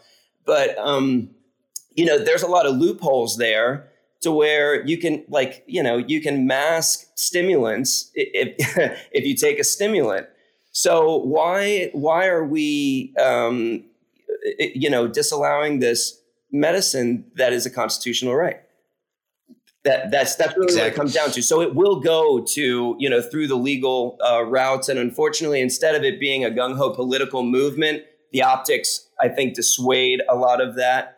but 0.45 0.77
um 0.79 1.31
you 1.95 2.05
know 2.05 2.19
there's 2.19 2.43
a 2.43 2.49
lot 2.49 2.67
of 2.67 2.77
loopholes 2.77 3.37
there 3.37 3.89
to 4.21 4.33
where 4.33 4.85
you 4.85 4.99
can 4.99 5.25
like 5.29 5.63
you 5.67 5.83
know 5.83 5.97
you 5.97 6.21
can 6.21 6.47
mask 6.47 7.07
stimulants 7.15 8.11
if 8.15 8.55
if 9.13 9.25
you 9.25 9.37
take 9.37 9.61
a 9.61 9.65
stimulant 9.65 10.27
so 10.77 11.17
why 11.17 11.89
why 11.95 12.27
are 12.27 12.45
we 12.45 13.15
um, 13.17 13.83
you 14.59 14.91
know 14.91 15.09
disallowing 15.09 15.81
this 15.81 16.21
medicine 16.53 17.25
that 17.37 17.55
is 17.55 17.65
a 17.65 17.71
constitutional 17.71 18.35
right? 18.35 18.61
That 19.87 20.11
that's 20.11 20.37
that's 20.37 20.55
really 20.55 20.67
exactly. 20.67 20.83
what 20.83 20.93
it 20.93 20.97
comes 20.97 21.15
down 21.15 21.31
to. 21.31 21.43
So 21.43 21.63
it 21.63 21.75
will 21.75 22.01
go 22.01 22.41
to 22.41 22.97
you 22.99 23.09
know 23.09 23.23
through 23.23 23.47
the 23.47 23.57
legal 23.57 24.19
uh, 24.23 24.45
routes, 24.45 24.91
and 24.91 24.99
unfortunately, 24.99 25.61
instead 25.61 25.95
of 25.95 26.05
it 26.05 26.21
being 26.21 26.45
a 26.45 26.51
gung 26.51 26.77
ho 26.77 26.91
political 26.91 27.43
movement, 27.43 28.03
the 28.33 28.43
optics 28.43 29.09
I 29.21 29.29
think 29.29 29.55
dissuade 29.55 30.21
a 30.29 30.37
lot 30.37 30.61
of 30.61 30.77
that. 30.77 31.15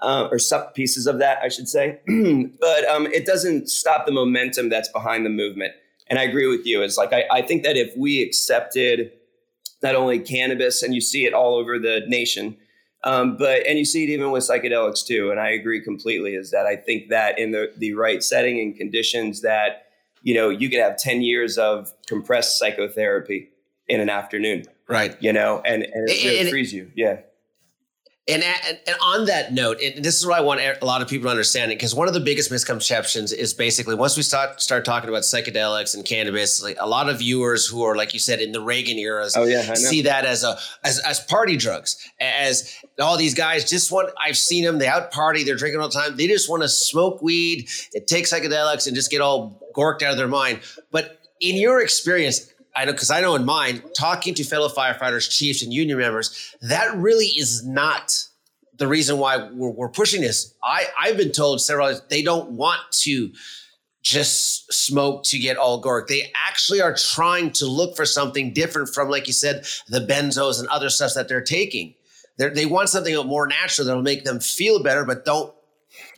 Uh, 0.00 0.28
or 0.30 0.38
some 0.38 0.62
pieces 0.74 1.08
of 1.08 1.18
that, 1.18 1.40
I 1.42 1.48
should 1.48 1.68
say. 1.68 1.98
but 2.06 2.84
um, 2.84 3.08
it 3.08 3.26
doesn't 3.26 3.68
stop 3.68 4.06
the 4.06 4.12
momentum 4.12 4.68
that's 4.68 4.88
behind 4.90 5.26
the 5.26 5.30
movement 5.30 5.72
and 6.08 6.18
I 6.18 6.22
agree 6.22 6.46
with 6.46 6.66
you. 6.66 6.82
Is 6.82 6.96
like 6.96 7.12
I, 7.12 7.24
I 7.30 7.42
think 7.42 7.62
that 7.62 7.76
if 7.76 7.96
we 7.96 8.22
accepted 8.22 9.12
not 9.82 9.94
only 9.94 10.18
cannabis, 10.18 10.82
and 10.82 10.94
you 10.94 11.00
see 11.00 11.24
it 11.24 11.32
all 11.32 11.54
over 11.54 11.78
the 11.78 12.02
nation, 12.08 12.56
um, 13.04 13.36
but 13.36 13.66
and 13.66 13.78
you 13.78 13.84
see 13.84 14.04
it 14.04 14.10
even 14.10 14.30
with 14.30 14.42
psychedelics 14.44 15.06
too. 15.06 15.30
And 15.30 15.38
I 15.38 15.50
agree 15.50 15.80
completely. 15.80 16.34
Is 16.34 16.50
that 16.50 16.66
I 16.66 16.76
think 16.76 17.08
that 17.10 17.38
in 17.38 17.52
the 17.52 17.72
the 17.76 17.94
right 17.94 18.22
setting 18.22 18.58
and 18.60 18.76
conditions, 18.76 19.42
that 19.42 19.86
you 20.22 20.34
know 20.34 20.48
you 20.48 20.68
could 20.68 20.80
have 20.80 20.96
ten 20.96 21.22
years 21.22 21.58
of 21.58 21.92
compressed 22.06 22.58
psychotherapy 22.58 23.50
in 23.86 24.00
an 24.00 24.10
afternoon, 24.10 24.64
right? 24.88 25.16
You 25.22 25.32
know, 25.32 25.62
and 25.64 25.84
and 25.84 26.08
it, 26.08 26.24
really 26.24 26.50
frees 26.50 26.72
you. 26.72 26.90
Yeah. 26.94 27.20
And, 28.28 28.44
and, 28.44 28.78
and 28.86 28.96
on 29.02 29.24
that 29.24 29.54
note, 29.54 29.80
and 29.80 30.04
this 30.04 30.16
is 30.18 30.26
what 30.26 30.36
I 30.36 30.42
want 30.42 30.60
a 30.60 30.84
lot 30.84 31.00
of 31.00 31.08
people 31.08 31.24
to 31.24 31.30
understand, 31.30 31.70
because 31.70 31.94
one 31.94 32.08
of 32.08 32.14
the 32.14 32.20
biggest 32.20 32.50
misconceptions 32.50 33.32
is 33.32 33.54
basically 33.54 33.94
once 33.94 34.18
we 34.18 34.22
start 34.22 34.60
start 34.60 34.84
talking 34.84 35.08
about 35.08 35.22
psychedelics 35.22 35.94
and 35.94 36.04
cannabis, 36.04 36.62
like 36.62 36.76
a 36.78 36.86
lot 36.86 37.08
of 37.08 37.20
viewers 37.20 37.66
who 37.66 37.82
are, 37.84 37.96
like 37.96 38.12
you 38.12 38.20
said, 38.20 38.40
in 38.40 38.52
the 38.52 38.60
Reagan 38.60 38.98
eras, 38.98 39.34
oh, 39.34 39.44
yeah, 39.44 39.72
see 39.72 40.02
that 40.02 40.26
as 40.26 40.44
a 40.44 40.58
as, 40.84 40.98
as 41.00 41.20
party 41.20 41.56
drugs, 41.56 41.96
as 42.20 42.74
all 43.00 43.16
these 43.16 43.34
guys 43.34 43.68
just 43.68 43.90
want. 43.90 44.10
I've 44.22 44.36
seen 44.36 44.62
them; 44.62 44.78
they 44.78 44.88
out 44.88 45.10
party, 45.10 45.42
they're 45.42 45.56
drinking 45.56 45.80
all 45.80 45.88
the 45.88 45.94
time. 45.94 46.16
They 46.16 46.26
just 46.26 46.50
want 46.50 46.62
to 46.62 46.68
smoke 46.68 47.22
weed, 47.22 47.68
and 47.94 48.06
take 48.06 48.26
psychedelics, 48.26 48.86
and 48.86 48.94
just 48.94 49.10
get 49.10 49.22
all 49.22 49.58
gorked 49.74 50.02
out 50.02 50.12
of 50.12 50.18
their 50.18 50.28
mind. 50.28 50.60
But 50.90 51.18
in 51.40 51.56
your 51.56 51.80
experience, 51.80 52.52
I 52.78 52.84
know 52.84 52.92
because 52.92 53.10
I 53.10 53.20
know 53.20 53.34
in 53.34 53.44
mine, 53.44 53.82
talking 53.96 54.34
to 54.34 54.44
fellow 54.44 54.68
firefighters, 54.68 55.28
chiefs, 55.28 55.62
and 55.62 55.72
union 55.72 55.98
members, 55.98 56.54
that 56.62 56.96
really 56.96 57.26
is 57.26 57.66
not 57.66 58.24
the 58.76 58.86
reason 58.86 59.18
why 59.18 59.48
we're, 59.50 59.70
we're 59.70 59.88
pushing 59.88 60.20
this. 60.20 60.54
I 60.62 60.86
I've 60.96 61.16
been 61.16 61.32
told 61.32 61.60
several 61.60 61.88
times 61.88 62.02
they 62.08 62.22
don't 62.22 62.52
want 62.52 62.80
to 63.02 63.32
just 64.00 64.72
smoke 64.72 65.24
to 65.24 65.40
get 65.40 65.56
all 65.56 65.82
gork. 65.82 66.06
They 66.06 66.30
actually 66.36 66.80
are 66.80 66.94
trying 66.94 67.50
to 67.54 67.66
look 67.66 67.96
for 67.96 68.06
something 68.06 68.52
different 68.52 68.90
from, 68.90 69.10
like 69.10 69.26
you 69.26 69.32
said, 69.32 69.66
the 69.88 70.06
benzos 70.06 70.60
and 70.60 70.68
other 70.68 70.88
stuff 70.88 71.14
that 71.14 71.26
they're 71.26 71.42
taking. 71.42 71.94
They're, 72.36 72.50
they 72.50 72.64
want 72.64 72.90
something 72.90 73.14
more 73.26 73.48
natural 73.48 73.88
that'll 73.88 74.02
make 74.02 74.22
them 74.22 74.38
feel 74.38 74.84
better, 74.84 75.04
but 75.04 75.24
don't 75.24 75.52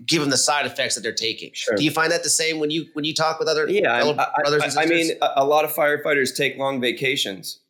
give 0.06 0.20
them 0.20 0.30
the 0.30 0.36
side 0.36 0.66
effects 0.66 0.94
that 0.94 1.02
they're 1.02 1.12
taking. 1.12 1.50
Sure. 1.52 1.76
Do 1.76 1.84
you 1.84 1.90
find 1.90 2.10
that 2.12 2.22
the 2.22 2.30
same 2.30 2.58
when 2.58 2.70
you 2.70 2.86
when 2.94 3.04
you 3.04 3.14
talk 3.14 3.38
with 3.38 3.48
other 3.48 3.68
yeah, 3.68 4.02
brothers 4.36 4.76
I, 4.76 4.82
I, 4.82 4.84
I 4.84 4.86
mean, 4.86 5.12
a 5.20 5.44
lot 5.44 5.64
of 5.64 5.72
firefighters 5.72 6.34
take 6.34 6.56
long 6.56 6.80
vacations. 6.80 7.60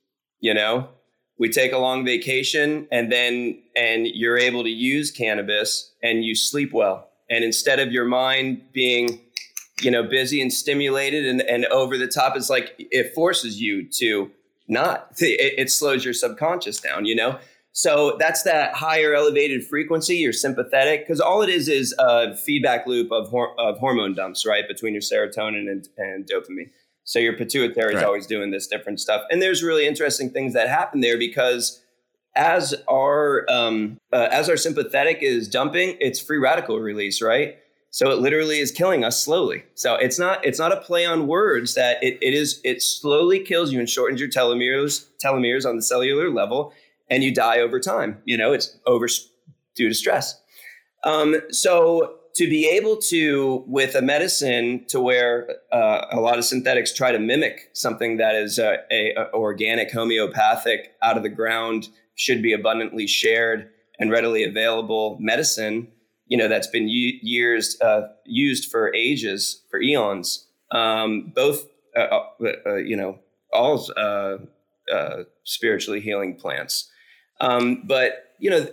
You 0.40 0.54
know, 0.54 0.88
we 1.38 1.48
take 1.48 1.72
a 1.72 1.78
long 1.78 2.04
vacation, 2.04 2.86
and 2.90 3.10
then 3.10 3.60
and 3.76 4.06
you're 4.06 4.38
able 4.38 4.62
to 4.62 4.70
use 4.70 5.10
cannabis, 5.10 5.92
and 6.02 6.24
you 6.24 6.34
sleep 6.34 6.72
well. 6.72 7.08
And 7.28 7.44
instead 7.44 7.78
of 7.78 7.92
your 7.92 8.04
mind 8.04 8.62
being, 8.72 9.20
you 9.82 9.90
know, 9.90 10.02
busy 10.02 10.42
and 10.42 10.52
stimulated 10.52 11.26
and, 11.26 11.40
and 11.42 11.64
over 11.66 11.96
the 11.96 12.08
top, 12.08 12.36
it's 12.36 12.50
like 12.50 12.74
it 12.78 13.14
forces 13.14 13.60
you 13.60 13.88
to 13.98 14.30
not. 14.68 15.12
It, 15.20 15.54
it 15.58 15.70
slows 15.70 16.04
your 16.04 16.14
subconscious 16.14 16.80
down. 16.80 17.04
You 17.04 17.16
know. 17.16 17.38
So 17.72 18.16
that's 18.18 18.42
that 18.42 18.74
higher 18.74 19.14
elevated 19.14 19.64
frequency, 19.64 20.16
your 20.16 20.32
sympathetic, 20.32 21.06
because 21.06 21.20
all 21.20 21.42
it 21.42 21.48
is 21.48 21.68
is 21.68 21.94
a 21.98 22.36
feedback 22.36 22.86
loop 22.86 23.12
of, 23.12 23.28
hor- 23.28 23.58
of 23.60 23.78
hormone 23.78 24.14
dumps, 24.14 24.44
right, 24.44 24.66
between 24.66 24.92
your 24.92 25.02
serotonin 25.02 25.70
and, 25.70 25.88
and 25.96 26.26
dopamine. 26.26 26.70
So 27.04 27.18
your 27.18 27.32
pituitary 27.32 27.94
is 27.94 28.02
always 28.02 28.26
doing 28.26 28.50
this 28.50 28.66
different 28.66 29.00
stuff. 29.00 29.22
And 29.30 29.40
there's 29.40 29.62
really 29.62 29.86
interesting 29.86 30.30
things 30.30 30.52
that 30.54 30.68
happen 30.68 31.00
there 31.00 31.18
because 31.18 31.82
as 32.36 32.74
our 32.88 33.44
um, 33.50 33.98
uh, 34.12 34.28
as 34.30 34.48
our 34.48 34.56
sympathetic 34.56 35.18
is 35.20 35.48
dumping, 35.48 35.96
it's 36.00 36.20
free 36.20 36.38
radical 36.38 36.78
release, 36.78 37.20
right? 37.20 37.56
So 37.90 38.10
it 38.10 38.20
literally 38.20 38.60
is 38.60 38.70
killing 38.70 39.04
us 39.04 39.20
slowly. 39.20 39.64
So 39.74 39.96
it's 39.96 40.18
not 40.18 40.44
it's 40.44 40.58
not 40.58 40.72
a 40.72 40.76
play 40.76 41.04
on 41.04 41.26
words 41.26 41.74
that 41.74 42.02
it, 42.02 42.18
it 42.22 42.34
is 42.34 42.60
it 42.62 42.82
slowly 42.82 43.40
kills 43.40 43.72
you 43.72 43.80
and 43.80 43.90
shortens 43.90 44.20
your 44.20 44.30
telomeres 44.30 45.06
telomeres 45.22 45.68
on 45.68 45.76
the 45.76 45.82
cellular 45.82 46.30
level 46.30 46.72
and 47.10 47.22
you 47.24 47.34
die 47.34 47.58
over 47.58 47.80
time. 47.80 48.18
You 48.24 48.36
know, 48.36 48.52
it's 48.52 48.78
over 48.86 49.06
due 49.74 49.88
to 49.88 49.94
stress. 49.94 50.40
Um, 51.04 51.36
so 51.50 52.16
to 52.34 52.48
be 52.48 52.68
able 52.68 52.96
to, 52.96 53.64
with 53.66 53.94
a 53.94 54.02
medicine, 54.02 54.84
to 54.88 55.00
where 55.00 55.48
uh, 55.72 56.06
a 56.12 56.20
lot 56.20 56.38
of 56.38 56.44
synthetics 56.44 56.94
try 56.94 57.10
to 57.10 57.18
mimic 57.18 57.70
something 57.72 58.18
that 58.18 58.34
is 58.34 58.58
a, 58.58 58.78
a, 58.90 59.14
a, 59.16 59.32
organic, 59.32 59.90
homeopathic, 59.90 60.92
out 61.02 61.16
of 61.16 61.22
the 61.22 61.28
ground, 61.28 61.88
should 62.14 62.42
be 62.42 62.52
abundantly 62.52 63.06
shared 63.06 63.70
and 63.98 64.10
readily 64.10 64.44
available 64.44 65.16
medicine, 65.20 65.88
you 66.26 66.36
know, 66.36 66.48
that's 66.48 66.68
been 66.68 66.88
u- 66.88 67.18
years 67.22 67.78
uh, 67.80 68.08
used 68.24 68.70
for 68.70 68.94
ages, 68.94 69.62
for 69.70 69.80
eons. 69.80 70.46
Um, 70.70 71.32
both, 71.34 71.66
uh, 71.96 72.00
uh, 72.00 72.52
uh 72.66 72.74
you 72.76 72.96
know, 72.96 73.18
all 73.52 73.84
uh, 73.96 74.36
spiritually 75.44 76.00
healing 76.00 76.36
plants. 76.36 76.89
Um, 77.40 77.82
but 77.86 78.34
you 78.38 78.50
know, 78.50 78.66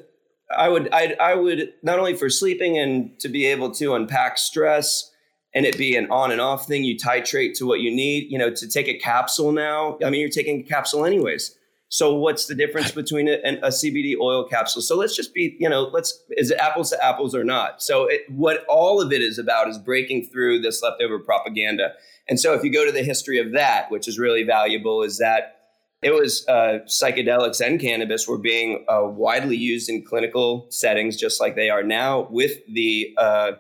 I 0.56 0.70
would 0.70 0.90
I, 0.94 1.16
I 1.20 1.36
would 1.36 1.74
not 1.84 2.00
only 2.00 2.16
for 2.16 2.30
sleeping 2.30 2.78
and 2.78 3.20
to 3.20 3.30
be 3.30 3.46
able 3.46 3.72
to 3.76 3.96
unpack 3.96 4.38
stress 4.38 5.12
and 5.54 5.66
it 5.66 5.78
be 5.78 5.96
an 5.96 6.10
on 6.12 6.32
and 6.32 6.40
off 6.40 6.68
thing. 6.68 6.84
You 6.84 6.96
titrate 6.96 7.58
to 7.58 7.66
what 7.66 7.80
you 7.80 7.94
need. 7.94 8.32
You 8.32 8.38
know, 8.38 8.52
to 8.54 8.68
take 8.68 8.88
a 8.88 8.98
capsule 8.98 9.52
now. 9.52 9.98
I 10.06 10.10
mean, 10.10 10.22
you're 10.22 10.30
taking 10.30 10.62
a 10.62 10.64
capsule 10.64 11.06
anyways. 11.06 11.58
So 11.90 12.14
what's 12.16 12.48
the 12.48 12.56
difference 12.56 12.92
between 12.92 13.30
a, 13.30 13.38
a, 13.64 13.70
CBD 13.70 14.16
oil 14.20 14.44
capsule? 14.44 14.82
So 14.82 14.98
let's 14.98 15.16
just 15.16 15.34
be, 15.34 15.56
you 15.58 15.70
know, 15.70 15.84
let's 15.84 16.22
is 16.32 16.52
it 16.52 16.58
apples 16.60 16.90
to 16.90 17.04
apples 17.04 17.34
or 17.34 17.46
not? 17.46 17.82
So 17.82 18.08
it, 18.08 18.24
what 18.30 18.66
all 18.68 19.02
of 19.02 19.14
it 19.14 19.22
is 19.22 19.40
about 19.40 19.70
is 19.70 19.78
breaking 19.78 20.26
through 20.26 20.62
this 20.62 20.82
leftover 20.84 21.18
propaganda. 21.18 21.94
And 22.28 22.40
so 22.40 22.54
if 22.54 22.64
you 22.64 22.74
go 22.74 22.86
to 22.86 22.92
the 22.92 23.04
history 23.04 23.40
of 23.40 23.54
that, 23.54 23.90
which 23.90 24.08
is 24.08 24.20
really 24.20 24.44
valuable, 24.44 25.02
is 25.02 25.18
that 25.20 25.57
it 26.02 26.12
was 26.12 26.48
uh, 26.48 26.80
psychedelics 26.86 27.66
and 27.66 27.80
cannabis 27.80 28.28
were 28.28 28.38
being 28.38 28.86
uh, 28.88 29.04
widely 29.04 29.58
used 29.58 29.90
in 29.90 30.04
clinical 30.04 30.68
settings, 30.70 31.18
just 31.18 31.42
like 31.42 31.56
they 31.56 31.70
are 31.70 31.84
now, 31.84 32.28
with 32.30 32.58
the 32.72 33.16
uh, 33.18 33.54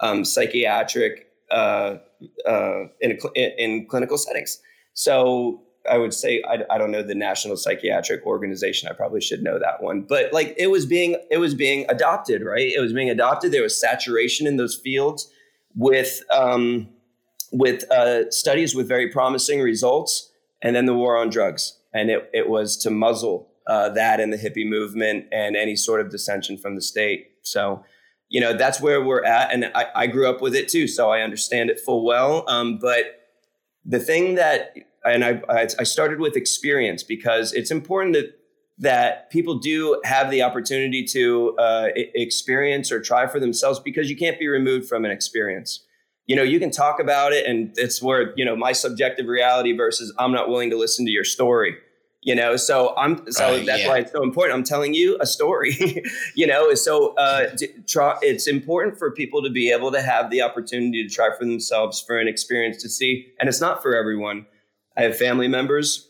um, 0.00 0.24
psychiatric 0.24 1.28
uh, 1.50 1.98
uh, 2.46 2.84
in, 3.00 3.18
in 3.34 3.86
clinical 3.86 4.16
settings. 4.16 4.58
So 4.94 5.62
I 5.90 5.98
would 5.98 6.14
say 6.14 6.42
I, 6.48 6.58
I, 6.70 6.78
don't 6.78 6.90
know 6.90 7.02
the 7.02 7.14
National 7.14 7.56
Psychiatric 7.56 8.24
Organization. 8.24 8.88
I 8.88 8.94
probably 8.94 9.20
should 9.20 9.42
know 9.42 9.58
that 9.58 9.82
one, 9.82 10.02
but 10.02 10.32
like 10.32 10.54
it 10.56 10.68
was 10.68 10.86
being 10.86 11.16
it 11.30 11.38
was 11.38 11.54
being 11.54 11.86
adopted, 11.88 12.42
right? 12.42 12.72
It 12.72 12.80
was 12.80 12.92
being 12.92 13.10
adopted. 13.10 13.52
There 13.52 13.62
was 13.62 13.78
saturation 13.78 14.46
in 14.46 14.56
those 14.56 14.76
fields 14.76 15.30
with 15.74 16.22
um, 16.32 16.88
with 17.50 17.90
uh, 17.90 18.30
studies 18.30 18.74
with 18.74 18.88
very 18.88 19.10
promising 19.10 19.60
results, 19.60 20.30
and 20.62 20.76
then 20.76 20.86
the 20.86 20.94
war 20.94 21.16
on 21.16 21.30
drugs, 21.30 21.78
and 21.92 22.10
it 22.10 22.30
it 22.32 22.48
was 22.48 22.76
to 22.78 22.90
muzzle 22.90 23.48
uh, 23.66 23.88
that 23.90 24.20
and 24.20 24.32
the 24.32 24.36
hippie 24.36 24.68
movement 24.68 25.26
and 25.32 25.56
any 25.56 25.76
sort 25.76 26.00
of 26.00 26.10
dissension 26.10 26.56
from 26.58 26.74
the 26.74 26.82
state. 26.82 27.32
So. 27.42 27.84
You 28.34 28.40
know 28.40 28.56
that's 28.56 28.80
where 28.80 29.04
we're 29.04 29.26
at, 29.26 29.52
and 29.52 29.70
I, 29.74 29.88
I 29.94 30.06
grew 30.06 30.26
up 30.26 30.40
with 30.40 30.54
it 30.54 30.66
too, 30.66 30.88
so 30.88 31.10
I 31.10 31.20
understand 31.20 31.68
it 31.68 31.78
full 31.78 32.02
well. 32.02 32.46
Um, 32.48 32.78
but 32.78 33.28
the 33.84 33.98
thing 33.98 34.36
that 34.36 34.74
and 35.04 35.22
I, 35.22 35.42
I 35.50 35.82
started 35.82 36.18
with 36.18 36.36
experience 36.36 37.02
because 37.02 37.52
it's 37.52 37.70
important 37.70 38.14
that 38.14 38.38
that 38.78 39.30
people 39.30 39.58
do 39.58 40.00
have 40.04 40.30
the 40.30 40.42
opportunity 40.42 41.04
to 41.04 41.54
uh, 41.58 41.88
experience 41.94 42.90
or 42.90 43.00
try 43.00 43.26
for 43.26 43.38
themselves 43.38 43.78
because 43.78 44.10
you 44.10 44.16
can't 44.16 44.38
be 44.38 44.48
removed 44.48 44.88
from 44.88 45.04
an 45.04 45.10
experience. 45.10 45.84
You 46.26 46.36
know, 46.36 46.42
you 46.42 46.60
can 46.60 46.70
talk 46.70 47.00
about 47.00 47.32
it, 47.32 47.46
and 47.46 47.72
it's 47.76 48.02
where 48.02 48.32
you 48.36 48.44
know 48.44 48.56
my 48.56 48.72
subjective 48.72 49.26
reality 49.26 49.76
versus 49.76 50.14
I'm 50.18 50.32
not 50.32 50.48
willing 50.48 50.70
to 50.70 50.78
listen 50.78 51.04
to 51.06 51.12
your 51.12 51.24
story. 51.24 51.76
You 52.24 52.36
know, 52.36 52.54
so 52.54 52.94
I'm 52.96 53.30
so 53.32 53.56
right, 53.56 53.66
that's 53.66 53.82
yeah. 53.82 53.88
why 53.88 53.98
it's 53.98 54.12
so 54.12 54.22
important. 54.22 54.56
I'm 54.56 54.62
telling 54.62 54.94
you 54.94 55.18
a 55.20 55.26
story. 55.26 55.76
you 56.36 56.46
know, 56.46 56.72
so 56.74 57.16
uh, 57.16 57.48
try, 57.88 58.16
it's 58.22 58.46
important 58.46 58.96
for 58.96 59.10
people 59.10 59.42
to 59.42 59.50
be 59.50 59.72
able 59.72 59.90
to 59.90 60.00
have 60.00 60.30
the 60.30 60.40
opportunity 60.40 61.02
to 61.02 61.12
try 61.12 61.30
for 61.36 61.44
themselves 61.44 62.00
for 62.00 62.18
an 62.18 62.28
experience 62.28 62.80
to 62.82 62.88
see, 62.88 63.26
and 63.40 63.48
it's 63.48 63.60
not 63.60 63.82
for 63.82 63.96
everyone 63.96 64.46
I 64.96 65.02
have 65.02 65.16
family 65.16 65.48
members, 65.48 66.08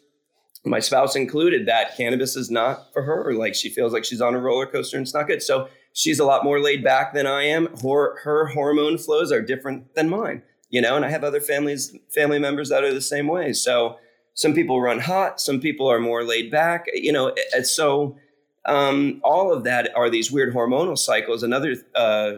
my 0.65 0.81
spouse 0.81 1.17
included, 1.17 1.67
that 1.67 1.97
cannabis 1.97 2.37
is 2.37 2.51
not 2.51 2.93
for 2.93 3.03
her. 3.03 3.35
Like 3.35 3.55
she 3.55 3.69
feels 3.69 3.93
like 3.93 4.05
she's 4.05 4.21
on 4.21 4.35
a 4.35 4.39
roller 4.39 4.67
coaster 4.67 4.97
and 4.97 5.05
it's 5.05 5.15
not 5.15 5.27
good. 5.27 5.43
So 5.43 5.69
she's 5.93 6.19
a 6.19 6.25
lot 6.25 6.45
more 6.45 6.61
laid 6.61 6.83
back 6.83 7.13
than 7.13 7.27
I 7.27 7.45
am. 7.45 7.69
Her, 7.83 8.19
her 8.23 8.47
hormone 8.47 8.99
flows 8.99 9.33
are 9.33 9.43
different 9.43 9.95
than 9.95 10.09
mine, 10.09 10.43
you 10.71 10.81
know, 10.81 10.97
and 10.97 11.05
I 11.05 11.11
have 11.11 11.25
other 11.25 11.41
families, 11.41 11.97
family 12.15 12.39
members 12.39 12.69
that 12.69 12.85
are 12.85 12.95
the 12.95 13.01
same 13.01 13.27
way. 13.27 13.53
So 13.53 13.99
some 14.35 14.55
people 14.55 14.81
run 14.81 15.01
hot, 15.01 15.41
some 15.41 15.61
people 15.61 15.91
are 15.91 16.01
more 16.01 16.25
laid 16.25 16.51
back, 16.51 16.87
you 16.95 17.13
know, 17.13 17.35
and 17.55 17.67
so 17.67 18.17
um, 18.65 19.21
all 19.25 19.53
of 19.53 19.65
that 19.65 19.95
are 19.97 20.09
these 20.09 20.31
weird 20.31 20.55
hormonal 20.55 20.97
cycles. 20.97 21.43
Another, 21.43 21.77
uh, 21.95 22.33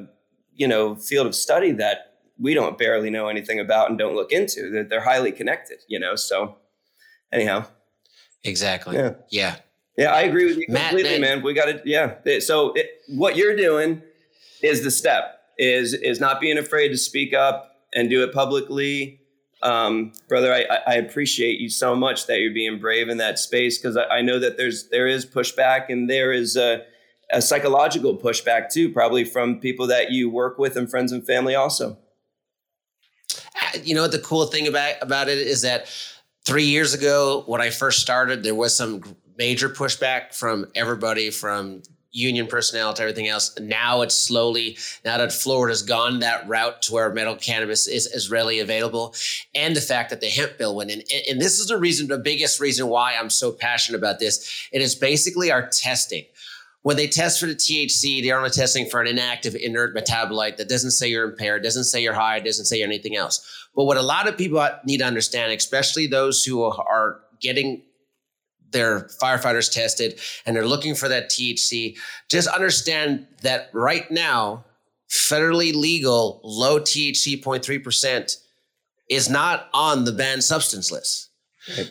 you 0.54 0.66
know, 0.66 0.94
field 0.94 1.26
of 1.26 1.34
study 1.34 1.72
that 1.72 2.14
we 2.38 2.54
don't 2.54 2.78
barely 2.78 3.10
know 3.10 3.28
anything 3.28 3.60
about 3.60 3.90
and 3.90 3.98
don't 3.98 4.14
look 4.14 4.32
into. 4.32 4.70
They're, 4.70 4.84
they're 4.84 5.00
highly 5.00 5.32
connected, 5.32 5.78
you 5.86 5.98
know. 5.98 6.16
So, 6.16 6.56
anyhow, 7.32 7.66
exactly. 8.42 8.96
Yeah, 8.96 9.14
yeah, 9.30 9.56
yeah. 9.96 10.12
I 10.12 10.22
agree 10.22 10.46
with 10.46 10.56
you 10.56 10.66
Matt, 10.68 10.90
completely, 10.90 11.18
man. 11.18 11.42
We 11.42 11.54
got 11.54 11.66
to, 11.66 11.82
yeah. 11.84 12.16
So, 12.40 12.72
it, 12.72 13.02
what 13.08 13.36
you're 13.36 13.56
doing 13.56 14.02
is 14.62 14.82
the 14.82 14.90
step 14.90 15.40
is 15.58 15.94
is 15.94 16.20
not 16.20 16.40
being 16.40 16.58
afraid 16.58 16.88
to 16.88 16.96
speak 16.96 17.32
up 17.34 17.76
and 17.94 18.10
do 18.10 18.22
it 18.22 18.32
publicly. 18.32 19.20
Um, 19.62 20.12
brother, 20.28 20.52
I, 20.52 20.66
I 20.86 20.94
appreciate 20.96 21.58
you 21.58 21.70
so 21.70 21.94
much 21.94 22.26
that 22.26 22.40
you're 22.40 22.52
being 22.52 22.78
brave 22.78 23.08
in 23.08 23.16
that 23.18 23.38
space 23.38 23.78
because 23.78 23.96
I, 23.96 24.04
I 24.06 24.20
know 24.20 24.38
that 24.38 24.56
there's 24.56 24.88
there 24.88 25.06
is 25.06 25.24
pushback 25.24 25.88
and 25.88 26.10
there 26.10 26.32
is 26.32 26.56
a, 26.56 26.84
a 27.30 27.40
psychological 27.40 28.16
pushback 28.16 28.70
too, 28.70 28.92
probably 28.92 29.24
from 29.24 29.60
people 29.60 29.86
that 29.86 30.10
you 30.10 30.28
work 30.28 30.58
with 30.58 30.76
and 30.76 30.90
friends 30.90 31.12
and 31.12 31.24
family 31.26 31.54
also 31.54 31.98
you 33.82 33.94
know 33.94 34.02
what 34.02 34.12
the 34.12 34.18
cool 34.18 34.46
thing 34.46 34.66
about 34.66 34.94
about 35.00 35.28
it 35.28 35.38
is 35.38 35.62
that 35.62 35.88
three 36.44 36.64
years 36.64 36.94
ago 36.94 37.42
when 37.46 37.60
I 37.60 37.70
first 37.70 38.00
started, 38.00 38.42
there 38.42 38.54
was 38.54 38.76
some 38.76 39.02
major 39.36 39.68
pushback 39.68 40.34
from 40.34 40.66
everybody 40.74 41.30
from 41.30 41.82
union 42.14 42.46
personnel 42.46 42.94
to 42.94 43.02
everything 43.02 43.26
else. 43.28 43.58
Now 43.58 44.02
it's 44.02 44.14
slowly, 44.14 44.78
now 45.04 45.18
that 45.18 45.32
Florida's 45.32 45.82
gone 45.82 46.20
that 46.20 46.48
route 46.48 46.80
to 46.82 46.92
where 46.92 47.12
medical 47.12 47.36
cannabis 47.36 47.88
is, 47.88 48.06
is 48.06 48.30
readily 48.30 48.60
available, 48.60 49.14
and 49.54 49.74
the 49.74 49.80
fact 49.80 50.10
that 50.10 50.20
the 50.20 50.28
hemp 50.28 50.56
bill 50.56 50.76
went 50.76 50.90
in. 50.90 51.00
And, 51.00 51.22
and 51.30 51.40
this 51.40 51.58
is 51.58 51.66
the 51.66 51.76
reason, 51.76 52.06
the 52.06 52.18
biggest 52.18 52.60
reason 52.60 52.86
why 52.86 53.16
I'm 53.16 53.30
so 53.30 53.50
passionate 53.50 53.98
about 53.98 54.20
this. 54.20 54.68
It 54.72 54.80
is 54.80 54.94
basically 54.94 55.50
our 55.50 55.68
testing 55.68 56.24
when 56.84 56.98
they 56.98 57.06
test 57.06 57.40
for 57.40 57.46
the 57.46 57.54
THC, 57.54 58.22
they're 58.22 58.36
only 58.36 58.50
testing 58.50 58.84
for 58.90 59.00
an 59.00 59.06
inactive 59.06 59.54
inert 59.54 59.96
metabolite 59.96 60.58
that 60.58 60.68
doesn't 60.68 60.90
say 60.90 61.08
you're 61.08 61.24
impaired, 61.24 61.62
doesn't 61.62 61.84
say 61.84 62.02
you're 62.02 62.12
high, 62.12 62.38
doesn't 62.40 62.66
say 62.66 62.82
anything 62.82 63.16
else. 63.16 63.68
But 63.74 63.84
what 63.84 63.96
a 63.96 64.02
lot 64.02 64.28
of 64.28 64.36
people 64.36 64.68
need 64.84 64.98
to 64.98 65.06
understand, 65.06 65.50
especially 65.50 66.06
those 66.06 66.44
who 66.44 66.62
are 66.62 67.20
getting 67.40 67.82
their 68.74 69.08
firefighters 69.22 69.72
tested 69.72 70.20
and 70.44 70.54
they're 70.54 70.66
looking 70.66 70.94
for 70.94 71.08
that 71.08 71.30
THC, 71.30 71.96
just 72.28 72.46
understand 72.48 73.26
that 73.40 73.70
right 73.72 74.10
now, 74.10 74.64
federally 75.08 75.74
legal 75.74 76.40
low 76.44 76.78
THC 76.78 77.42
0.3% 77.42 78.36
is 79.08 79.30
not 79.30 79.68
on 79.72 80.04
the 80.04 80.12
banned 80.12 80.44
substance 80.44 80.92
list. 80.92 81.30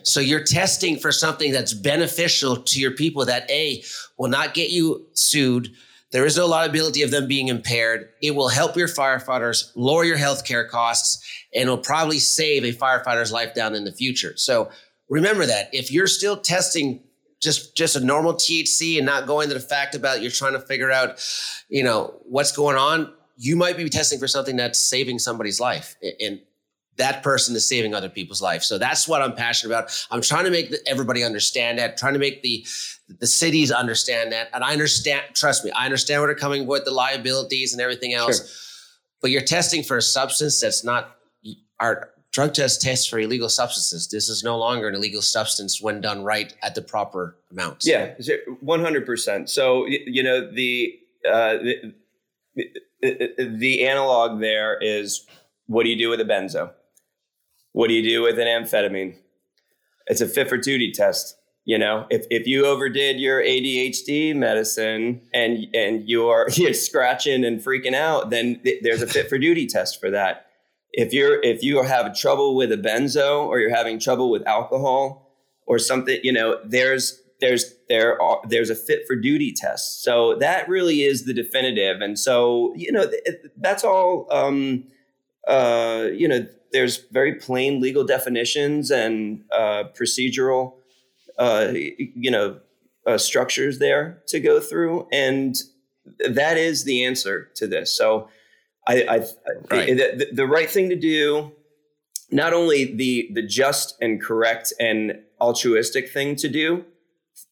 So 0.04 0.20
you're 0.20 0.44
testing 0.44 0.96
for 0.96 1.10
something 1.10 1.50
that's 1.50 1.72
beneficial 1.72 2.56
to 2.58 2.80
your 2.80 2.92
people 2.92 3.24
that 3.24 3.50
A 3.50 3.82
will 4.16 4.28
not 4.28 4.54
get 4.54 4.70
you 4.70 5.06
sued. 5.14 5.72
There 6.12 6.24
is 6.24 6.36
no 6.36 6.46
liability 6.46 7.02
of 7.02 7.10
them 7.10 7.26
being 7.26 7.48
impaired. 7.48 8.08
It 8.22 8.36
will 8.36 8.48
help 8.48 8.76
your 8.76 8.86
firefighters 8.86 9.72
lower 9.74 10.04
your 10.04 10.16
healthcare 10.16 10.68
costs 10.68 11.20
and 11.52 11.62
it'll 11.62 11.78
probably 11.78 12.20
save 12.20 12.62
a 12.64 12.72
firefighter's 12.72 13.32
life 13.32 13.52
down 13.54 13.74
in 13.74 13.84
the 13.84 13.90
future. 13.90 14.34
So 14.36 14.70
remember 15.08 15.46
that 15.46 15.70
if 15.72 15.90
you're 15.90 16.06
still 16.06 16.36
testing 16.36 17.02
just 17.40 17.76
just 17.76 17.94
a 17.94 18.00
normal 18.00 18.34
THC 18.34 18.96
and 18.96 19.06
not 19.06 19.26
going 19.26 19.48
to 19.48 19.54
the 19.54 19.60
fact 19.60 19.94
about 19.94 20.22
you're 20.22 20.30
trying 20.30 20.54
to 20.54 20.60
figure 20.60 20.90
out, 20.90 21.22
you 21.68 21.82
know, 21.82 22.14
what's 22.22 22.52
going 22.52 22.76
on, 22.76 23.12
you 23.36 23.54
might 23.56 23.76
be 23.76 23.88
testing 23.88 24.18
for 24.18 24.28
something 24.28 24.56
that's 24.56 24.78
saving 24.78 25.18
somebody's 25.18 25.60
life. 25.60 25.96
And 26.20 26.40
that 26.96 27.22
person 27.22 27.54
is 27.56 27.68
saving 27.68 27.92
other 27.92 28.08
people's 28.08 28.40
life. 28.40 28.62
So 28.62 28.78
that's 28.78 29.08
what 29.08 29.20
I'm 29.20 29.34
passionate 29.34 29.74
about. 29.74 30.06
I'm 30.10 30.22
trying 30.22 30.44
to 30.44 30.50
make 30.50 30.72
everybody 30.86 31.24
understand 31.24 31.78
that, 31.78 31.96
trying 31.96 32.14
to 32.14 32.20
make 32.20 32.42
the 32.42 32.64
the 33.08 33.26
cities 33.26 33.70
understand 33.70 34.32
that. 34.32 34.48
And 34.54 34.64
I 34.64 34.72
understand, 34.72 35.22
trust 35.34 35.64
me, 35.64 35.70
I 35.72 35.84
understand 35.84 36.22
where 36.22 36.28
they're 36.28 36.36
coming 36.36 36.66
with 36.66 36.84
the 36.84 36.90
liabilities 36.90 37.72
and 37.72 37.82
everything 37.82 38.14
else. 38.14 38.38
Sure. 38.38 38.46
But 39.20 39.30
you're 39.30 39.42
testing 39.42 39.82
for 39.82 39.96
a 39.96 40.02
substance 40.02 40.60
that's 40.60 40.84
not 40.84 41.16
our 41.80 42.10
drug 42.34 42.52
test 42.52 42.82
tests 42.82 43.06
for 43.06 43.20
illegal 43.20 43.48
substances. 43.48 44.08
This 44.08 44.28
is 44.28 44.42
no 44.42 44.58
longer 44.58 44.88
an 44.88 44.96
illegal 44.96 45.22
substance 45.22 45.80
when 45.80 46.00
done 46.00 46.24
right 46.24 46.52
at 46.62 46.74
the 46.74 46.82
proper 46.82 47.36
amounts. 47.52 47.86
Yeah, 47.86 48.14
100%. 48.18 49.48
So, 49.48 49.86
you 49.86 50.22
know, 50.22 50.50
the, 50.52 50.98
uh, 51.26 51.58
the, 52.56 53.30
the 53.38 53.86
analog 53.86 54.40
there 54.40 54.76
is 54.80 55.24
what 55.66 55.84
do 55.84 55.90
you 55.90 55.96
do 55.96 56.10
with 56.10 56.20
a 56.20 56.24
benzo? 56.24 56.72
What 57.72 57.86
do 57.86 57.94
you 57.94 58.02
do 58.02 58.22
with 58.22 58.38
an 58.40 58.48
amphetamine? 58.48 59.16
It's 60.08 60.20
a 60.20 60.26
fit 60.26 60.48
for 60.48 60.58
duty 60.58 60.90
test. 60.90 61.36
You 61.64 61.78
know, 61.78 62.06
if, 62.10 62.26
if 62.30 62.48
you 62.48 62.66
overdid 62.66 63.20
your 63.20 63.40
ADHD 63.40 64.36
medicine 64.36 65.22
and 65.32 65.66
and 65.72 66.06
you're 66.06 66.48
you're 66.52 66.74
scratching 66.74 67.42
and 67.42 67.58
freaking 67.58 67.94
out, 67.94 68.28
then 68.28 68.60
th- 68.62 68.82
there's 68.82 69.00
a 69.00 69.06
fit 69.06 69.30
for 69.30 69.38
duty 69.38 69.66
test 69.66 69.98
for 69.98 70.10
that. 70.10 70.46
If 70.96 71.12
you're 71.12 71.42
if 71.42 71.62
you 71.62 71.82
have 71.82 72.16
trouble 72.16 72.54
with 72.54 72.72
a 72.72 72.76
benzo 72.76 73.46
or 73.46 73.58
you're 73.58 73.74
having 73.74 73.98
trouble 73.98 74.30
with 74.30 74.46
alcohol 74.46 75.30
or 75.66 75.78
something, 75.78 76.18
you 76.22 76.32
know, 76.32 76.58
there's 76.64 77.20
there's 77.40 77.74
there 77.88 78.20
are 78.22 78.40
there's 78.48 78.70
a 78.70 78.74
fit 78.74 79.06
for 79.06 79.16
duty 79.16 79.52
test. 79.52 80.02
So 80.02 80.36
that 80.36 80.68
really 80.68 81.02
is 81.02 81.24
the 81.24 81.34
definitive. 81.34 82.00
And 82.00 82.18
so 82.18 82.72
you 82.76 82.92
know 82.92 83.10
that's 83.56 83.84
all. 83.84 84.26
Um, 84.30 84.84
uh, 85.46 86.08
you 86.14 86.26
know 86.26 86.46
there's 86.74 87.06
very 87.12 87.36
plain 87.36 87.80
legal 87.80 88.04
definitions 88.04 88.90
and 88.90 89.44
uh, 89.52 89.84
procedural, 89.96 90.74
uh, 91.38 91.68
you 91.72 92.30
know, 92.32 92.58
uh, 93.06 93.16
structures 93.16 93.78
there 93.78 94.22
to 94.26 94.40
go 94.40 94.58
through, 94.58 95.06
and 95.12 95.54
that 96.28 96.56
is 96.56 96.82
the 96.82 97.04
answer 97.04 97.48
to 97.54 97.68
this. 97.68 97.96
So, 97.96 98.28
I, 98.86 99.02
I 99.02 99.16
right. 99.70 99.96
the, 99.96 100.28
the 100.32 100.46
right 100.46 100.70
thing 100.70 100.90
to 100.90 100.96
do, 100.96 101.52
not 102.30 102.52
only 102.52 102.94
the 102.94 103.30
the 103.32 103.42
just 103.42 103.96
and 104.00 104.20
correct 104.20 104.72
and 104.78 105.20
altruistic 105.40 106.10
thing 106.10 106.36
to 106.36 106.48
do, 106.48 106.84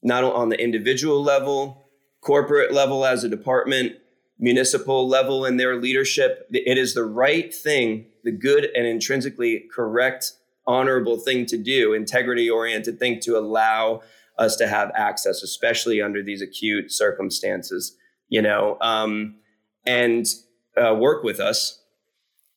not 0.03 0.25
on 0.25 0.49
the 0.49 0.61
individual 0.61 1.23
level, 1.23 1.85
corporate 2.21 2.73
level 2.73 3.05
as 3.05 3.25
a 3.25 3.29
department, 3.29 3.97
municipal 4.39 5.09
level 5.09 5.45
in 5.45 5.57
their 5.57 5.77
leadership. 5.77 6.47
It 6.53 6.79
is 6.79 6.95
the 6.95 7.05
right 7.05 7.55
thing, 7.55 8.07
the 8.25 8.33
good 8.33 8.69
and 8.75 8.87
intrinsically 8.87 9.65
correct, 9.73 10.33
honorable 10.67 11.19
thing 11.19 11.47
to 11.47 11.57
do, 11.57 11.93
integrity 11.93 12.51
oriented 12.51 12.99
thing 12.99 13.21
to 13.21 13.39
allow 13.39 14.03
us 14.39 14.57
to 14.57 14.67
have 14.67 14.91
access, 14.95 15.43
especially 15.43 16.01
under 16.01 16.23
these 16.23 16.43
acute 16.43 16.91
circumstances, 16.91 17.97
you 18.29 18.43
know, 18.43 18.79
um, 18.81 19.37
and 19.87 20.27
uh, 20.77 20.95
work 20.95 21.23
with 21.23 21.41
us. 21.41 21.81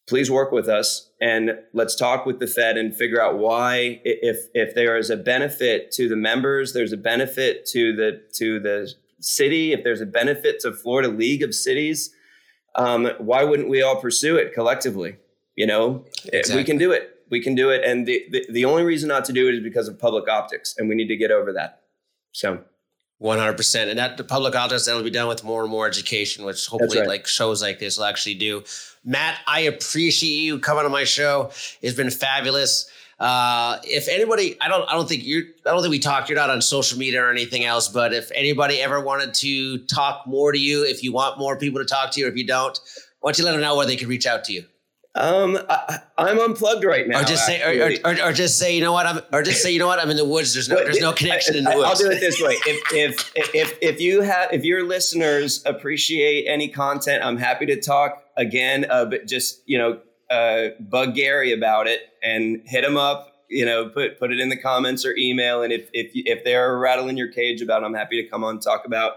Please 0.07 0.30
work 0.30 0.51
with 0.51 0.70
us 0.70 1.09
and 1.20 1.57
let's 1.74 1.95
talk 1.95 2.28
with 2.28 2.39
the 2.39 2.45
Fed 2.45 2.78
and 2.78 2.95
figure 2.95 3.22
out 3.22 3.39
why, 3.39 4.01
if 4.03 4.38
if 4.53 4.76
there 4.76 4.97
is 4.97 5.09
a 5.09 5.18
benefit 5.18 5.91
to 5.93 6.07
the 6.07 6.16
members, 6.16 6.74
there's 6.74 6.93
a 6.93 6.97
benefit 6.97 7.66
to 7.68 7.95
the 7.95 8.22
to 8.34 8.59
the 8.59 8.93
city, 9.20 9.74
if 9.74 9.84
there's 9.84 10.01
a 10.01 10.05
benefit 10.05 10.59
to 10.59 10.72
Florida 10.72 11.09
League 11.09 11.41
of 11.41 11.53
Cities, 11.55 12.13
um, 12.76 13.09
why 13.18 13.43
wouldn't 13.43 13.70
we 13.70 13.82
all 13.82 13.99
pursue 13.99 14.38
it 14.38 14.53
collectively? 14.53 15.18
You 15.55 15.66
know, 15.66 16.05
exactly. 16.26 16.57
we 16.57 16.63
can 16.63 16.78
do 16.78 16.91
it. 16.91 17.11
We 17.32 17.41
can 17.41 17.55
do 17.55 17.72
it. 17.72 17.84
And 17.84 18.05
the, 18.05 18.24
the, 18.30 18.45
the 18.49 18.66
only 18.66 18.84
reason 18.84 19.09
not 19.09 19.26
to 19.26 19.34
do 19.34 19.47
it 19.49 19.55
is 19.55 19.63
because 19.63 19.88
of 19.88 19.97
public 19.97 20.30
optics, 20.30 20.76
and 20.78 20.88
we 20.88 20.95
need 20.95 21.07
to 21.07 21.18
get 21.18 21.32
over 21.32 21.51
that. 21.53 21.82
So. 22.32 22.63
100% 23.22 23.89
and 23.89 23.97
that 23.97 24.18
the 24.18 24.24
public 24.24 24.55
optics 24.55 24.86
that'll 24.86 25.01
be 25.01 25.09
done 25.09 25.28
with 25.28 25.43
more 25.43 25.61
and 25.61 25.72
more 25.72 25.88
education 25.88 26.43
which 26.43 26.66
hopefully 26.68 26.99
right. 26.99 27.07
like 27.07 27.28
shows 27.28 27.61
like 27.61 27.80
this 27.80 27.97
will 27.97 28.05
actually 28.05 28.36
do 28.36 28.61
matt 29.05 29.39
i 29.47 29.61
appreciate 29.61 30.41
you 30.41 30.59
coming 30.59 30.84
on 30.84 30.91
my 30.91 31.05
show 31.05 31.49
it's 31.82 31.95
been 31.95 32.09
fabulous 32.09 32.89
uh, 33.18 33.78
if 33.84 34.09
anybody, 34.09 34.59
I 34.59 34.68
don't, 34.68 34.89
I 34.89 34.93
don't 34.93 35.07
think 35.07 35.26
you're, 35.26 35.43
I 35.66 35.70
don't 35.72 35.82
think 35.82 35.91
we 35.91 35.99
talked. 35.99 36.30
You're 36.30 36.38
not 36.38 36.49
on 36.49 36.61
social 36.61 36.99
media 36.99 37.24
or 37.24 37.32
anything 37.32 37.63
else. 37.63 37.88
But 37.88 38.13
if 38.13 38.30
anybody 38.36 38.82
ever 38.82 38.99
wanted 38.99 39.34
to 39.36 39.78
talk 39.86 40.28
more 40.28 40.51
to 40.51 40.59
you, 40.59 40.84
if 40.84 41.01
you 41.01 41.13
want 41.13 41.39
more 41.39 41.57
people 41.57 41.80
to 41.80 41.86
talk 41.86 42.11
to 42.11 42.20
you, 42.20 42.28
or 42.28 42.30
if 42.30 42.36
you 42.36 42.45
don't, 42.45 42.78
why 43.22 43.30
don't 43.30 43.39
you 43.39 43.45
let 43.45 43.53
them 43.53 43.61
know 43.61 43.76
where 43.78 43.86
they 43.86 43.95
can 43.95 44.09
reach 44.09 44.26
out 44.26 44.43
to 44.45 44.53
you? 44.53 44.66
Um, 45.16 45.57
I, 45.70 45.99
am 46.18 46.39
unplugged 46.39 46.84
right 46.84 47.07
now. 47.07 47.22
Or 47.22 47.24
just 47.24 47.45
say, 47.45 47.61
or, 47.61 48.11
or, 48.11 48.22
or, 48.22 48.34
just 48.34 48.59
say, 48.59 48.76
you 48.76 48.82
know 48.82 48.91
what, 48.91 49.05
I'm, 49.05 49.22
or 49.32 49.43
just 49.43 49.63
say, 49.63 49.72
you 49.72 49.80
know 49.80 49.88
what, 49.88 49.97
I'm 49.97 50.09
in 50.09 50.18
the 50.18 50.26
woods. 50.26 50.53
There's 50.53 50.68
no, 50.68 50.76
there's 50.76 50.99
no 50.99 51.13
connection 51.13 51.55
in 51.55 51.63
the 51.63 51.74
woods. 51.74 52.01
I'll 52.01 52.09
do 52.09 52.13
it 52.13 52.20
this 52.20 52.41
way. 52.41 52.57
If, 52.66 52.93
if, 52.93 53.32
if, 53.55 53.78
if 53.82 54.01
you 54.01 54.22
have, 54.22 54.51
if 54.51 54.66
your 54.66 54.84
listeners 54.86 55.63
appreciate 55.66 56.47
any 56.49 56.68
content, 56.68 57.24
I'm 57.24 57.38
happy 57.38 57.66
to 57.68 57.80
talk 57.80 58.26
again. 58.36 58.86
Uh, 58.89 59.05
but 59.05 59.26
just 59.26 59.61
you 59.66 59.78
know, 59.78 60.01
uh, 60.30 60.70
bug 60.80 61.16
Gary 61.16 61.53
about 61.53 61.88
it 61.88 62.01
and 62.22 62.61
hit 62.66 62.84
him 62.84 62.97
up. 62.97 63.32
You 63.49 63.66
know, 63.66 63.88
put 63.88 64.20
put 64.20 64.32
it 64.32 64.39
in 64.39 64.49
the 64.49 64.57
comments 64.57 65.05
or 65.05 65.16
email. 65.16 65.61
And 65.61 65.72
if 65.72 65.89
if 65.93 66.11
if 66.13 66.43
they're 66.43 66.78
rattling 66.78 67.16
your 67.16 67.32
cage 67.32 67.61
about, 67.61 67.84
it, 67.84 67.86
I'm 67.86 67.93
happy 67.93 68.22
to 68.22 68.28
come 68.28 68.43
on 68.43 68.55
and 68.55 68.61
talk 68.61 68.86
about 68.86 69.13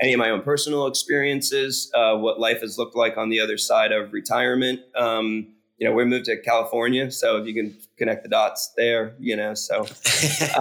any 0.00 0.12
of 0.12 0.18
my 0.18 0.30
own 0.30 0.42
personal 0.42 0.86
experiences, 0.86 1.90
uh, 1.94 2.16
what 2.16 2.38
life 2.38 2.60
has 2.60 2.78
looked 2.78 2.96
like 2.96 3.16
on 3.16 3.28
the 3.28 3.40
other 3.40 3.58
side 3.58 3.92
of 3.92 4.12
retirement. 4.12 4.80
Um, 4.94 5.48
you 5.78 5.88
know, 5.88 5.94
we 5.94 6.04
moved 6.04 6.26
to 6.26 6.40
California, 6.40 7.10
so 7.10 7.36
if 7.36 7.46
you 7.46 7.54
can 7.54 7.76
connect 7.96 8.24
the 8.24 8.28
dots 8.28 8.72
there, 8.76 9.14
you 9.18 9.36
know, 9.36 9.54
so 9.54 9.86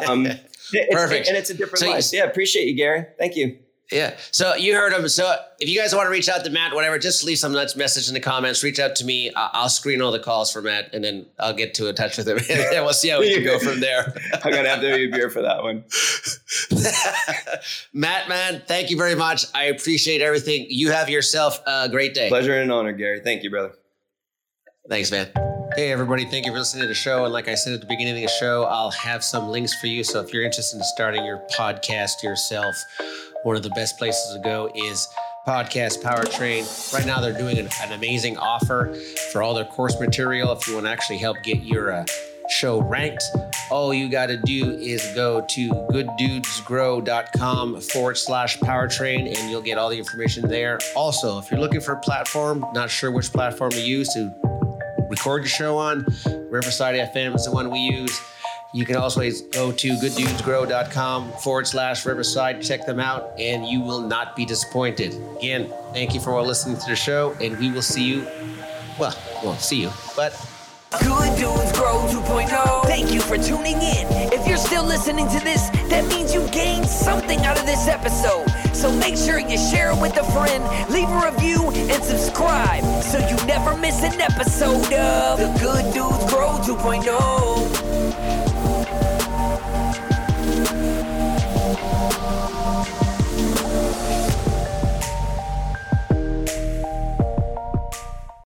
um, 0.08 0.28
perfect, 0.92 1.28
and 1.28 1.36
it's 1.36 1.50
a 1.50 1.56
different 1.56 1.80
so 1.80 1.90
life. 1.90 2.06
yeah, 2.14 2.24
appreciate 2.24 2.68
you, 2.68 2.76
Gary. 2.76 3.06
Thank 3.18 3.36
you. 3.36 3.58
Yeah. 3.92 4.18
So 4.32 4.56
you 4.56 4.76
heard 4.76 4.92
him. 4.92 5.08
So 5.08 5.34
if 5.60 5.70
you 5.70 5.80
guys 5.80 5.96
want 5.96 6.08
to 6.08 6.12
reach 6.12 6.28
out 6.28 6.44
to 6.44 6.52
Matt, 6.52 6.76
whatever, 6.76 7.00
just 7.00 7.24
leave 7.24 7.38
some 7.38 7.54
nuts 7.54 7.76
message 7.76 8.10
in 8.10 8.14
the 8.14 8.20
comments. 8.20 8.62
Reach 8.62 8.80
out 8.80 8.96
to 8.98 9.06
me. 9.06 9.32
I'll 9.36 9.70
screen 9.70 10.02
all 10.02 10.12
the 10.12 10.20
calls 10.20 10.52
for 10.52 10.62
Matt, 10.62 10.94
and 10.94 11.04
then 11.04 11.26
I'll 11.40 11.54
get 11.54 11.74
to 11.76 11.88
in 11.88 11.96
touch 11.96 12.18
with 12.18 12.28
him, 12.28 12.38
and 12.50 12.84
we'll 12.84 12.94
see 12.94 13.10
how 13.10 13.20
we 13.20 13.34
can 13.34 13.44
go 13.44 13.60
from 13.60 13.80
there. 13.80 14.14
I'm 14.44 14.52
gonna 14.52 14.68
have 14.68 14.82
to 14.82 14.90
have 14.90 15.00
a 15.00 15.08
beer 15.08 15.30
for 15.30 15.42
that 15.42 15.64
one. 15.64 15.86
Matt, 17.94 18.28
man, 18.28 18.62
thank 18.68 18.90
you 18.90 18.98
very 18.98 19.16
much. 19.16 19.46
I 19.56 19.66
appreciate 19.66 20.22
everything. 20.22 20.68
You 20.70 20.92
have 20.92 21.10
yourself 21.10 21.62
a 21.66 21.88
great 21.88 22.14
day. 22.14 22.28
Pleasure 22.28 22.60
and 22.60 22.72
honor, 22.72 22.92
Gary. 22.92 23.22
Thank 23.24 23.44
you, 23.44 23.50
brother. 23.50 23.74
Thanks, 24.90 25.12
man. 25.12 25.30
Hey, 25.76 25.92
everybody. 25.92 26.26
Thank 26.26 26.46
you 26.46 26.52
for 26.54 26.58
listening 26.58 26.84
to 26.84 26.88
the 26.88 26.94
show. 26.94 27.26
And 27.26 27.34
like 27.34 27.48
I 27.48 27.54
said 27.54 27.74
at 27.74 27.82
the 27.82 27.88
beginning 27.88 28.16
of 28.16 28.22
the 28.22 28.36
show, 28.40 28.64
I'll 28.64 28.90
have 28.92 29.24
some 29.24 29.50
links 29.50 29.80
for 29.80 29.88
you. 29.88 30.04
So 30.04 30.22
if 30.22 30.34
you're 30.34 30.44
interested 30.44 30.78
in 30.78 30.84
starting 30.84 31.26
your 31.26 31.46
podcast 31.56 32.24
yourself, 32.24 32.76
one 33.44 33.56
of 33.56 33.64
the 33.64 33.70
best 33.72 33.98
places 33.98 34.34
to 34.34 34.40
go 34.40 34.70
is 34.76 35.08
Podcast 35.46 36.02
Powertrain. 36.02 36.94
Right 36.94 37.06
now, 37.06 37.22
they're 37.22 37.38
doing 37.38 37.58
an, 37.58 37.70
an 37.82 37.94
amazing 37.94 38.38
offer 38.38 38.94
for 39.32 39.42
all 39.42 39.54
their 39.54 39.66
course 39.66 39.98
material. 40.00 40.52
If 40.52 40.68
you 40.68 40.74
want 40.74 40.86
to 40.86 40.92
actually 40.92 41.20
help 41.20 41.38
get 41.44 41.64
your 41.64 41.94
uh, 41.94 42.06
show 42.50 42.82
ranked, 42.82 43.24
all 43.72 43.94
you 43.94 44.10
got 44.10 44.28
to 44.28 44.38
do 44.38 44.72
is 44.72 45.06
go 45.16 45.46
to 45.50 45.70
gooddudesgrow.com 45.70 47.82
forward 47.82 48.18
slash 48.18 48.58
powertrain 48.60 49.28
and 49.28 49.50
you'll 49.50 49.62
get 49.62 49.78
all 49.78 49.90
the 49.90 49.98
information 49.98 50.48
there. 50.48 50.80
Also, 50.96 51.40
if 51.40 51.50
you're 51.50 51.60
looking 51.60 51.82
for 51.82 51.94
a 51.94 52.00
platform, 52.00 52.66
not 52.74 52.90
sure 52.90 53.12
which 53.12 53.32
platform 53.32 53.72
to 53.72 53.82
use 53.82 54.08
to 54.14 54.34
record 55.10 55.44
your 55.44 55.50
show 55.50 55.78
on, 55.78 56.06
Riverside 56.50 56.96
FM 57.14 57.36
is 57.36 57.46
the 57.46 57.52
one 57.52 57.72
we 57.72 57.80
use. 57.80 58.20
You 58.74 58.86
can 58.86 58.98
also 58.98 59.22
go 59.52 59.72
to 59.72 59.90
gooddudesgrow.com 59.90 61.32
forward 61.34 61.68
slash 61.68 62.06
Riverside. 62.06 62.62
Check 62.62 62.86
them 62.86 63.00
out, 63.00 63.32
and 63.40 63.66
you 63.66 63.82
will 63.82 64.02
not 64.02 64.36
be 64.36 64.46
disappointed. 64.46 65.16
Again, 65.38 65.72
thank 65.94 66.14
you 66.14 66.20
for 66.20 66.42
listening 66.42 66.78
to 66.78 66.90
the 66.90 66.96
show, 66.96 67.36
and 67.42 67.58
we 67.58 67.72
will 67.72 67.82
see 67.82 68.04
you. 68.04 68.28
Well, 69.00 69.18
we 69.42 69.48
won't 69.48 69.62
see 69.62 69.82
you, 69.82 69.92
but 70.16 70.34
Good 70.92 71.38
Dudes 71.38 71.72
Grow 71.74 72.08
2.0. 72.08 72.84
Thank 72.86 73.12
you 73.12 73.22
for 73.22 73.38
tuning 73.38 73.76
in. 73.76 74.08
If 74.32 74.48
you're 74.48 74.58
still 74.58 74.86
listening 74.86 75.28
to 75.28 75.40
this, 75.44 75.70
that 75.90 76.06
means 76.08 76.34
you 76.34 76.48
gained 76.50 76.88
something 76.88 77.40
out 77.40 77.60
of 77.60 77.66
this 77.66 77.88
episode. 77.88 78.48
So 78.74 78.92
make 78.98 79.18
sure 79.18 79.40
you 79.40 79.58
share 79.58 79.92
it 79.92 80.02
with 80.02 80.18
a 80.18 80.24
friend, 80.32 80.64
leave 80.90 81.10
a 81.10 81.32
review, 81.32 81.72
and 81.72 82.04
subscribe 82.04 82.84
so 83.04 83.18
you 83.20 83.36
never 83.46 83.76
miss 83.76 84.02
an 84.02 84.20
episode 84.22 84.94
of 84.94 85.40
The 85.40 85.60
Good 85.62 85.94
Dudes 85.94 86.32
Grow 86.32 86.58
2.0. 86.64 87.57